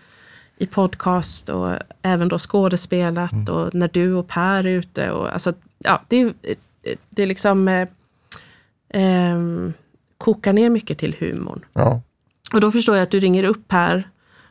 i 0.61 0.67
podcast 0.67 1.49
och 1.49 1.77
även 2.03 2.29
då 2.29 2.39
skådespelat 2.39 3.33
Mm. 3.33 3.55
och 3.55 3.75
när 3.75 3.91
du 3.93 4.15
och 4.15 4.29
Per 4.29 4.65
är 4.65 4.71
ute. 4.71 5.11
Och, 5.11 5.33
alltså, 5.33 5.53
ja, 5.79 6.03
det, 6.09 6.33
det 7.11 7.23
är 7.23 7.27
liksom 7.27 7.69
eh, 7.69 7.89
ehm, 8.89 9.73
kokar 10.19 10.53
ner 10.53 10.71
mycket 10.71 10.99
till 10.99 11.17
humorn. 11.19 11.65
Ja. 11.73 12.01
Och 12.53 12.61
då 12.61 12.71
förstår 12.71 12.97
jag 12.97 13.03
att 13.03 13.11
du 13.11 13.21
ringer 13.21 13.45
upp 13.45 13.73
här 13.73 14.09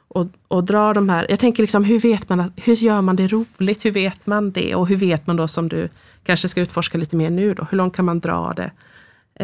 och, 0.08 0.28
och 0.48 0.64
drar 0.64 0.94
de 0.94 1.10
här. 1.10 1.26
Jag 1.30 1.40
tänker 1.40 1.64
liksom, 1.64 1.84
hur 1.84 2.00
vet 2.00 2.30
man 2.30 2.40
att, 2.40 2.52
hur 2.56 2.76
gör 2.76 3.02
man 3.02 3.16
det 3.16 3.28
roligt? 3.28 3.86
Hur 3.86 3.92
vet 3.92 4.26
man 4.26 4.52
det? 4.52 4.76
Och 4.76 4.88
hur 4.88 4.96
vet 4.96 5.28
man 5.28 5.36
då 5.36 5.48
som 5.48 5.70
du 5.70 5.90
kanske 6.24 6.48
ska 6.48 6.62
utforska 6.62 6.98
lite 6.98 7.16
mer 7.16 7.30
nu 7.30 7.54
då? 7.54 7.68
Hur 7.70 7.78
långt 7.78 7.96
kan 7.96 8.06
man 8.06 8.20
dra 8.20 8.54
det? 8.54 8.72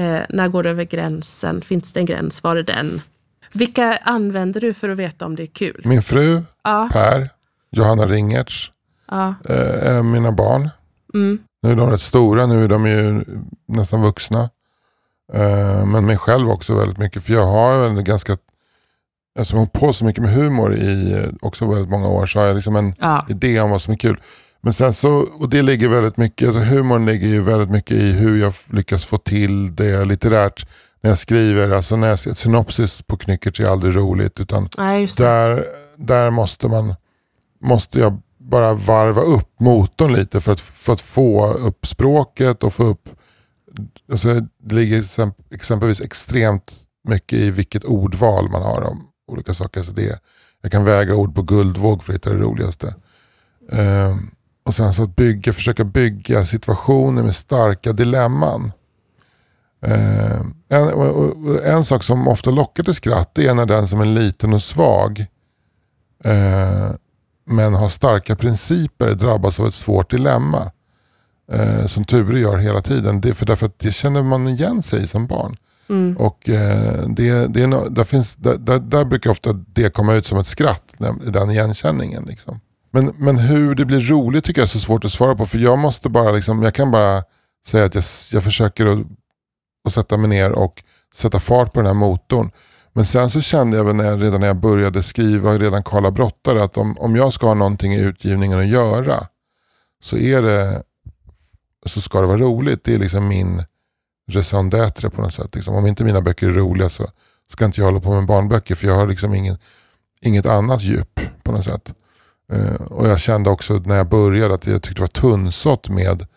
Eh, 0.01 0.21
när 0.29 0.47
går 0.47 0.63
det 0.63 0.69
över 0.69 0.83
gränsen? 0.83 1.61
Finns 1.61 1.93
det 1.93 1.99
en 1.99 2.05
gräns? 2.05 2.43
Var 2.43 2.55
är 2.55 2.63
den? 2.63 3.01
Vilka 3.55 3.97
använder 3.97 4.61
du 4.61 4.73
för 4.73 4.89
att 4.89 4.97
veta 4.97 5.25
om 5.25 5.35
det 5.35 5.43
är 5.43 5.47
kul? 5.47 5.81
Min 5.85 6.01
fru, 6.01 6.41
Ja, 6.63 6.89
Per, 6.93 7.29
Johanna 7.71 8.05
Ringertz, 8.05 8.71
ja, 9.11 9.33
eh, 9.49 10.03
mina 10.03 10.31
barn. 10.31 10.69
mm, 11.13 11.39
Nu 11.63 11.71
är 11.71 11.75
de 11.75 11.89
rätt 11.89 12.01
stora, 12.01 12.45
nu 12.45 12.63
är 12.63 12.67
de 12.67 12.85
ju 12.85 13.23
nästan 13.67 14.01
vuxna. 14.01 14.49
Eh, 15.33 15.85
men 15.85 16.05
mig 16.05 16.17
själv 16.17 16.49
också 16.49 16.75
väldigt 16.75 16.97
mycket. 16.97 17.23
För 17.23 17.33
jag 17.33 17.45
har 17.47 17.85
en 17.87 18.03
ganska, 18.03 18.37
eftersom 19.39 19.59
jag 19.59 19.65
har 19.65 19.79
på 19.87 19.93
så 19.93 20.05
mycket 20.05 20.23
med 20.23 20.33
humor 20.33 20.73
i 20.75 21.13
eh, 21.13 21.29
också 21.41 21.67
väldigt 21.67 21.89
många 21.89 22.07
år 22.07 22.25
så 22.25 22.39
har 22.39 22.45
jag 22.45 22.55
liksom 22.55 22.75
en 22.75 22.93
ja, 22.99 23.25
idé 23.29 23.59
om 23.59 23.69
vad 23.71 23.81
som 23.81 23.93
är 23.93 23.97
kul. 23.97 24.19
Men 24.61 24.73
sen 24.73 24.93
så, 24.93 25.11
och 25.13 25.49
det 25.49 25.61
ligger 25.61 25.87
väldigt 25.87 26.17
mycket, 26.17 26.47
alltså 26.47 26.61
humorn 26.63 27.05
ligger 27.05 27.27
ju 27.27 27.41
väldigt 27.41 27.69
mycket 27.69 27.97
i 27.97 28.11
hur 28.11 28.37
jag 28.41 28.53
lyckas 28.71 29.05
få 29.05 29.17
till 29.17 29.75
det 29.75 30.05
litterärt. 30.05 30.67
När 31.05 31.09
jag 31.09 31.17
skriver, 31.17 31.69
alltså 31.69 31.95
när 31.95 32.07
jag 32.07 32.19
ser 32.19 32.31
ett 32.31 32.37
synopsis 32.37 33.01
på 33.01 33.17
Knyckert 33.17 33.59
är 33.59 33.65
aldrig 33.65 33.95
roligt 33.95 34.39
utan 34.39 34.67
det. 35.17 35.23
där, 35.23 35.65
där 35.97 36.29
måste 36.29 36.67
man 36.67 36.95
måste 37.61 37.99
jag 37.99 38.21
bara 38.37 38.73
varva 38.73 39.21
upp 39.21 39.59
motorn 39.59 40.13
lite 40.13 40.41
för 40.41 40.51
att, 40.51 40.59
för 40.59 40.93
att 40.93 41.01
få 41.01 41.53
upp 41.53 41.87
språket 41.87 42.63
och 42.63 42.73
få 42.73 42.83
upp 42.83 43.09
alltså 44.11 44.33
det 44.63 44.75
ligger 44.75 44.97
exemp- 44.97 45.43
exempelvis 45.51 46.01
extremt 46.01 46.73
mycket 47.07 47.39
i 47.39 47.51
vilket 47.51 47.83
ordval 47.83 48.49
man 48.49 48.61
har 48.61 48.81
om 48.81 49.07
olika 49.27 49.53
saker. 49.53 49.83
Så 49.83 49.91
det, 49.91 50.19
jag 50.61 50.71
kan 50.71 50.85
väga 50.85 51.15
ord 51.15 51.35
på 51.35 51.41
guldvåg 51.41 52.03
för 52.03 52.13
att 52.13 52.15
hitta 52.15 52.29
det 52.29 52.39
roligaste. 52.39 52.95
Ehm, 53.71 54.31
och 54.65 54.73
sen 54.73 54.93
så 54.93 55.03
att 55.03 55.15
bygga, 55.15 55.53
försöka 55.53 55.83
bygga 55.83 56.45
situationer 56.45 57.23
med 57.23 57.35
starka 57.35 57.93
dilemman. 57.93 58.71
En, 60.69 60.93
och, 60.93 61.65
en 61.65 61.83
sak 61.83 62.03
som 62.03 62.27
ofta 62.27 62.51
lockar 62.51 62.83
till 62.83 62.93
skratt 62.93 63.37
är 63.37 63.53
när 63.53 63.65
den 63.65 63.87
som 63.87 64.01
är 64.01 64.05
liten 64.05 64.53
och 64.53 64.61
svag 64.61 65.25
eh, 66.23 66.89
men 67.45 67.73
har 67.73 67.89
starka 67.89 68.35
principer 68.35 69.13
drabbas 69.13 69.59
av 69.59 69.67
ett 69.67 69.73
svårt 69.73 70.11
dilemma. 70.11 70.71
Eh, 71.51 71.85
som 71.85 72.03
Ture 72.03 72.39
gör 72.39 72.57
hela 72.57 72.81
tiden. 72.81 73.21
Det 73.21 73.33
för 73.33 73.45
därför 73.45 73.65
att 73.65 73.79
det 73.79 73.91
känner 73.91 74.23
man 74.23 74.47
igen 74.47 74.81
sig 74.81 75.07
som 75.07 75.27
barn. 75.27 75.55
Mm, 75.89 76.17
Och 76.17 76.49
eh, 76.49 77.07
det, 77.07 77.47
det 77.47 77.63
är 77.63 77.67
no, 77.67 77.89
där, 77.89 78.03
finns, 78.03 78.35
där, 78.35 78.57
där, 78.57 78.79
där 78.79 79.05
brukar 79.05 79.29
ofta 79.29 79.53
det 79.53 79.93
komma 79.93 80.13
ut 80.13 80.25
som 80.25 80.37
ett 80.37 80.47
skratt, 80.47 80.93
den 81.25 81.51
igenkänningen. 81.51 82.25
Liksom. 82.25 82.59
Men, 82.91 83.13
men 83.17 83.37
hur 83.37 83.75
det 83.75 83.85
blir 83.85 83.99
roligt 83.99 84.43
tycker 84.43 84.61
jag 84.61 84.65
är 84.65 84.69
så 84.69 84.79
svårt 84.79 85.05
att 85.05 85.11
svara 85.11 85.35
på. 85.35 85.45
För 85.45 85.57
jag 85.57 85.79
måste 85.79 86.09
bara, 86.09 86.31
liksom, 86.31 86.63
jag 86.63 86.73
kan 86.73 86.91
bara 86.91 87.23
säga 87.67 87.85
att 87.85 87.95
jag, 87.95 88.03
jag 88.31 88.43
försöker 88.43 88.85
att, 88.85 88.99
och 89.85 89.93
sätta 89.93 90.17
mig 90.17 90.29
ner 90.29 90.51
och 90.51 90.83
sätta 91.13 91.39
fart 91.39 91.73
på 91.73 91.79
den 91.79 91.87
här 91.87 91.93
motorn. 91.93 92.51
Men 92.93 93.05
sen 93.05 93.29
så 93.29 93.41
kände 93.41 93.77
jag 93.77 93.83
väl 93.83 93.95
när 93.95 94.05
jag, 94.05 94.23
redan 94.23 94.39
när 94.41 94.47
jag 94.47 94.55
började 94.55 95.03
skriva, 95.03 95.57
redan 95.57 95.83
Karla 95.83 96.11
Brottare, 96.11 96.63
att 96.63 96.77
om, 96.77 96.97
om 96.97 97.15
jag 97.15 97.33
ska 97.33 97.47
ha 97.47 97.53
någonting 97.53 97.93
i 97.93 97.99
utgivningen 97.99 98.59
att 98.59 98.67
göra 98.67 99.27
så 100.03 100.17
är 100.17 100.41
det 100.41 100.83
så 101.85 102.01
ska 102.01 102.21
det 102.21 102.27
vara 102.27 102.37
roligt. 102.37 102.83
Det 102.83 102.95
är 102.95 102.99
liksom 102.99 103.27
min 103.27 103.63
raison 104.31 104.71
d'être 104.71 105.09
på 105.09 105.21
något 105.21 105.33
sätt. 105.33 105.55
Liksom, 105.55 105.75
om 105.75 105.87
inte 105.87 106.03
mina 106.03 106.21
böcker 106.21 106.47
är 106.47 106.51
roliga 106.51 106.89
så 106.89 107.07
ska 107.47 107.65
inte 107.65 107.81
jag 107.81 107.85
hålla 107.85 107.99
på 107.99 108.13
med 108.13 108.25
barnböcker 108.25 108.75
för 108.75 108.87
jag 108.87 108.95
har 108.95 109.07
liksom 109.07 109.33
ingen, 109.33 109.57
inget 110.21 110.45
annat 110.45 110.81
djup 110.81 111.19
på 111.43 111.51
något 111.51 111.65
sätt. 111.65 111.93
Uh, 112.53 112.75
och 112.75 113.07
jag 113.07 113.19
kände 113.19 113.49
också 113.49 113.73
när 113.73 113.95
jag 113.95 114.09
började 114.09 114.53
att 114.53 114.67
jag 114.67 114.83
tyckte 114.83 114.99
det 114.99 115.01
var 115.01 115.07
tunnsått 115.07 115.89
med 115.89 116.27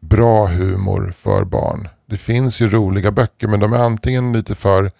bra 0.00 0.46
humor 0.46 1.12
för 1.16 1.44
barn. 1.44 1.88
Det 2.06 2.16
finns 2.16 2.60
ju 2.60 2.68
roliga 2.68 3.10
böcker 3.10 3.48
men 3.48 3.60
de 3.60 3.72
är 3.72 3.78
antingen 3.78 4.32
lite 4.32 4.54
för 4.54 4.90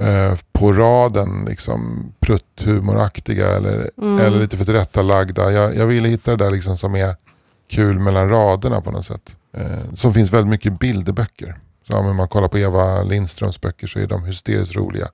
eh, 0.00 0.38
på 0.52 0.72
raden, 0.72 1.44
liksom 1.48 2.12
prutthumoraktiga 2.20 3.56
eller, 3.56 3.90
mm, 3.98 4.18
eller 4.18 4.38
lite 4.38 4.56
för 4.56 4.64
tillrättalagda. 4.64 5.52
Jag, 5.52 5.76
jag 5.76 5.86
ville 5.86 6.08
hitta 6.08 6.36
det 6.36 6.44
där 6.44 6.50
liksom 6.50 6.76
som 6.76 6.94
är 6.94 7.16
kul 7.68 7.98
mellan 7.98 8.28
raderna 8.30 8.80
på 8.80 8.90
något 8.90 9.06
sätt. 9.06 9.36
Eh, 9.52 9.92
som 9.94 10.14
finns 10.14 10.32
väldigt 10.32 10.50
mycket 10.50 10.78
bilderböcker. 10.78 11.58
Så 11.88 11.96
om 11.96 12.16
man 12.16 12.28
kollar 12.28 12.48
på 12.48 12.58
Eva 12.58 13.02
Lindströms 13.02 13.60
böcker 13.60 13.86
så 13.86 13.98
är 13.98 14.06
de 14.06 14.24
hysteriskt 14.24 14.76
roliga 14.76 15.08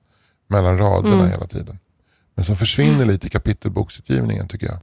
mellan 0.47 0.77
raderna 0.77 1.15
Mm. 1.15 1.29
hela 1.29 1.47
tiden. 1.47 1.79
Men 2.35 2.45
som 2.45 2.55
försvinner 2.57 3.05
lite 3.05 3.27
i 3.27 3.29
kapitelboksutgivningen 3.29 4.47
tycker 4.47 4.67
jag. 4.67 4.77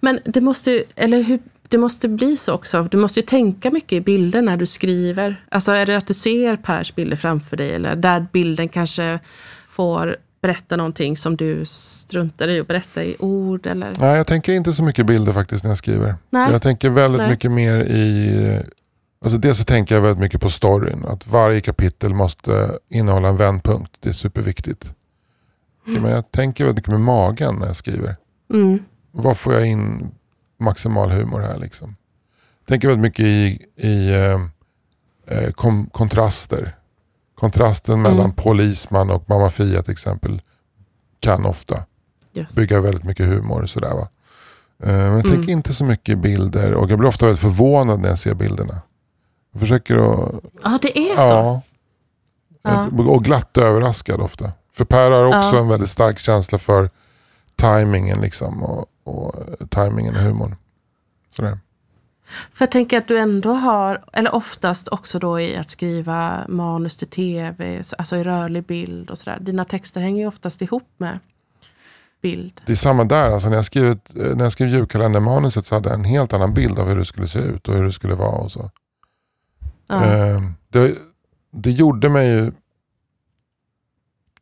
Men 0.00 0.20
det 0.24 0.40
måste, 0.40 0.70
ju- 0.70 0.84
eller 0.96 1.22
hur, 1.22 1.38
det 1.68 1.78
måste 1.78 2.08
bli 2.08 2.36
så 2.36 2.54
också. 2.54 2.88
Du 2.90 2.96
måste 2.96 3.20
ju 3.20 3.26
tänka 3.26 3.70
mycket 3.70 3.92
i 3.92 4.00
bilder 4.00 4.42
när 4.42 4.56
du 4.56 4.66
skriver. 4.66 5.44
Alltså 5.48 5.72
är 5.72 5.86
det 5.86 5.96
att 5.96 6.06
du 6.06 6.14
ser 6.14 6.56
Pers 6.56 6.94
bilder 6.94 7.16
framför 7.16 7.56
dig 7.56 7.74
eller 7.74 7.96
där 7.96 8.26
bilden 8.32 8.68
kanske 8.68 9.18
får 9.66 10.16
berätta 10.42 10.76
någonting 10.76 11.16
som 11.16 11.36
du 11.36 11.64
struntar 11.64 12.48
i 12.48 12.60
att 12.60 12.68
berätta 12.68 13.04
i 13.04 13.16
ord? 13.18 13.66
Eller? 13.66 13.92
Nej, 13.98 14.16
jag 14.16 14.26
tänker 14.26 14.52
inte 14.52 14.72
så 14.72 14.82
mycket 14.82 15.06
bilder 15.06 15.32
faktiskt 15.32 15.64
när 15.64 15.70
jag 15.70 15.78
skriver. 15.78 16.14
Nej. 16.30 16.52
Jag 16.52 16.62
tänker 16.62 16.90
väldigt 16.90 17.20
Nej. 17.20 17.30
mycket 17.30 17.50
mer 17.50 17.76
i... 17.76 18.62
Alltså 19.24 19.38
dels 19.38 19.58
så 19.58 19.64
tänker 19.64 19.94
jag 19.94 20.02
väldigt 20.02 20.20
mycket 20.20 20.40
på 20.40 20.50
storyn. 20.50 21.04
Att 21.08 21.26
varje 21.26 21.60
kapitel 21.60 22.14
måste 22.14 22.78
innehålla 22.90 23.28
en 23.28 23.36
vändpunkt. 23.36 23.92
Det 24.00 24.08
är 24.08 24.12
superviktigt. 24.12 24.94
Men 25.86 26.10
jag 26.10 26.30
tänker 26.30 26.64
väldigt 26.64 26.76
mycket 26.76 26.92
med 26.92 27.00
magen 27.00 27.56
när 27.56 27.66
jag 27.66 27.76
skriver. 27.76 28.16
Mm. 28.52 28.78
Vad 29.12 29.38
får 29.38 29.54
jag 29.54 29.66
in 29.66 30.10
maximal 30.64 31.10
humor 31.10 31.40
här 31.40 31.58
liksom? 31.58 31.96
Tänker 32.68 32.88
väldigt 32.88 33.02
mycket 33.02 33.24
i, 33.24 33.66
i 33.76 34.14
eh, 34.14 34.40
eh, 35.38 35.50
kom, 35.52 35.86
kontraster. 35.92 36.76
Kontrasten 37.34 38.02
mellan 38.02 38.20
Mm. 38.20 38.32
polisman 38.32 39.10
och 39.10 39.24
mamma 39.28 39.50
Fia 39.50 39.82
till 39.82 39.92
exempel 39.92 40.42
kan 41.20 41.46
ofta 41.46 41.84
Just. 42.32 42.56
bygga 42.56 42.80
väldigt 42.80 43.04
mycket 43.04 43.26
humor. 43.26 43.62
och 43.62 43.70
Sådär, 43.70 43.94
va? 43.94 44.08
Eh, 44.82 44.88
Men 44.92 45.00
jag 45.02 45.10
Mm. 45.26 45.30
tänker 45.30 45.52
inte 45.52 45.74
så 45.74 45.84
mycket 45.84 46.18
bilder 46.18 46.74
och 46.74 46.90
jag 46.90 46.98
blir 46.98 47.08
ofta 47.08 47.26
väldigt 47.26 47.40
förvånad 47.40 48.00
när 48.00 48.08
jag 48.08 48.18
ser 48.18 48.34
bilderna. 48.34 48.82
Jag 49.52 49.60
försöker 49.60 49.94
att... 49.96 50.34
Ja, 50.62 50.78
det 50.82 50.98
är 50.98 51.16
så? 51.16 51.20
Ja, 51.22 51.60
Ja. 52.62 52.88
och 53.02 53.24
glatt 53.24 53.58
överraskad 53.58 54.20
ofta. 54.20 54.52
För 54.72 54.84
Per 54.84 55.10
har 55.10 55.24
också 55.24 55.56
Ja. 55.56 55.60
en 55.60 55.68
väldigt 55.68 55.90
stark 55.90 56.18
känsla 56.18 56.58
för 56.58 56.90
tajmingen 57.56 58.20
liksom, 58.20 58.62
och, 58.62 58.86
och 59.04 59.34
eh, 59.36 59.66
tajmingen 59.66 60.14
i 60.14 60.18
humorn. 60.18 60.56
Sådär. 61.36 61.58
För 62.52 62.62
jag 62.62 62.70
tänker 62.70 62.98
att 62.98 63.08
du 63.08 63.18
ändå 63.18 63.52
har, 63.52 64.04
eller 64.12 64.34
oftast 64.34 64.88
också 64.88 65.18
då 65.18 65.40
i 65.40 65.56
att 65.56 65.70
skriva 65.70 66.44
manus 66.48 66.96
till 66.96 67.08
tv, 67.08 67.82
alltså 67.98 68.16
i 68.16 68.24
rörlig 68.24 68.64
bild 68.64 69.10
och 69.10 69.18
sådär. 69.18 69.38
Dina 69.40 69.64
texter 69.64 70.00
hänger 70.00 70.22
ju 70.22 70.28
oftast 70.28 70.62
ihop 70.62 70.88
med 70.96 71.18
bild. 72.22 72.60
Det 72.66 72.72
är 72.72 72.76
samma 72.76 73.04
där. 73.04 73.30
Alltså 73.30 73.48
när, 73.48 73.56
jag 73.56 73.64
skrev, 73.64 73.86
eh, 73.86 74.36
när 74.36 74.44
jag 74.44 74.52
skrev 74.52 74.68
julkalendermanuset 74.68 75.66
så 75.66 75.74
hade 75.74 75.88
jag 75.88 75.98
en 75.98 76.04
helt 76.04 76.32
annan 76.32 76.54
bild 76.54 76.78
av 76.78 76.88
hur 76.88 76.96
det 76.96 77.04
skulle 77.04 77.26
se 77.26 77.38
ut 77.38 77.68
och 77.68 77.74
hur 77.74 77.84
det 77.84 77.92
skulle 77.92 78.14
vara. 78.14 78.38
Och 78.38 78.52
så. 78.52 78.70
Ja. 79.86 80.04
Eh, 80.04 80.42
det, 80.68 80.94
det 81.50 81.70
gjorde 81.70 82.08
mig 82.08 82.28
ju... 82.28 82.52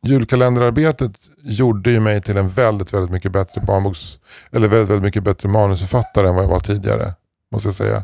Julkalenderarbetet 0.03 1.11
gjorde 1.43 1.91
ju 1.91 1.99
mig 1.99 2.21
till 2.21 2.37
en 2.37 2.49
väldigt, 2.49 2.93
väldigt 2.93 3.11
mycket 3.11 3.31
bättre 3.31 3.61
barnboks... 3.61 4.19
Eller 4.51 4.67
väldigt, 4.67 4.89
väldigt 4.89 5.03
mycket 5.03 5.23
bättre 5.23 5.49
manusförfattare 5.49 6.27
än 6.29 6.35
vad 6.35 6.43
jag 6.43 6.49
var 6.49 6.59
tidigare. 6.59 7.13
Måste 7.51 7.67
jag 7.67 7.75
säga. 7.75 8.03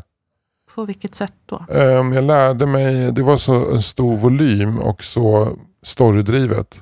På 0.74 0.84
vilket 0.84 1.14
sätt 1.14 1.32
då? 1.46 1.64
Ehm, 1.74 2.12
jag 2.12 2.24
lärde 2.24 2.66
mig, 2.66 3.12
det 3.12 3.22
var 3.22 3.36
så 3.38 3.70
en 3.72 3.82
stor 3.82 4.16
volym 4.16 4.78
och 4.78 5.04
så 5.04 5.56
storydrivet. 5.82 6.80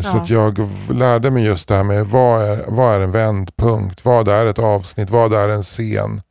Så 0.00 0.16
Ja. 0.16 0.22
att 0.22 0.30
jag 0.30 0.68
lärde 0.92 1.30
mig 1.30 1.44
just 1.44 1.68
det 1.68 1.74
här 1.74 1.84
med 1.84 2.06
vad 2.06 2.42
är, 2.42 2.64
vad 2.68 2.94
är 2.94 3.00
en 3.00 3.10
vändpunkt, 3.10 4.04
vad 4.04 4.28
är 4.28 4.46
ett 4.46 4.58
avsnitt, 4.58 5.10
vad 5.10 5.32
är 5.32 5.48
en 5.48 5.62
scen. 5.62 6.22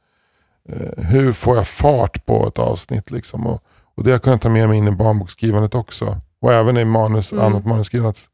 Eh, 0.69 1.03
hur 1.03 1.33
får 1.33 1.55
jag 1.55 1.67
fart 1.67 2.25
på 2.25 2.47
ett 2.47 2.59
avsnitt 2.59 3.11
liksom. 3.11 3.47
Och, 3.47 3.63
och 3.95 4.03
det 4.03 4.09
har 4.09 4.15
jag 4.15 4.21
kunnat 4.21 4.41
ta 4.41 4.49
med 4.49 4.69
mig 4.69 4.77
in 4.77 4.87
i 4.87 4.91
barnboksskrivandet 4.91 5.75
också. 5.75 6.17
Och 6.41 6.53
även 6.53 6.77
i 6.77 6.85
manus, 6.85 7.31
Mm. 7.33 7.45
annat 7.45 7.65
manusskrivande. 7.65 8.09
Att, 8.09 8.29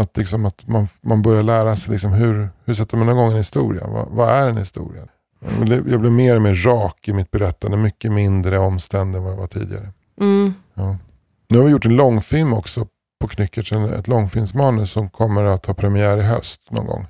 att, 0.00 0.16
liksom 0.16 0.46
att 0.46 0.68
man, 0.68 0.88
man 1.00 1.22
börjar 1.22 1.42
lära 1.42 1.74
sig 1.74 1.92
liksom 1.92 2.12
hur, 2.12 2.48
hur 2.64 2.74
sätter 2.74 2.96
man 2.96 3.08
igång 3.08 3.30
en 3.30 3.36
historia. 3.36 3.86
Vad, 3.86 4.08
vad 4.10 4.28
är 4.28 4.48
en 4.48 4.56
historia? 4.56 5.02
Blev, 5.60 5.88
jag 5.90 6.00
blev 6.00 6.12
mer 6.12 6.36
och 6.36 6.42
mer 6.42 6.54
rak 6.54 7.08
i 7.08 7.12
mitt 7.12 7.30
berättande. 7.30 7.76
Mycket 7.76 8.12
mindre 8.12 8.58
omständig 8.58 9.18
än 9.18 9.24
vad 9.24 9.32
jag 9.32 9.38
var 9.38 9.46
tidigare. 9.46 9.92
Mm. 10.20 10.54
Ja. 10.74 10.96
Nu 11.48 11.58
har 11.58 11.64
vi 11.64 11.70
gjort 11.70 11.84
en 11.86 11.96
långfilm 11.96 12.52
också 12.52 12.86
på 13.20 13.28
Knyckertz. 13.28 13.72
Ett 13.72 14.08
långfilmsmanus 14.08 14.90
som 14.90 15.10
kommer 15.10 15.44
att 15.44 15.66
ha 15.66 15.74
premiär 15.74 16.18
i 16.18 16.22
höst 16.22 16.60
någon 16.70 16.86
gång. 16.86 17.06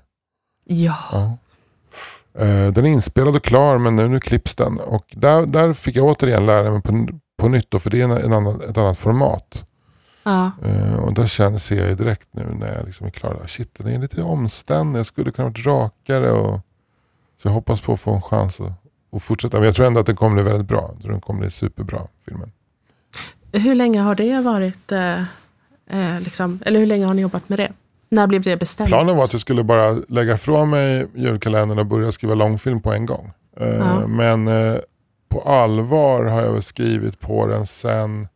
Ja. 0.65 0.97
Ja. 1.13 1.37
Eh, 2.45 2.73
Den 2.73 2.87
är 2.87 2.91
inspelad 2.91 3.37
och 3.37 3.43
klar 3.45 3.79
men 3.79 3.97
nu, 3.97 4.09
nu 4.09 4.21
klipps 4.21 4.55
den. 4.55 4.79
Och 4.81 5.05
där, 5.17 5.47
där 5.47 5.73
fick 5.73 5.97
jag 5.97 6.05
återigen 6.07 6.47
lära 6.47 6.71
mig 6.71 6.83
på, 6.83 7.09
på 7.39 7.49
nytt 7.49 7.71
då, 7.71 7.79
för 7.79 7.91
det 7.91 8.01
är 8.01 8.05
en, 8.05 8.11
en 8.11 8.33
annan, 8.33 8.61
ett 8.61 8.79
annat 8.79 8.99
format. 8.99 9.65
Ja. 10.25 10.51
Eh, 10.65 10.95
Och 10.95 11.15
där 11.15 11.27
känner, 11.27 11.59
ser 11.59 11.77
jag 11.81 11.89
ju 11.89 11.95
direkt 11.95 12.29
nu 12.31 12.57
när 12.61 12.75
jag 12.77 12.85
liksom 12.87 13.07
är 13.07 13.11
klar. 13.11 13.43
Shit, 13.47 13.75
den 13.79 13.87
är 13.87 13.99
lite 13.99 14.23
omständig. 14.23 14.99
Jag 14.99 15.07
skulle 15.07 15.31
kunna 15.31 15.49
varit 15.49 15.67
rakare. 15.67 16.33
Och, 16.33 16.61
så 17.43 17.49
jag 17.49 17.53
hoppas 17.53 17.81
på 17.81 17.93
att 17.93 18.01
få 18.01 18.15
en 18.15 18.23
chans 18.23 18.61
att, 18.61 18.73
att 19.17 19.23
fortsätta. 19.23 19.57
Men 19.57 19.67
jag 19.67 19.75
tror 19.75 19.87
ändå 19.87 20.01
att 20.01 20.07
den 20.07 20.17
kommer 20.17 20.35
bli 20.35 20.43
väldigt 20.43 20.69
bra. 20.69 20.91
Jag 20.95 21.03
tror 21.03 21.13
den 21.13 21.21
kommer 21.21 21.41
bli 21.41 21.51
superbra, 21.51 22.01
filmen. 22.25 22.53
Hur 23.53 23.75
länge 23.75 24.01
har 24.01 24.15
det 24.15 24.41
varit, 24.41 24.93
eh, 24.93 25.19
eh, 25.87 26.21
liksom, 26.21 26.61
eller 26.67 26.79
hur 26.81 26.87
länge 26.87 27.07
har 27.07 27.15
ni 27.15 27.23
jobbat 27.23 27.49
med 27.49 27.59
det? 27.59 27.73
När 28.09 28.27
blev 28.27 28.43
det 28.43 28.57
bestämt? 28.57 28.89
Planen 28.89 29.17
var 29.17 29.25
att 29.25 29.33
jag 29.33 29.41
skulle 29.41 29.65
bara 29.65 29.91
lägga 30.09 30.37
från 30.37 30.71
mig 30.71 31.07
julkalendern 31.15 31.79
och 31.79 31.87
börja 31.87 32.13
skriva 32.13 32.35
långfilm 32.35 32.81
på 32.81 32.93
en 32.93 33.07
gång. 33.07 33.33
Eh, 33.61 33.69
Ja. 33.69 34.07
Men 34.07 34.49
eh, 34.49 34.77
på 35.29 35.41
allvar 35.41 36.25
har 36.25 36.43
jag 36.43 36.53
väl 36.53 36.63
skrivit 36.63 37.21
på 37.21 37.47
den 37.47 37.67
sen 37.67 38.29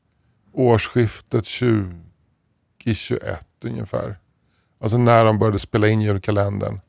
årsskiftet 0.58 1.44
2021 1.44 3.46
ungefär. 3.64 4.18
Alltså 4.80 4.98
när 4.98 5.24
de 5.24 5.38
började 5.38 5.58
spela 5.58 5.88
in 5.88 6.00
julkalendern. 6.00 6.80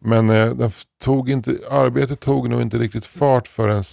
Men 0.00 0.30
eh, 0.30 0.70
tog 1.04 1.30
inte, 1.30 1.58
arbetet 1.70 2.20
tog 2.20 2.48
nog 2.48 2.62
inte 2.62 2.78
riktigt 2.78 3.06
fart 3.06 3.48
förrän 3.48 3.84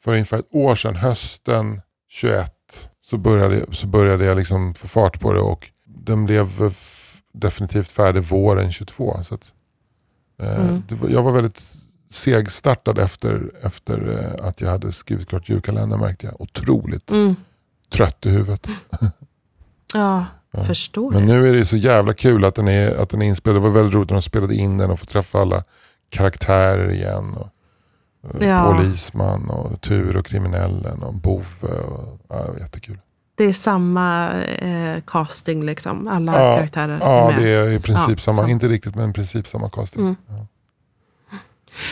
för 0.00 0.12
ungefär 0.12 0.38
ett 0.38 0.48
år 0.50 0.74
sedan, 0.74 0.96
hösten 0.96 1.80
21, 2.08 2.90
så 3.00 3.18
började, 3.18 3.66
så 3.74 3.86
började 3.86 4.24
jag 4.24 4.36
liksom 4.36 4.74
få 4.74 4.88
fart 4.88 5.20
på 5.20 5.32
det 5.32 5.40
och 5.40 5.70
den 5.84 6.26
blev 6.26 6.74
definitivt 7.32 7.88
färdig 7.88 8.22
våren 8.22 8.72
22. 8.72 9.22
Så 9.22 9.34
att, 9.34 9.52
eh, 10.42 10.60
Mm. 10.68 10.82
var, 10.90 11.08
jag 11.08 11.22
var 11.22 11.32
väldigt 11.32 11.62
segstartad 12.10 12.98
efter, 12.98 13.50
efter 13.62 14.24
eh, 14.40 14.46
att 14.48 14.60
jag 14.60 14.70
hade 14.70 14.92
skrivit 14.92 15.28
klart 15.28 15.48
julkalendern 15.48 16.00
märkte 16.00 16.26
jag. 16.26 16.40
Otroligt 16.40 17.10
Mm. 17.10 17.36
Trött 17.90 18.26
i 18.26 18.30
huvudet. 18.30 18.66
Ja, 19.94 20.26
Ja. 20.52 20.64
förstår 20.64 21.10
Men 21.12 21.26
nu 21.26 21.48
är 21.48 21.52
det 21.52 21.66
så 21.66 21.76
jävla 21.76 22.14
kul 22.14 22.44
att 22.44 22.54
den 22.54 22.68
är, 22.68 22.96
att 23.02 23.10
den 23.10 23.22
är 23.22 23.26
inspelad. 23.26 23.56
Det 23.56 23.60
var 23.68 23.70
väldigt 23.74 23.94
roligt 23.94 24.10
när 24.10 24.16
de 24.16 24.22
spelade 24.22 24.54
in 24.54 24.78
den 24.78 24.90
och 24.90 25.00
få 25.00 25.06
träffa 25.06 25.38
alla 25.40 25.64
karaktärer 26.10 26.90
igen. 26.90 27.34
Och, 27.36 27.48
och 28.34 28.42
Ja. 28.44 28.72
Polisman 28.72 29.50
och 29.50 29.80
Tur 29.80 30.16
och 30.16 30.26
kriminellen 30.26 31.02
och 31.02 31.14
Bove. 31.14 31.44
Och, 31.62 32.18
ja, 32.28 32.36
det 32.46 32.52
var 32.52 32.58
jättekul. 32.58 32.98
Det 33.34 33.44
är 33.44 33.52
samma 33.52 34.32
eh, 34.42 35.00
casting 35.06 35.64
liksom, 35.66 36.08
alla 36.08 36.32
Ja, 36.44 36.56
karaktärer 36.56 36.98
Ja, 37.02 37.28
är 37.30 37.32
med. 37.36 37.42
det 37.42 37.48
är 37.50 37.70
i 37.70 37.78
princip 37.80 38.08
Ja, 38.10 38.16
samma. 38.18 38.36
samma. 38.36 38.50
Inte 38.50 38.68
riktigt 38.68 38.94
men 38.94 39.10
i 39.10 39.12
princip 39.12 39.46
samma 39.46 39.70
casting. 39.70 40.02
Mm. 40.02 40.16
Ja. 40.28 40.46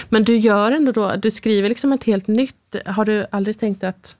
Men 0.08 0.24
du 0.24 0.36
gör 0.36 0.72
ändå 0.72 0.92
då, 0.92 1.12
du 1.16 1.30
skriver 1.30 1.68
liksom 1.68 1.92
ett 1.92 2.04
helt 2.04 2.26
nytt. 2.26 2.76
Har 2.86 3.04
du 3.04 3.26
aldrig 3.32 3.58
tänkt 3.58 3.84
att 3.84 4.16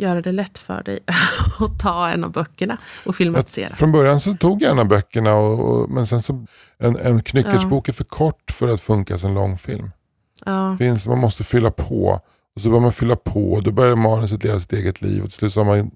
göra 0.00 0.20
det 0.20 0.32
lätt 0.32 0.58
för 0.58 0.82
dig 0.82 1.00
att 1.60 1.80
ta 1.80 2.08
en 2.08 2.24
av 2.24 2.32
böckerna 2.32 2.78
och 3.06 3.14
filmatisera? 3.14 3.74
Från 3.74 3.92
början 3.92 4.20
så 4.20 4.34
tog 4.34 4.62
jag 4.62 4.70
en 4.70 4.78
av 4.78 4.88
böckerna 4.88 5.34
och, 5.34 5.60
och, 5.60 5.90
men 5.90 6.06
sen 6.06 6.22
så 6.22 6.46
en, 6.78 6.96
en 6.96 7.22
knyckertsbok 7.22 7.88
är 7.88 7.92
för 7.92 8.04
kort 8.04 8.50
för 8.50 8.68
att 8.68 8.80
funka 8.80 9.18
som 9.18 9.34
långfilm. 9.34 9.90
Ja, 10.44 10.76
finns, 10.76 11.06
man 11.06 11.18
måste 11.18 11.44
fylla 11.44 11.70
på. 11.70 12.20
Och 12.54 12.62
så 12.62 12.68
börjar 12.68 12.80
man 12.80 12.92
fylla 12.92 13.16
på 13.16 13.52
och 13.52 13.62
då 13.62 13.70
börjar 13.70 13.96
manuset 13.96 14.44
leva 14.44 14.60
sitt 14.60 14.72
eget 14.72 15.02
liv. 15.02 15.22
Och 15.22 15.28
till 15.28 15.38
slut 15.38 15.52
så 15.52 15.60
har 15.60 15.64
man 15.64 15.90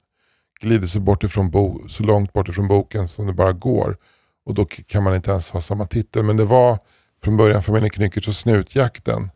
glidit 0.60 0.90
sig 0.90 1.00
bort 1.00 1.24
ifrån 1.24 1.50
bo, 1.50 1.88
så 1.88 2.02
långt 2.02 2.32
bort 2.32 2.48
ifrån 2.48 2.68
boken 2.68 3.08
som 3.08 3.26
det 3.26 3.32
bara 3.32 3.52
går. 3.52 3.96
Och 4.46 4.54
då 4.54 4.64
kan 4.64 5.02
man 5.02 5.14
inte 5.14 5.30
ens 5.30 5.50
ha 5.50 5.60
samma 5.60 5.86
titel. 5.86 6.22
Men 6.22 6.36
det 6.36 6.44
var 6.44 6.78
från 7.24 7.36
början 7.36 7.62
familjen 7.62 7.90
Knyckertz 7.90 8.28
och 8.28 8.34
Snutjakten 8.34 9.30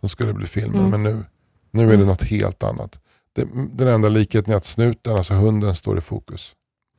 som 0.00 0.08
skulle 0.08 0.32
bli 0.32 0.46
filmen. 0.46 0.86
Mm. 0.86 0.90
Men 0.90 1.02
nu, 1.02 1.24
nu 1.70 1.92
är 1.92 1.96
det 1.96 2.04
något 2.04 2.22
helt 2.22 2.62
annat. 2.62 2.98
Det, 3.36 3.48
den 3.72 3.88
enda 3.88 4.08
likheten 4.08 4.52
är 4.52 4.56
att 4.56 4.64
snuten, 4.66 5.12
alltså 5.16 5.34
hunden, 5.34 5.74
står 5.74 5.98
i 5.98 6.00
fokus. 6.00 6.54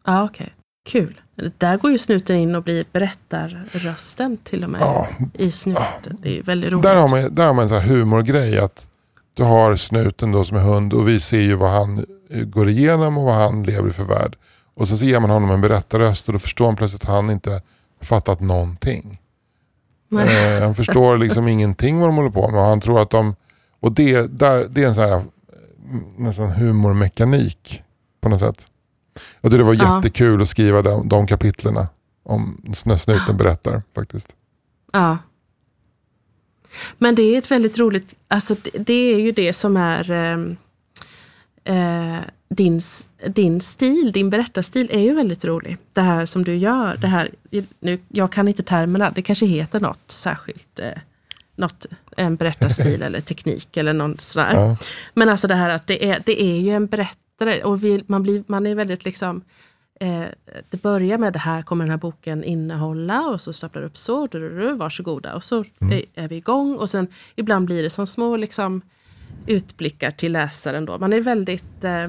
ja 0.06 0.24
okej. 0.24 0.54
Kul. 0.90 1.22
Där 1.58 1.78
går 1.78 1.92
ju 1.92 1.98
snuten 1.98 2.36
in 2.36 2.56
och 2.56 2.64
blir 2.64 2.86
berättarrösten 2.92 4.38
till 4.38 4.64
och 4.64 4.70
med 4.70 4.82
Ja, 4.82 5.08
i 5.34 5.52
snuten. 5.52 6.18
Det 6.22 6.30
är 6.30 6.34
ju 6.34 6.42
väldigt 6.42 6.72
roligt. 6.72 6.84
där 6.84 6.96
har 6.96 7.08
man, 7.08 7.36
där 7.36 7.46
har 7.46 7.54
man 7.54 7.64
en 7.64 7.70
sån 7.70 7.80
här 7.80 7.88
humorgrej. 7.88 8.60
att 8.60 8.90
Du 9.34 9.44
har 9.44 9.76
snuten 9.76 10.32
då 10.32 10.44
som 10.44 10.58
är 10.58 10.62
hund 10.62 10.94
och 10.94 11.08
vi 11.08 11.20
ser 11.20 11.42
ju 11.42 11.56
vad 11.56 11.70
han 11.72 12.06
eh, 12.30 12.44
går 12.46 12.70
igenom 12.70 13.18
och 13.18 13.24
vad 13.24 13.36
han 13.36 13.64
lever 13.64 13.90
i 13.90 13.94
för 13.94 14.04
värld. 14.04 14.36
Och 14.74 14.88
sen 14.88 14.98
så 14.98 15.06
ger 15.06 15.20
man 15.20 15.30
honom 15.30 15.52
en 15.52 15.62
berättarröst 15.62 16.28
och 16.28 16.34
då 16.34 16.40
förstår 16.40 16.66
han 16.66 16.76
plötsligt 16.76 17.02
att 17.04 17.10
han 17.10 17.30
inte 17.30 17.62
fattat 18.02 18.40
någonting. 18.40 19.20
Eh, 20.12 20.64
han 20.64 20.76
förstår 20.76 21.18
liksom 21.18 21.48
ingenting 21.48 22.00
vad 22.00 22.10
de 22.10 22.16
håller 22.16 22.30
på 22.30 22.52
med. 22.52 22.60
Och 22.60 22.66
han 22.66 22.82
tror 22.82 23.02
att 23.02 23.10
de... 23.10 23.36
Och 23.80 23.92
det, 23.92 24.40
där, 24.40 24.68
det 24.70 24.84
är 24.84 24.88
en 24.88 24.96
sån 24.96 25.04
här 25.10 25.24
nästan 26.18 26.52
humormekanik 26.52 27.84
på 28.22 28.30
något 28.30 28.40
sätt. 28.40 28.68
Jag 29.42 29.52
tycker 29.52 29.58
det 29.58 29.64
var 29.64 29.74
Ja. 29.80 29.96
jättekul 29.98 30.42
att 30.42 30.50
skriva 30.50 30.82
de, 30.82 31.10
de 31.10 31.28
kapitlerna 31.28 31.88
om 32.24 32.62
när 32.86 32.98
snuten 32.98 33.38
berättar 33.38 33.84
faktiskt. 33.96 34.36
Ja. 34.92 35.18
Men 36.98 37.16
det 37.16 37.22
är 37.22 37.38
ett 37.38 37.52
väldigt 37.52 37.78
roligt, 37.80 38.16
alltså 38.28 38.56
det, 38.64 38.70
det 38.78 38.94
är 38.94 39.20
ju 39.20 39.32
det 39.32 39.54
som 39.54 39.78
är 39.78 40.12
ehm, 40.12 40.56
eh, 41.64 42.20
din, 42.50 42.82
din 43.28 43.62
stil, 43.62 44.12
din 44.14 44.30
berättarstil 44.30 44.90
är 44.92 45.00
ju 45.00 45.14
väldigt 45.14 45.46
rolig. 45.46 45.78
Det 45.94 46.02
här 46.02 46.26
som 46.26 46.44
du 46.44 46.56
gör, 46.56 46.98
det 46.98 47.08
här, 47.08 47.30
nu, 47.80 48.00
jag 48.08 48.32
kan 48.32 48.48
inte 48.48 48.64
termerna, 48.64 49.12
det 49.12 49.22
kanske 49.22 49.46
heter 49.46 49.80
något 49.80 50.12
särskilt. 50.12 50.80
Eh, 50.80 50.92
något, 51.62 51.86
en 52.18 52.36
berättarstil 52.36 53.02
eller 53.02 53.22
teknik 53.22 53.78
eller 53.78 53.94
något 53.94 54.22
sådär. 54.22 54.54
Ja. 54.54 54.78
Men 55.14 55.30
alltså 55.30 55.48
det 55.48 55.56
här 55.56 55.70
att 55.70 55.88
det 55.88 56.10
är, 56.10 56.22
det 56.26 56.42
är 56.42 56.60
ju 56.60 56.72
en 56.72 56.88
berättare 56.88 57.64
och 57.64 57.84
vi, 57.84 58.04
man, 58.08 58.24
blir, 58.24 58.44
man 58.48 58.68
är 58.68 58.76
väldigt 58.76 59.06
liksom 59.06 59.42
eh, 60.00 60.26
det 60.70 60.82
börjar 60.82 61.18
med 61.18 61.34
det 61.34 61.40
här 61.40 61.62
kommer 61.62 61.86
den 61.86 61.90
här 61.90 61.98
boken 61.98 62.44
innehålla 62.44 63.22
och 63.22 63.42
så 63.42 63.54
staplar 63.54 63.84
upp 63.84 63.98
så, 63.98 64.28
du, 64.28 64.40
du, 64.40 64.60
du, 64.60 64.74
varsågoda. 64.74 65.36
Och 65.36 65.44
så 65.44 65.66
mm. 65.80 65.94
är, 65.94 66.24
är 66.24 66.28
vi 66.28 66.36
igång 66.36 66.76
och 66.76 66.90
sen 66.90 67.08
ibland 67.36 67.66
blir 67.66 67.84
det 67.84 67.90
som 67.90 68.08
små 68.08 68.38
liksom, 68.38 68.82
utblickar 69.48 70.12
till 70.12 70.32
läsaren. 70.32 70.86
Då. 70.86 70.98
Man 70.98 71.14
är 71.14 71.22
väldigt 71.22 71.84
eh, 71.84 72.08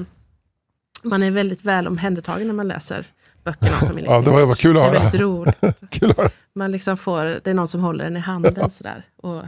man 1.03 1.23
är 1.23 1.31
väldigt 1.31 1.65
väl 1.65 1.87
omhändertagen 1.87 2.47
när 2.47 2.53
man 2.53 2.67
läser 2.67 3.05
böckerna 3.43 3.77
om 3.81 3.87
familjen 3.87 4.13
Ja, 4.13 4.21
det 4.21 4.31
var, 4.31 4.45
var 4.45 4.55
kul 4.55 4.77
att 4.77 4.83
höra. 4.83 4.91
Det 4.91 4.97
är 4.97 5.01
väldigt 5.01 5.21
roligt. 5.21 5.77
kul 5.89 6.11
att 6.11 6.17
höra. 6.17 6.29
Man 6.55 6.71
liksom 6.71 6.97
får, 6.97 7.23
det 7.25 7.47
är 7.47 7.53
någon 7.53 7.67
som 7.67 7.81
håller 7.81 8.03
den 8.03 8.17
i 8.17 8.19
handen 8.19 8.69
sådär. 8.69 9.05
Och, 9.23 9.41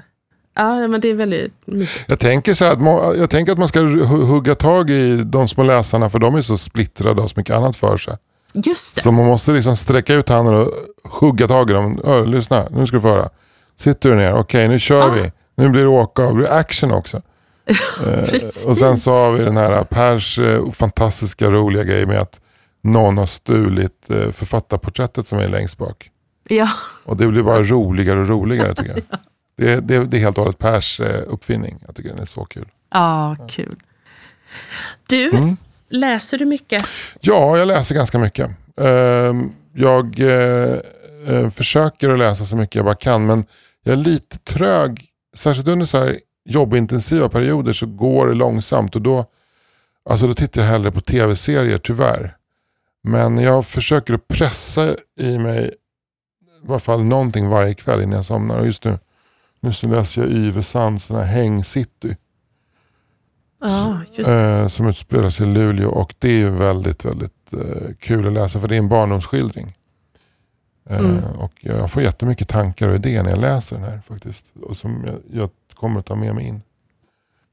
ja, 0.55 0.87
men 0.87 1.01
det 1.01 1.07
är 1.07 1.13
väldigt 1.13 1.53
mysigt. 1.65 2.05
Jag 2.07 2.19
tänker, 2.19 2.53
så 2.53 2.65
att, 2.65 2.79
jag 3.17 3.29
tänker 3.29 3.51
att 3.51 3.57
man 3.57 3.67
ska 3.67 3.79
hugga 4.05 4.55
tag 4.55 4.89
i 4.89 5.23
de 5.23 5.47
små 5.47 5.63
läsarna 5.63 6.09
för 6.09 6.19
de 6.19 6.35
är 6.35 6.41
så 6.41 6.57
splittrade 6.57 7.15
och 7.15 7.21
har 7.21 7.27
så 7.27 7.39
mycket 7.39 7.55
annat 7.55 7.77
för 7.77 7.97
sig. 7.97 8.17
Just 8.53 8.95
det. 8.95 9.01
Så 9.01 9.11
man 9.11 9.25
måste 9.25 9.51
liksom 9.51 9.75
sträcka 9.77 10.13
ut 10.13 10.29
handen 10.29 10.55
och 10.55 10.71
hugga 11.03 11.47
tag 11.47 11.69
i 11.69 11.73
dem. 11.73 12.23
Lyssna, 12.27 12.65
nu 12.71 12.87
ska 12.87 12.97
du 12.97 13.01
få 13.01 13.07
höra. 13.07 13.29
Sitter 13.77 14.09
du 14.09 14.15
ner, 14.15 14.33
okej 14.33 14.67
nu 14.67 14.79
kör 14.79 15.07
ah. 15.07 15.09
vi. 15.09 15.31
Nu 15.55 15.69
blir 15.69 15.81
det 15.81 15.89
åka 15.89 16.21
och 16.21 16.29
det 16.29 16.35
blir 16.35 16.51
action 16.51 16.91
också. 16.91 17.21
eh, 18.07 18.67
och 18.67 18.77
sen 18.77 18.97
så 18.97 19.11
har 19.11 19.31
vi 19.31 19.43
den 19.43 19.57
här 19.57 19.83
Pers 19.83 20.39
eh, 20.39 20.71
fantastiska 20.71 21.49
roliga 21.49 21.83
grej 21.83 22.05
med 22.05 22.19
att 22.19 22.41
någon 22.85 23.17
har 23.17 23.25
stulit 23.25 24.09
eh, 24.09 24.31
författarporträttet 24.31 25.27
som 25.27 25.39
är 25.39 25.47
längst 25.47 25.77
bak. 25.77 26.11
Ja. 26.47 26.69
Och 27.05 27.17
det 27.17 27.27
blir 27.27 27.43
bara 27.43 27.63
roligare 27.63 28.19
och 28.19 28.27
roligare 28.27 28.75
tycker 28.75 28.89
jag. 28.89 29.01
ja. 29.09 29.17
det, 29.57 29.79
det, 29.79 30.05
det, 30.05 30.17
är 30.17 30.21
helt 30.21 30.37
och 30.37 30.43
hållet 30.43 30.59
Pers 30.59 30.99
eh, 30.99 31.21
uppfinning. 31.27 31.79
Jag 31.85 31.95
tycker 31.95 32.09
den 32.09 32.19
är 32.19 32.25
så 32.25 32.45
kul. 32.45 32.67
Ja, 32.91 33.35
kul. 33.49 33.75
Du, 35.07 35.29
mm. 35.29 35.57
läser 35.89 36.37
du 36.37 36.45
mycket? 36.45 36.85
Ja, 37.19 37.57
jag 37.57 37.67
läser 37.67 37.95
ganska 37.95 38.19
mycket. 38.19 38.49
Ehm, 38.81 39.51
jag 39.73 40.19
eh, 40.19 41.49
försöker 41.49 42.09
att 42.09 42.17
läsa 42.19 42.45
så 42.45 42.55
mycket 42.55 42.75
jag 42.75 42.85
bara 42.85 42.95
kan 42.95 43.25
men 43.25 43.45
jag 43.83 43.93
är 43.93 43.97
lite 43.97 44.37
trög. 44.37 45.05
Särskilt 45.35 45.67
under 45.67 45.85
så 45.85 45.97
här 45.97 46.19
jobbintensiva 46.45 47.29
perioder 47.29 47.73
så 47.73 47.85
går 47.85 48.27
det 48.27 48.33
långsamt 48.33 48.95
och 48.95 49.01
då, 49.01 49.25
alltså 50.09 50.27
då 50.27 50.33
tittar 50.33 50.61
jag 50.61 50.67
hellre 50.67 50.91
på 50.91 51.01
tv-serier 51.01 51.77
tyvärr. 51.77 52.35
Men 53.07 53.37
jag 53.37 53.65
försöker 53.65 54.13
att 54.13 54.27
pressa 54.27 54.95
i 55.19 55.39
mig 55.39 55.75
i 56.63 56.69
alla 56.69 56.79
fall 56.79 57.03
någonting 57.03 57.47
varje 57.47 57.73
kväll 57.73 58.01
innan 58.01 58.15
jag 58.15 58.25
somnar. 58.25 58.57
Och 58.57 58.65
just 58.65 58.83
nu, 58.83 58.99
nu 59.59 59.73
så 59.73 59.87
läser 59.87 60.21
jag 60.21 60.31
Yve 60.31 60.63
Sands 60.63 61.09
Häng 61.09 61.63
City. 61.63 62.17
Ah, 63.61 64.21
eh, 64.31 64.67
som 64.67 64.87
utspelar 64.87 65.29
sig 65.29 65.47
i 65.47 65.49
Luleå 65.49 65.89
och 65.89 66.13
det 66.19 66.29
är 66.29 66.37
ju 66.37 66.49
väldigt, 66.49 67.05
väldigt 67.05 67.53
eh, 67.53 67.93
kul 67.99 68.27
att 68.27 68.33
läsa 68.33 68.59
för 68.59 68.67
det 68.67 68.75
är 68.75 68.79
en 68.79 68.89
barndomsskildring. 68.89 69.77
Eh, 70.89 70.99
mm. 70.99 71.23
Och 71.23 71.53
jag 71.59 71.91
får 71.91 72.01
jättemycket 72.01 72.47
tankar 72.47 72.87
och 72.87 72.95
idéer 72.95 73.23
när 73.23 73.29
jag 73.29 73.39
läser 73.39 73.75
den 73.75 73.85
här 73.85 74.01
faktiskt. 74.07 74.45
Och 74.61 74.77
som 74.77 75.03
jag, 75.05 75.19
jag 75.41 75.49
kommer 75.73 75.99
att 75.99 76.05
ta 76.05 76.15
med 76.15 76.35
mig 76.35 76.47
in. 76.47 76.61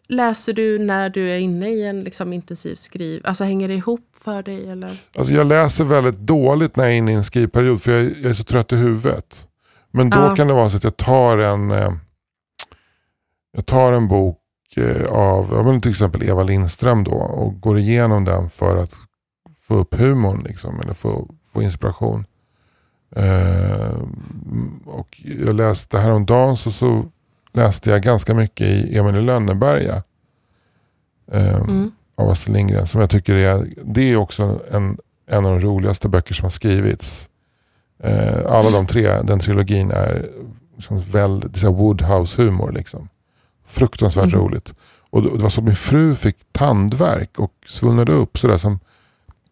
Läser 0.08 0.52
du 0.52 0.78
när 0.78 1.10
du 1.10 1.30
är 1.30 1.38
inne 1.38 1.68
i 1.68 1.86
en 1.86 2.04
liksom 2.04 2.32
intensiv 2.32 2.74
skriv? 2.74 3.20
Alltså 3.24 3.44
hänger 3.44 3.68
det 3.68 3.74
ihop 3.74 4.08
för 4.18 4.42
dig? 4.42 4.70
Eller? 4.70 4.96
Alltså 5.16 5.32
jag 5.32 5.46
läser 5.46 5.84
väldigt 5.84 6.18
dåligt 6.18 6.76
när 6.76 6.84
jag 6.84 6.92
är 6.92 6.96
inne 6.96 7.12
i 7.12 7.14
en 7.14 7.24
skrivperiod 7.24 7.82
för 7.82 7.92
jag, 7.92 8.04
jag 8.04 8.30
är 8.30 8.34
så 8.34 8.44
trött 8.44 8.72
i 8.72 8.76
huvudet. 8.76 9.48
Men 9.90 10.10
då 10.10 10.18
ja. 10.18 10.36
kan 10.36 10.46
det 10.46 10.52
vara 10.54 10.70
så 10.70 10.76
att 10.76 10.84
jag 10.84 10.96
tar 10.96 11.38
en, 11.38 11.70
eh, 11.70 11.92
jag 13.52 13.66
tar 13.66 13.92
en 13.92 14.08
bok 14.08 14.38
eh, 14.76 15.06
av 15.06 15.80
till 15.80 15.90
exempel 15.90 16.22
Eva 16.22 16.42
Lindström 16.42 17.04
då, 17.04 17.12
och 17.12 17.60
går 17.60 17.78
igenom 17.78 18.24
den 18.24 18.50
för 18.50 18.76
att 18.76 18.94
få 19.68 19.74
upp 19.74 19.94
humorn 19.94 20.42
liksom, 20.44 20.80
eller 20.80 20.94
få, 20.94 21.34
få 21.52 21.62
inspiration. 21.62 22.24
Eh, 23.16 23.98
och 24.86 25.20
jag 25.24 25.54
läste 25.54 25.98
häromdagen 25.98 26.56
så, 26.56 26.72
så 26.72 27.04
läste 27.52 27.90
jag 27.90 28.02
ganska 28.02 28.34
mycket 28.34 28.66
i 28.66 28.98
Emil 28.98 29.16
i 29.16 29.20
Lönneberga. 29.20 30.02
Eh, 31.32 31.54
mm. 31.54 31.92
Av 32.14 32.30
Astrid 32.30 32.56
Lindgren. 32.56 32.86
Som 32.86 33.00
jag 33.00 33.10
tycker 33.10 33.34
är, 33.34 33.66
det 33.84 34.12
är 34.12 34.16
också 34.16 34.60
en, 34.70 34.98
en 35.26 35.46
av 35.46 35.50
de 35.52 35.60
roligaste 35.60 36.08
böcker 36.08 36.34
som 36.34 36.44
har 36.44 36.50
skrivits. 36.50 37.28
Eh, 38.02 38.46
alla 38.46 38.68
mm. 38.68 38.72
de 38.72 38.86
tre, 38.86 39.22
den 39.22 39.38
trilogin 39.38 39.90
är 39.90 40.28
liksom 40.76 41.00
väldigt 41.00 41.64
Woodhouse-humor. 41.64 42.72
Liksom. 42.72 43.08
Fruktansvärt 43.66 44.24
mm. 44.24 44.40
roligt. 44.40 44.74
Och 45.10 45.22
det 45.22 45.42
var 45.42 45.50
så 45.50 45.60
att 45.60 45.66
min 45.66 45.76
fru 45.76 46.14
fick 46.14 46.36
tandverk 46.52 47.38
och 47.38 47.52
svullnade 47.66 48.12
upp 48.12 48.38
sådär 48.38 48.58
som 48.58 48.78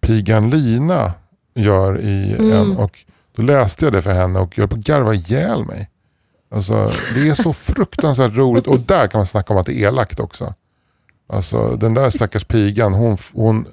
pigan 0.00 0.50
Lina 0.50 1.12
gör 1.54 2.00
i 2.00 2.32
mm. 2.32 2.52
en. 2.52 2.76
Och 2.76 2.98
då 3.36 3.42
läste 3.42 3.84
jag 3.84 3.92
det 3.92 4.02
för 4.02 4.12
henne 4.12 4.38
och 4.38 4.58
jag 4.58 4.70
garvade 4.70 5.16
ihjäl 5.16 5.64
mig. 5.64 5.90
Alltså, 6.50 6.90
det 7.14 7.28
är 7.28 7.34
så 7.34 7.52
fruktansvärt 7.52 8.36
roligt 8.36 8.66
och 8.66 8.80
där 8.80 9.06
kan 9.06 9.18
man 9.18 9.26
snacka 9.26 9.52
om 9.52 9.58
att 9.58 9.66
det 9.66 9.74
är 9.74 9.88
elakt 9.88 10.20
också. 10.20 10.54
Alltså, 11.28 11.76
den 11.76 11.94
där 11.94 12.10
stackars 12.10 12.44
pigan, 12.44 12.94
hon, 12.94 13.16
hon, 13.32 13.66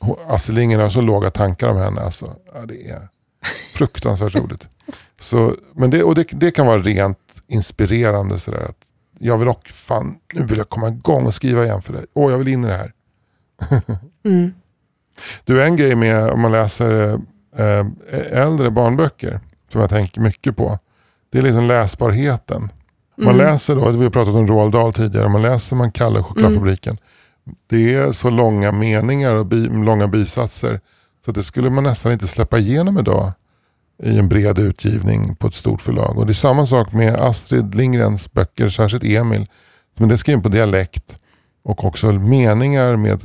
hon 0.00 0.16
Astrid 0.28 0.56
Lindgren 0.56 0.80
har 0.80 0.90
så 0.90 1.00
låga 1.00 1.30
tankar 1.30 1.68
om 1.68 1.76
henne. 1.76 2.00
Alltså. 2.00 2.36
Ja, 2.54 2.66
det 2.66 2.90
är 2.90 3.08
fruktansvärt 3.72 4.34
roligt. 4.34 4.68
Så, 5.20 5.54
men 5.72 5.90
det, 5.90 6.02
och 6.02 6.14
det, 6.14 6.28
det 6.30 6.50
kan 6.50 6.66
vara 6.66 6.78
rent 6.78 7.42
inspirerande. 7.46 8.38
Sådär, 8.38 8.64
att 8.64 8.86
jag 9.18 9.38
vill 9.38 9.48
också, 9.48 9.72
fan, 9.72 10.16
nu 10.32 10.44
vill 10.44 10.58
jag 10.58 10.68
komma 10.68 10.88
igång 10.88 11.26
och 11.26 11.34
skriva 11.34 11.64
igen 11.64 11.82
för 11.82 11.92
dig. 11.92 12.04
Åh, 12.14 12.30
jag 12.30 12.38
vill 12.38 12.48
in 12.48 12.64
i 12.64 12.66
det 12.66 12.76
här. 12.76 12.92
mm. 14.24 14.52
Du, 15.44 15.64
en 15.64 15.76
grej 15.76 15.94
med 15.94 16.30
om 16.30 16.40
man 16.40 16.52
läser 16.52 17.20
äh, 17.56 17.86
äldre 18.30 18.70
barnböcker 18.70 19.40
som 19.72 19.80
jag 19.80 19.90
tänker 19.90 20.20
mycket 20.20 20.56
på 20.56 20.78
det 21.30 21.38
är 21.38 21.42
liksom 21.42 21.64
läsbarheten. 21.64 22.68
Man 23.16 23.34
mm. 23.34 23.46
läser 23.46 23.76
då, 23.76 23.90
vi 23.90 24.04
har 24.04 24.10
pratat 24.10 24.34
om 24.34 24.46
Roald 24.46 24.72
Dahl 24.72 24.92
tidigare, 24.92 25.28
man 25.28 25.42
läser 25.42 25.76
man 25.76 25.92
Kalle 25.92 26.22
chokladfabriken. 26.22 26.92
Mm. 26.92 27.56
Det 27.66 27.94
är 27.94 28.12
så 28.12 28.30
långa 28.30 28.72
meningar 28.72 29.34
och 29.34 29.46
bi, 29.46 29.68
långa 29.68 30.08
bisatser 30.08 30.80
så 31.24 31.32
det 31.32 31.42
skulle 31.42 31.70
man 31.70 31.84
nästan 31.84 32.12
inte 32.12 32.26
släppa 32.26 32.58
igenom 32.58 32.98
idag 32.98 33.32
i 34.02 34.18
en 34.18 34.28
bred 34.28 34.58
utgivning 34.58 35.36
på 35.36 35.46
ett 35.46 35.54
stort 35.54 35.82
förlag. 35.82 36.18
Och 36.18 36.26
Det 36.26 36.32
är 36.32 36.34
samma 36.34 36.66
sak 36.66 36.92
med 36.92 37.14
Astrid 37.14 37.74
Lindgrens 37.74 38.32
böcker, 38.32 38.68
särskilt 38.68 39.04
Emil. 39.04 39.46
Men 39.96 40.08
det 40.08 40.14
är 40.14 40.16
skrivet 40.16 40.42
på 40.42 40.48
dialekt 40.48 41.18
och 41.62 41.84
också 41.84 42.12
meningar 42.12 42.96
med 42.96 43.24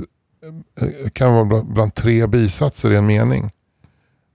eh, 0.81 1.09
kan 1.13 1.33
vara 1.33 1.63
bland 1.63 1.95
tre 1.95 2.27
bisatser 2.27 2.91
i 2.91 2.95
en 2.95 3.05
mening. 3.05 3.51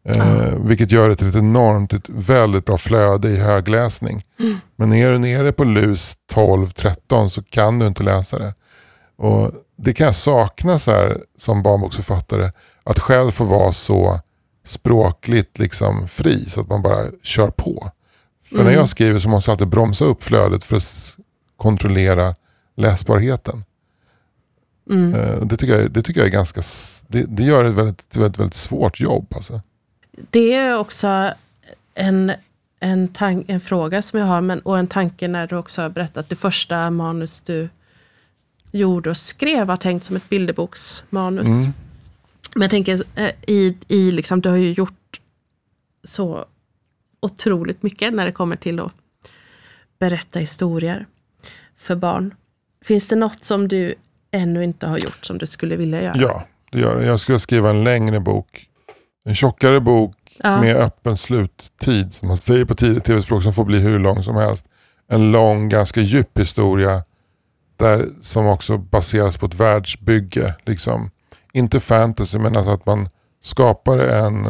Eh, 0.04 0.54
vilket 0.58 0.92
gör 0.92 1.14
till 1.14 1.28
ett 1.28 1.36
enormt, 1.36 1.92
ett 1.92 2.08
väldigt 2.08 2.64
bra 2.64 2.78
flöde 2.78 3.28
i 3.28 3.36
högläsning. 3.36 4.24
Mm. 4.38 4.56
Men 4.76 4.92
är 4.92 5.10
du 5.10 5.18
nere 5.18 5.52
på 5.52 5.64
LUS 5.64 6.14
12-13 6.32 7.28
så 7.28 7.42
kan 7.42 7.78
du 7.78 7.86
inte 7.86 8.02
läsa 8.02 8.38
det. 8.38 8.54
Och 9.16 9.50
Det 9.76 9.92
kan 9.92 10.06
jag 10.06 10.14
sakna 10.14 10.78
så 10.78 10.90
här, 10.90 11.18
som 11.38 11.62
barnboksförfattare. 11.62 12.52
Att 12.84 12.98
själv 12.98 13.30
få 13.30 13.44
vara 13.44 13.72
så 13.72 14.20
språkligt 14.64 15.58
liksom 15.58 16.08
fri 16.08 16.44
så 16.44 16.60
att 16.60 16.68
man 16.68 16.82
bara 16.82 17.06
kör 17.22 17.50
på. 17.50 17.90
För 18.44 18.56
mm. 18.56 18.66
när 18.66 18.72
jag 18.72 18.88
skriver 18.88 19.18
så 19.18 19.28
måste 19.28 19.50
jag 19.50 19.54
alltid 19.54 19.68
bromsa 19.68 20.04
upp 20.04 20.24
flödet 20.24 20.64
för 20.64 20.76
att 20.76 21.16
kontrollera 21.56 22.34
läsbarheten. 22.76 23.64
Mm. 24.90 25.14
Eh, 25.14 25.40
det, 25.40 25.56
tycker 25.56 25.80
jag, 25.80 25.90
det 25.90 26.02
tycker 26.02 26.20
jag 26.20 26.26
är 26.26 26.32
ganska, 26.32 26.60
det, 27.08 27.24
det 27.28 27.42
gör 27.42 27.64
ett 27.64 27.74
väldigt, 27.74 28.16
väldigt, 28.16 28.38
väldigt 28.38 28.54
svårt 28.54 29.00
jobb. 29.00 29.32
Alltså 29.36 29.60
det 30.30 30.52
är 30.52 30.78
också 30.78 31.32
en, 31.94 32.32
en, 32.80 33.08
tank, 33.08 33.44
en 33.48 33.60
fråga 33.60 34.02
som 34.02 34.18
jag 34.18 34.26
har, 34.26 34.40
men, 34.40 34.60
och 34.60 34.78
en 34.78 34.86
tanke 34.86 35.28
när 35.28 35.46
du 35.46 35.56
också 35.56 35.82
har 35.82 35.88
berättat 35.88 36.28
det 36.28 36.36
första 36.36 36.90
manus 36.90 37.40
du 37.40 37.68
gjorde 38.70 39.10
och 39.10 39.16
skrev 39.16 39.66
var 39.66 39.76
tänkt 39.76 40.04
som 40.04 40.16
ett 40.16 40.28
bilderboksmanus. 40.28 41.48
Mm. 41.48 41.72
Men 42.54 42.62
jag 42.62 42.70
tänker, 42.70 43.02
eh, 43.14 43.30
i, 43.46 43.76
i 43.88 44.12
liksom, 44.12 44.40
du 44.40 44.48
har 44.48 44.56
ju 44.56 44.72
gjort 44.72 45.20
så 46.04 46.44
otroligt 47.20 47.82
mycket 47.82 48.14
när 48.14 48.26
det 48.26 48.32
kommer 48.32 48.56
till 48.56 48.80
att 48.80 48.92
berätta 49.98 50.38
historier 50.38 51.06
för 51.76 51.96
barn. 51.96 52.34
Finns 52.84 53.08
det 53.08 53.16
något 53.16 53.44
som 53.44 53.68
du 53.68 53.94
ännu 54.30 54.64
inte 54.64 54.86
har 54.86 54.98
gjort 54.98 55.24
som 55.24 55.38
du 55.38 55.46
skulle 55.46 55.76
vilja 55.76 56.02
göra? 56.02 56.14
Ja, 56.16 56.46
det 56.70 56.80
gör 56.80 56.96
det. 56.96 57.06
Jag 57.06 57.20
ska 57.20 57.38
skriva 57.38 57.70
en 57.70 57.84
längre 57.84 58.20
bok 58.20 58.69
en 59.24 59.34
tjockare 59.34 59.80
bok 59.80 60.16
ja. 60.42 60.60
med 60.60 60.76
öppen 60.76 61.16
sluttid, 61.16 62.14
som 62.14 62.28
man 62.28 62.36
säger 62.36 62.64
på 62.64 62.74
tv-språk, 62.74 63.42
som 63.42 63.52
får 63.52 63.64
bli 63.64 63.78
hur 63.78 63.98
lång 63.98 64.22
som 64.22 64.36
helst. 64.36 64.66
En 65.08 65.32
lång, 65.32 65.68
ganska 65.68 66.00
djup 66.00 66.38
historia 66.38 67.04
där, 67.76 68.08
som 68.22 68.46
också 68.46 68.78
baseras 68.78 69.36
på 69.36 69.46
ett 69.46 69.54
världsbygge. 69.54 70.54
Liksom. 70.66 71.10
Inte 71.52 71.80
fantasy 71.80 72.38
men 72.38 72.56
alltså 72.56 72.72
att 72.72 72.86
man 72.86 73.08
skapar 73.42 73.98
en, 73.98 74.46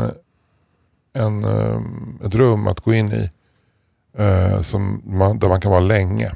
en, 1.12 1.44
eh, 1.44 1.80
ett 2.26 2.34
rum 2.34 2.66
att 2.66 2.80
gå 2.80 2.94
in 2.94 3.12
i 3.12 3.30
eh, 4.18 4.60
som 4.60 5.02
man, 5.04 5.38
där 5.38 5.48
man 5.48 5.60
kan 5.60 5.70
vara 5.70 5.80
länge. 5.80 6.26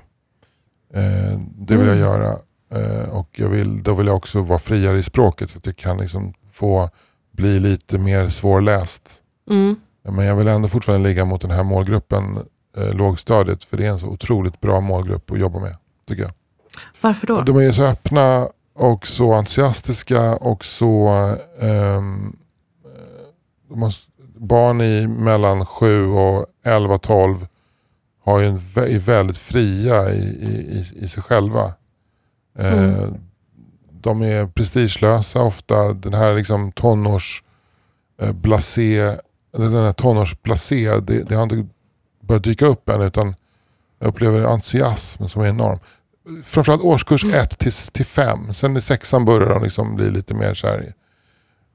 Eh, 0.94 1.38
det 1.38 1.76
vill 1.76 1.86
jag 1.86 1.96
Mm. 1.96 2.08
göra. 2.08 2.38
Eh, 2.74 3.08
och 3.08 3.28
jag 3.32 3.48
vill, 3.48 3.82
då 3.82 3.94
vill 3.94 4.06
jag 4.06 4.16
också 4.16 4.42
vara 4.42 4.58
friare 4.58 4.98
i 4.98 5.02
språket 5.02 5.50
så 5.50 5.58
att 5.58 5.66
jag 5.66 5.76
kan 5.76 5.98
liksom 5.98 6.34
få 6.52 6.90
bli 7.36 7.60
lite 7.60 7.98
mer 7.98 8.28
svårläst. 8.28 9.22
Mm. 9.50 9.76
Men 10.08 10.26
jag 10.26 10.36
vill 10.36 10.48
ändå 10.48 10.68
fortfarande 10.68 11.08
ligga 11.08 11.24
mot 11.24 11.40
den 11.42 11.50
här 11.50 11.62
målgruppen, 11.62 12.38
eh, 12.76 12.94
lågstadiet, 12.94 13.64
för 13.64 13.76
det 13.76 13.86
är 13.86 13.90
en 13.90 13.98
så 13.98 14.06
otroligt 14.08 14.60
bra 14.60 14.80
målgrupp 14.80 15.30
att 15.30 15.38
jobba 15.38 15.58
med. 15.60 15.76
tycker 16.08 16.22
jag. 16.22 16.32
Varför 17.00 17.26
då? 17.26 17.42
De 17.42 17.56
är 17.56 17.60
ju 17.60 17.72
så 17.72 17.84
öppna 17.86 18.48
och 18.74 19.06
så 19.06 19.32
entusiastiska 19.34 20.36
och 20.36 20.64
så... 20.64 21.08
ehm, 21.60 22.36
eh, 22.84 23.76
har, 23.76 23.90
barn 24.36 24.80
i 24.80 25.06
mellan 25.06 25.66
7 25.66 26.06
och 26.08 26.46
11, 26.64 26.98
12 26.98 27.46
har 28.24 28.40
ju 28.40 28.46
en, 28.46 28.58
vä- 28.58 28.94
är 28.94 28.98
väldigt 28.98 29.38
fria 29.38 30.10
i, 30.14 30.18
i, 30.18 30.78
i, 30.78 31.04
i 31.04 31.08
sig 31.08 31.22
själva. 31.22 31.72
Eh, 32.58 32.94
Mm. 32.94 33.14
De 34.04 34.22
är 34.22 34.46
prestigelösa 34.46 35.42
ofta. 35.42 35.92
Den 35.92 36.14
här 36.14 36.34
liksom 36.34 36.72
tonårs 36.72 37.42
eh, 38.22 38.32
blasé, 38.32 38.98
eller 39.54 39.68
den 39.70 39.84
här 39.84 39.92
tonårsblasé, 39.92 41.00
det, 41.00 41.22
det 41.22 41.34
har 41.34 41.42
inte 41.42 41.66
börjat 42.22 42.44
dyka 42.44 42.66
upp 42.66 42.88
än 42.88 43.02
utan 43.02 43.34
jag 43.98 44.08
upplever 44.08 44.40
entusiasm 44.40 45.26
som 45.26 45.42
är 45.42 45.46
enorm. 45.46 45.78
Framförallt 46.44 46.82
årskurs 46.82 47.24
Mm. 47.24 47.40
1 47.40 47.58
till, 47.58 47.72
till 47.92 48.06
5. 48.06 48.54
Sen 48.54 48.76
i 48.76 48.80
sexan 48.80 49.24
börjar 49.24 49.54
de 49.54 49.62
liksom 49.62 49.96
bli 49.96 50.10
lite 50.10 50.34
mer 50.34 50.54
så 50.54 50.66
här, 50.66 50.92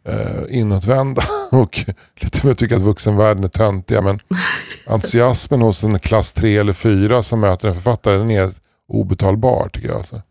eh, 0.08 0.58
inåtvända 0.60 1.24
och 1.52 1.86
lite 2.16 2.48
mer 2.48 2.54
tycka 2.54 2.76
att 2.76 2.82
vuxenvärlden 2.82 3.44
är 3.44 3.48
töntiga. 3.48 4.02
Men 4.02 4.20
entusiasmen 4.88 5.62
hos 5.62 5.84
en 5.84 6.00
klass 6.00 6.34
3 6.34 6.58
eller 6.58 6.74
4 6.74 7.24
som 7.24 7.40
möter 7.40 7.68
en 7.68 7.74
författare 7.74 8.18
den 8.18 8.32
är 8.32 8.50
obetalbar 8.88 9.70
tycker 9.74 9.88
jag. 9.88 9.98
Alltså. 9.98 10.22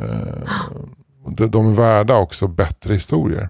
Eh, 0.00 0.06
de, 1.48 1.70
är 1.70 1.74
värda 1.74 2.16
också 2.16 2.46
bättre 2.48 2.94
historier. 2.94 3.48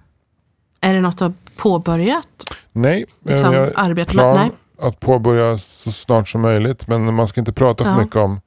Är 0.81 0.93
det 0.93 1.01
något 1.01 1.17
du 1.17 1.23
har 1.25 1.33
påbörjat? 1.57 2.27
Nej, 2.71 3.05
eh, 3.25 3.31
Liksom, 3.31 3.53
jag, 3.53 3.71
arbeta 3.75 3.95
med? 3.95 4.07
plan 4.07 4.35
Nej. 4.35 4.51
att 4.87 4.99
påbörja 4.99 5.57
så 5.57 5.91
snart 5.91 6.29
som 6.29 6.41
möjligt. 6.41 6.87
Men 6.87 7.13
man 7.13 7.27
ska 7.27 7.41
inte 7.41 7.53
prata 7.53 7.83
för 7.83 7.91
Ja. 7.91 7.97
mycket 7.97 8.15
om 8.15 8.41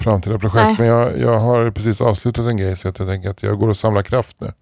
framtida 0.00 0.38
projekt. 0.38 0.64
Nej. 0.64 0.76
Men 0.78 0.86
jag, 0.86 1.18
jag 1.18 1.38
har 1.38 1.70
precis 1.70 2.00
avslutat 2.00 2.46
en 2.46 2.56
grej 2.56 2.76
så 2.76 2.88
att 2.88 2.98
jag 2.98 3.08
tänker 3.08 3.30
att 3.30 3.42
jag 3.42 3.58
går 3.58 3.68
och 3.68 3.76
samlar 3.76 4.02
kraft 4.02 4.40
nu. 4.40 4.52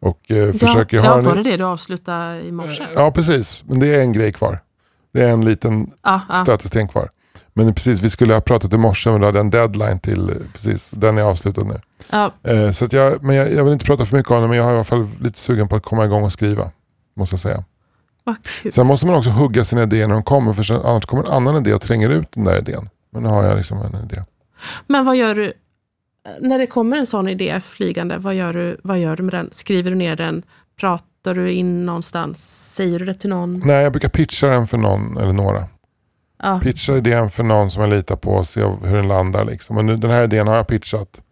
Och 0.00 0.30
eh, 0.30 0.52
försöker 0.52 0.96
ja, 0.96 1.02
ha 1.02 1.20
var 1.20 1.36
det 1.36 1.42
det 1.42 1.56
du 1.56 1.64
avslutade 1.64 2.40
i 2.40 2.52
morse? 2.52 2.86
Ja, 2.94 3.10
precis. 3.10 3.64
Men 3.66 3.80
det 3.80 3.94
är 3.94 4.00
en 4.00 4.12
grej 4.12 4.32
kvar. 4.32 4.60
Det 5.12 5.22
är 5.22 5.28
en 5.28 5.44
liten 5.44 5.90
ja. 6.02 6.20
stötesten 6.42 6.88
kvar. 6.88 7.10
Men 7.58 7.74
precis, 7.74 8.00
vi 8.00 8.10
skulle 8.10 8.34
ha 8.34 8.40
pratat 8.40 8.72
i 8.72 8.78
morse 8.78 9.10
men 9.10 9.20
då 9.20 9.26
hade 9.26 9.40
en 9.40 9.50
deadline 9.50 9.98
till, 9.98 10.30
eh, 10.30 10.36
precis, 10.52 10.90
den 10.90 11.18
är 11.18 11.22
avslutad 11.22 11.64
nu. 11.64 11.80
ja. 12.10 12.32
Eh, 12.42 12.70
så 12.70 12.88
jag, 12.90 13.22
men 13.22 13.36
jag, 13.36 13.52
jag 13.52 13.64
vill 13.64 13.72
inte 13.72 13.84
prata 13.84 14.06
för 14.06 14.16
mycket 14.16 14.32
om 14.32 14.42
det 14.42 14.48
men 14.48 14.56
jag 14.56 14.64
har 14.64 14.72
i 14.72 14.74
alla 14.74 14.84
fall 14.84 15.08
lite 15.20 15.38
sugen 15.38 15.68
på 15.68 15.76
att 15.76 15.82
komma 15.82 16.04
igång 16.04 16.22
och 16.24 16.32
skriva. 16.32 16.70
Måste 17.16 17.34
jag 17.34 17.40
säga. 17.40 17.64
Sen 18.70 18.86
måste 18.86 19.06
man 19.06 19.16
också 19.16 19.30
hugga 19.30 19.64
sina 19.64 19.82
idéer 19.82 20.08
när 20.08 20.14
de 20.14 20.22
kommer 20.22 20.52
för 20.52 20.62
sen, 20.62 20.80
annars 20.84 21.06
kommer 21.06 21.24
en 21.24 21.32
annan 21.32 21.56
idé 21.56 21.74
och 21.74 21.80
tränger 21.80 22.08
ut 22.08 22.32
den 22.32 22.44
där 22.44 22.58
idén. 22.58 22.88
Men 23.12 23.22
nu 23.22 23.28
har 23.28 23.44
jag 23.44 23.56
liksom 23.56 23.78
en 23.78 24.04
idé. 24.04 24.22
Men 24.86 25.04
vad 25.04 25.16
gör 25.16 25.34
du 25.34 25.52
när 26.40 26.58
det 26.58 26.66
kommer 26.66 26.96
en 26.96 27.06
sån 27.06 27.28
idé 27.28 27.60
flygande? 27.60 28.18
Vad 28.18 28.34
gör 28.34 28.52
du, 28.52 28.80
vad 28.82 28.98
gör 28.98 29.16
du 29.16 29.22
med 29.22 29.34
den? 29.34 29.48
Skriver 29.52 29.90
du 29.90 29.96
ner 29.96 30.16
den? 30.16 30.42
Pratar 30.80 31.34
du 31.34 31.52
in 31.52 31.86
någonstans? 31.86 32.38
Säger 32.74 32.98
du 32.98 33.04
det 33.04 33.14
till 33.14 33.30
någon? 33.30 33.62
Nej, 33.64 33.82
jag 33.82 33.92
brukar 33.92 34.08
pitcha 34.08 34.46
den 34.46 34.66
för 34.66 34.78
någon 34.78 35.16
eller 35.16 35.32
några. 35.32 35.68
Ja. 36.38 36.60
Pitcha 36.62 36.96
idén 36.96 37.30
för 37.30 37.42
någon 37.44 37.70
som 37.70 37.82
jag 37.82 37.90
litar 37.90 38.16
på 38.16 38.30
och 38.30 38.46
se 38.46 38.60
hur 38.82 38.96
den 38.96 39.08
landar. 39.08 39.44
Liksom. 39.44 39.76
Och 39.76 39.84
nu, 39.84 39.96
den 39.96 40.10
här 40.10 40.24
idén 40.24 40.46
har 40.46 40.56
jag 40.56 40.66
pitchat 40.68 41.22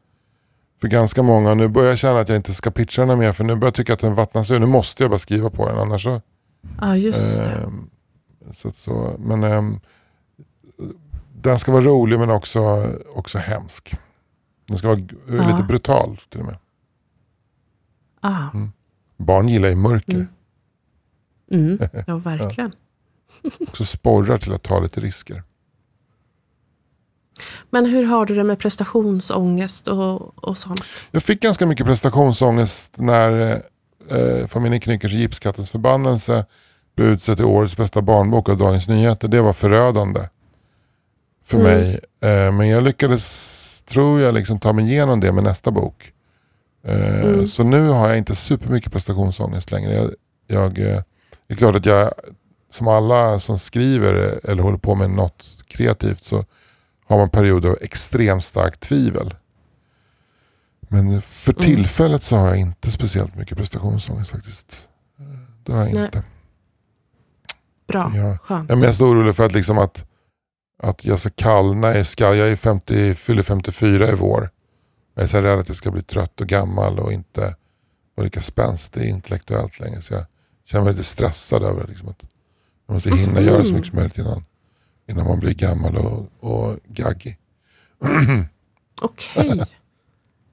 för 0.80 0.88
ganska 0.88 1.22
många. 1.22 1.54
Nu 1.54 1.68
börjar 1.68 1.88
jag 1.88 1.98
känna 1.98 2.20
att 2.20 2.28
jag 2.28 2.36
inte 2.36 2.54
ska 2.54 2.70
pitcha 2.70 3.04
den 3.06 3.18
mer 3.18 3.32
för 3.32 3.44
nu 3.44 3.54
börjar 3.54 3.66
jag 3.68 3.74
tycka 3.74 3.92
att 3.92 4.00
den 4.00 4.14
vattnas 4.14 4.50
ur. 4.50 4.58
Nu 4.58 4.66
måste 4.66 5.02
jag 5.02 5.10
bara 5.10 5.18
skriva 5.18 5.50
på 5.50 5.68
den 5.68 5.78
annars 5.78 6.02
så... 6.02 6.20
ja, 6.80 6.96
just 6.96 7.44
det. 7.44 7.50
ehm, 7.50 7.90
så, 8.50 8.72
så 8.72 9.16
men 9.18 9.44
ehm, 9.44 9.80
den 11.34 11.58
ska 11.58 11.72
vara 11.72 11.82
rolig 11.84 12.18
men 12.18 12.30
också, 12.30 12.86
också 13.14 13.38
hemsk. 13.38 13.94
Den 14.68 14.78
ska 14.78 14.88
vara 14.88 14.98
Ja. 15.28 15.34
lite 15.50 15.62
brutal 15.68 16.16
till 16.28 16.40
och 16.40 16.46
med. 16.46 16.56
Ah. 18.20 18.48
Barn 19.16 19.48
gillar 19.48 19.68
ju 19.68 19.74
mörker. 19.76 20.12
Mm. 20.12 20.28
Mm. 21.50 21.78
Ja, 22.06 22.16
verkligen. 22.16 22.72
Också 23.60 23.84
sporrar 23.84 24.38
till 24.38 24.52
att 24.52 24.62
ta 24.62 24.80
lite 24.80 25.00
risker. 25.00 25.42
Men 27.70 27.86
hur 27.86 28.04
har 28.04 28.26
du 28.26 28.34
det 28.34 28.44
med 28.44 28.58
prestationsångest 28.58 29.88
och, 29.88 30.44
och 30.44 30.58
sånt? 30.58 30.80
Jag 31.10 31.22
fick 31.22 31.40
ganska 31.40 31.66
mycket 31.66 31.86
prestationsångest 31.86 32.92
när 32.98 33.62
eh, 34.10 34.46
familjen 34.46 34.80
Knyckers 34.80 35.12
Gipskattens 35.12 35.70
förbannelse 35.70 36.46
blev 36.96 37.08
utsedd 37.08 37.36
till 37.36 37.46
årets 37.46 37.76
bästa 37.76 38.02
barnbok 38.02 38.48
av 38.48 38.58
Dagens 38.58 38.88
Nyheter. 38.88 39.28
Det 39.28 39.40
var 39.40 39.52
förödande 39.52 40.20
för 41.44 41.58
Mm. 41.60 41.70
mig. 41.72 42.00
Eh, 42.20 42.52
men 42.52 42.68
jag 42.68 42.82
lyckades, 42.82 43.82
tror 43.82 44.20
jag, 44.20 44.34
liksom 44.34 44.60
ta 44.60 44.72
mig 44.72 44.84
igenom 44.84 45.20
det 45.20 45.32
med 45.32 45.44
nästa 45.44 45.70
bok. 45.70 46.12
Eh, 46.84 47.20
Mm. 47.24 47.46
Så 47.46 47.64
nu 47.64 47.88
har 47.88 48.08
jag 48.08 48.18
inte 48.18 48.34
supermycket 48.34 48.92
prestationsångest 48.92 49.70
längre. 49.72 49.94
Jag, 49.94 50.10
jag, 50.46 50.78
eh, 50.78 51.02
det 51.46 51.54
är 51.54 51.56
klart 51.56 51.76
att 51.76 51.86
jag, 51.86 52.12
som 52.74 52.88
alla 52.88 53.38
som 53.40 53.58
skriver 53.58 54.14
eller 54.44 54.62
håller 54.62 54.78
på 54.78 54.94
med 54.94 55.10
något 55.10 55.56
kreativt 55.66 56.24
så 56.24 56.44
har 57.06 57.18
man 57.18 57.30
perioder 57.30 57.68
av 57.68 57.78
extremt 57.80 58.44
starkt 58.44 58.80
tvivel. 58.80 59.34
Men 60.88 61.22
för 61.22 61.52
Mm. 61.52 61.62
tillfället 61.64 62.22
så 62.22 62.36
har 62.36 62.48
jag 62.48 62.56
inte 62.56 62.90
speciellt 62.90 63.34
mycket 63.36 63.58
prestationsångest 63.58 64.30
faktiskt. 64.30 64.88
Det 65.64 65.72
har 65.72 65.84
jag 65.84 65.94
Nej. 65.94 66.04
inte. 66.04 66.22
Bra, 67.88 68.12
Jag, 68.14 68.40
skönt. 68.40 68.68
jag 68.70 68.78
är 68.78 68.86
mest 68.86 69.00
orolig 69.00 69.36
för 69.36 69.46
att, 69.46 69.52
liksom 69.52 69.78
att, 69.78 70.04
att 70.82 71.04
jag 71.04 71.18
ska 71.18 71.30
kallna. 71.30 71.94
Jag, 72.18 72.38
är 72.38 72.56
50, 72.56 73.14
fyller 73.14 73.42
54 73.42 74.08
i 74.10 74.14
vår. 74.14 74.50
Jag 75.14 75.24
är 75.24 75.28
så 75.28 75.40
rädd 75.40 75.58
att 75.58 75.68
jag 75.68 75.76
ska 75.76 75.90
bli 75.90 76.02
trött 76.02 76.40
och 76.40 76.46
gammal 76.46 76.98
och 76.98 77.12
inte 77.12 77.56
vara 78.14 78.24
lika 78.24 78.40
spänstig 78.40 79.08
intellektuellt 79.08 79.80
längre. 79.80 80.00
Så 80.02 80.14
jag 80.14 80.24
känner 80.64 80.84
mig 80.84 80.92
lite 80.92 81.04
stressad 81.04 81.62
över 81.62 81.86
liksom 81.86 82.08
att 82.08 82.24
jag 82.94 83.10
måste 83.10 83.10
hinna 83.10 83.40
Mhm. 83.40 83.44
göra 83.48 83.64
så 83.64 83.74
mycket 83.74 83.88
som 83.88 83.96
möjligt 83.96 84.18
innan, 84.18 84.44
innan 85.10 85.26
man 85.26 85.38
blir 85.38 85.54
gammal 85.54 85.96
och, 85.96 86.28
och 86.40 86.76
gaggig. 86.88 87.38
Okej. 89.02 89.64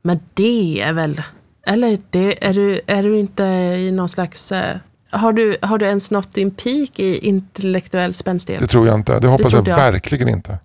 Men 0.01 0.19
det 0.33 0.81
är 0.81 0.93
väl... 0.93 1.21
Eller 1.67 1.97
det, 2.09 2.45
är, 2.45 2.53
du, 2.53 2.81
är 2.87 3.03
du 3.03 3.19
inte 3.19 3.43
i 3.79 3.91
någon 3.91 4.09
slags... 4.09 4.51
eh, 4.51 4.77
Har 5.09 5.33
du, 5.33 5.57
har 5.61 5.77
du 5.77 5.85
ens 5.85 6.11
nått 6.11 6.33
din 6.33 6.51
peak 6.51 6.99
i 6.99 7.17
intellektuell 7.27 8.13
spänstighet? 8.13 8.61
Det 8.61 8.67
tror 8.67 8.87
jag 8.87 8.95
inte. 8.95 9.19
Det 9.19 9.27
hoppas 9.27 9.43
jag, 9.43 9.65
trodde 9.65 9.71
jag. 9.81 9.91
verkligen 9.91 10.29
inte. 10.29 10.59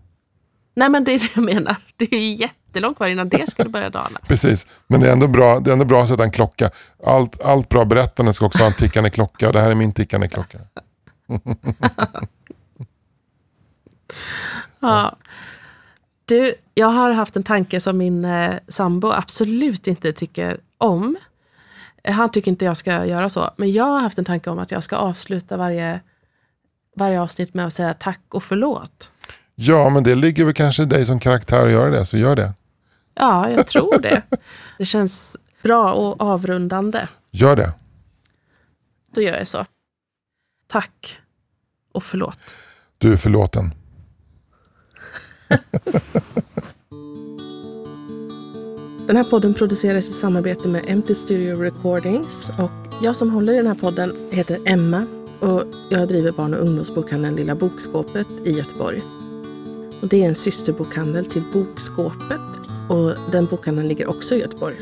Nej, 0.77 0.89
men 0.89 1.05
det 1.05 1.13
är 1.13 1.19
det 1.19 1.29
jag 1.35 1.45
menar. 1.45 1.77
Det 1.97 2.13
är 2.15 2.19
ju 2.21 2.35
jättelångt 2.35 2.97
kvar 2.97 3.07
innan 3.07 3.29
det 3.29 3.51
skulle 3.51 3.71
börja 3.71 3.91
dala. 3.91 4.21
Precis, 4.29 4.67
men 4.87 5.01
det 5.01 5.09
är 5.09 5.13
ändå 5.13 5.29
bra, 5.29 5.61
det 5.61 5.71
är 5.71 5.73
ändå 5.73 5.85
bra 5.85 6.03
att 6.03 6.09
sätta 6.09 6.25
en 6.25 6.31
klocka. 6.31 6.71
Allt, 7.07 7.41
allt 7.41 7.69
bra 7.69 7.85
berättande 7.85 8.33
ska 8.33 8.47
också 8.47 8.59
ha 8.59 8.67
en 8.67 8.73
tickande 8.73 9.11
klocka 9.11 9.53
det 9.53 9.61
här 9.61 9.71
är 9.71 9.75
min 9.75 9.93
tickande 9.93 10.29
klocka. 10.29 10.59
Ja. 14.81 15.17
Du, 16.25 16.55
jag 16.75 16.87
har 16.87 17.11
haft 17.11 17.37
en 17.37 17.43
tanke 17.43 17.81
som 17.81 17.99
min 17.99 18.25
eh, 18.25 18.55
sambo 18.69 19.11
absolut 19.11 19.87
inte 19.87 20.13
tycker 20.13 20.61
om. 20.79 21.17
Han 22.05 22.31
tycker 22.31 22.51
inte 22.51 22.65
jag 22.65 22.77
ska 22.77 23.07
göra 23.07 23.29
så. 23.29 23.51
Men 23.57 23.73
jag 23.73 23.85
har 23.85 24.01
haft 24.01 24.19
en 24.19 24.25
tanke 24.25 24.51
om 24.51 24.59
att 24.59 24.71
jag 24.71 24.83
ska 24.83 24.97
avsluta 24.97 25.57
varje, 25.57 26.01
varje 26.97 27.21
avsnitt 27.21 27.55
med 27.55 27.67
att 27.67 27.73
säga 27.73 27.95
tack 27.95 28.21
och 28.29 28.43
förlåt. 28.43 29.13
Ja, 29.55 29.91
men 29.91 30.03
det 30.03 30.15
ligger 30.15 30.45
väl 30.45 30.55
kanske 30.55 30.83
i 30.83 30.87
dig 30.87 31.07
som 31.07 31.21
karaktär 31.21 31.67
att 31.67 31.73
göra 31.73 31.91
det, 31.91 32.05
så 32.05 32.17
gör 32.17 32.37
det. 32.37 32.55
Ja, 33.15 33.51
jag 33.51 33.67
tror 33.73 33.99
det. 33.99 34.23
Det 34.79 34.85
känns 34.85 35.37
bra 35.63 35.93
och 35.93 36.21
avrundande. 36.21 37.09
Gör 37.31 37.57
det. 37.57 37.73
Då 39.15 39.21
gör 39.21 39.39
jag 39.39 39.49
så. 39.49 39.65
Tack 40.67 41.19
och 41.93 42.03
förlåt. 42.03 42.39
Du 42.99 43.13
är 43.13 43.17
förlåten. 43.17 43.75
Den 49.07 49.17
här 49.17 49.25
podden 49.25 49.55
produceras 49.55 50.09
i 50.09 50.13
samarbete 50.13 50.69
med 50.69 50.85
Empty 50.87 51.15
Studio 51.15 51.61
Recordings. 51.63 52.51
Och 52.59 52.71
jag 53.03 53.17
som 53.17 53.31
håller 53.31 53.53
i 53.53 53.57
den 53.57 53.67
här 53.67 53.75
podden 53.75 54.17
heter 54.31 54.59
Emma 54.65 55.07
och 55.41 55.65
jag 55.91 56.09
driver 56.09 56.33
barn 56.33 56.55
och 56.55 56.61
ungdomsbokhandeln 56.61 57.37
Lilla 57.37 57.55
Bokskåpet 57.55 58.27
i 58.45 58.51
Göteborg. 58.51 59.03
Och 60.01 60.09
det 60.09 60.25
är 60.25 60.29
en 60.29 60.35
systerbokhandel 60.35 61.27
till 61.27 61.43
Bokskåpet 61.53 62.41
Och 62.89 63.15
den 63.33 63.47
bokhandeln 63.47 63.89
ligger 63.89 64.07
också 64.07 64.35
i 64.35 64.39
Göteborg. 64.39 64.77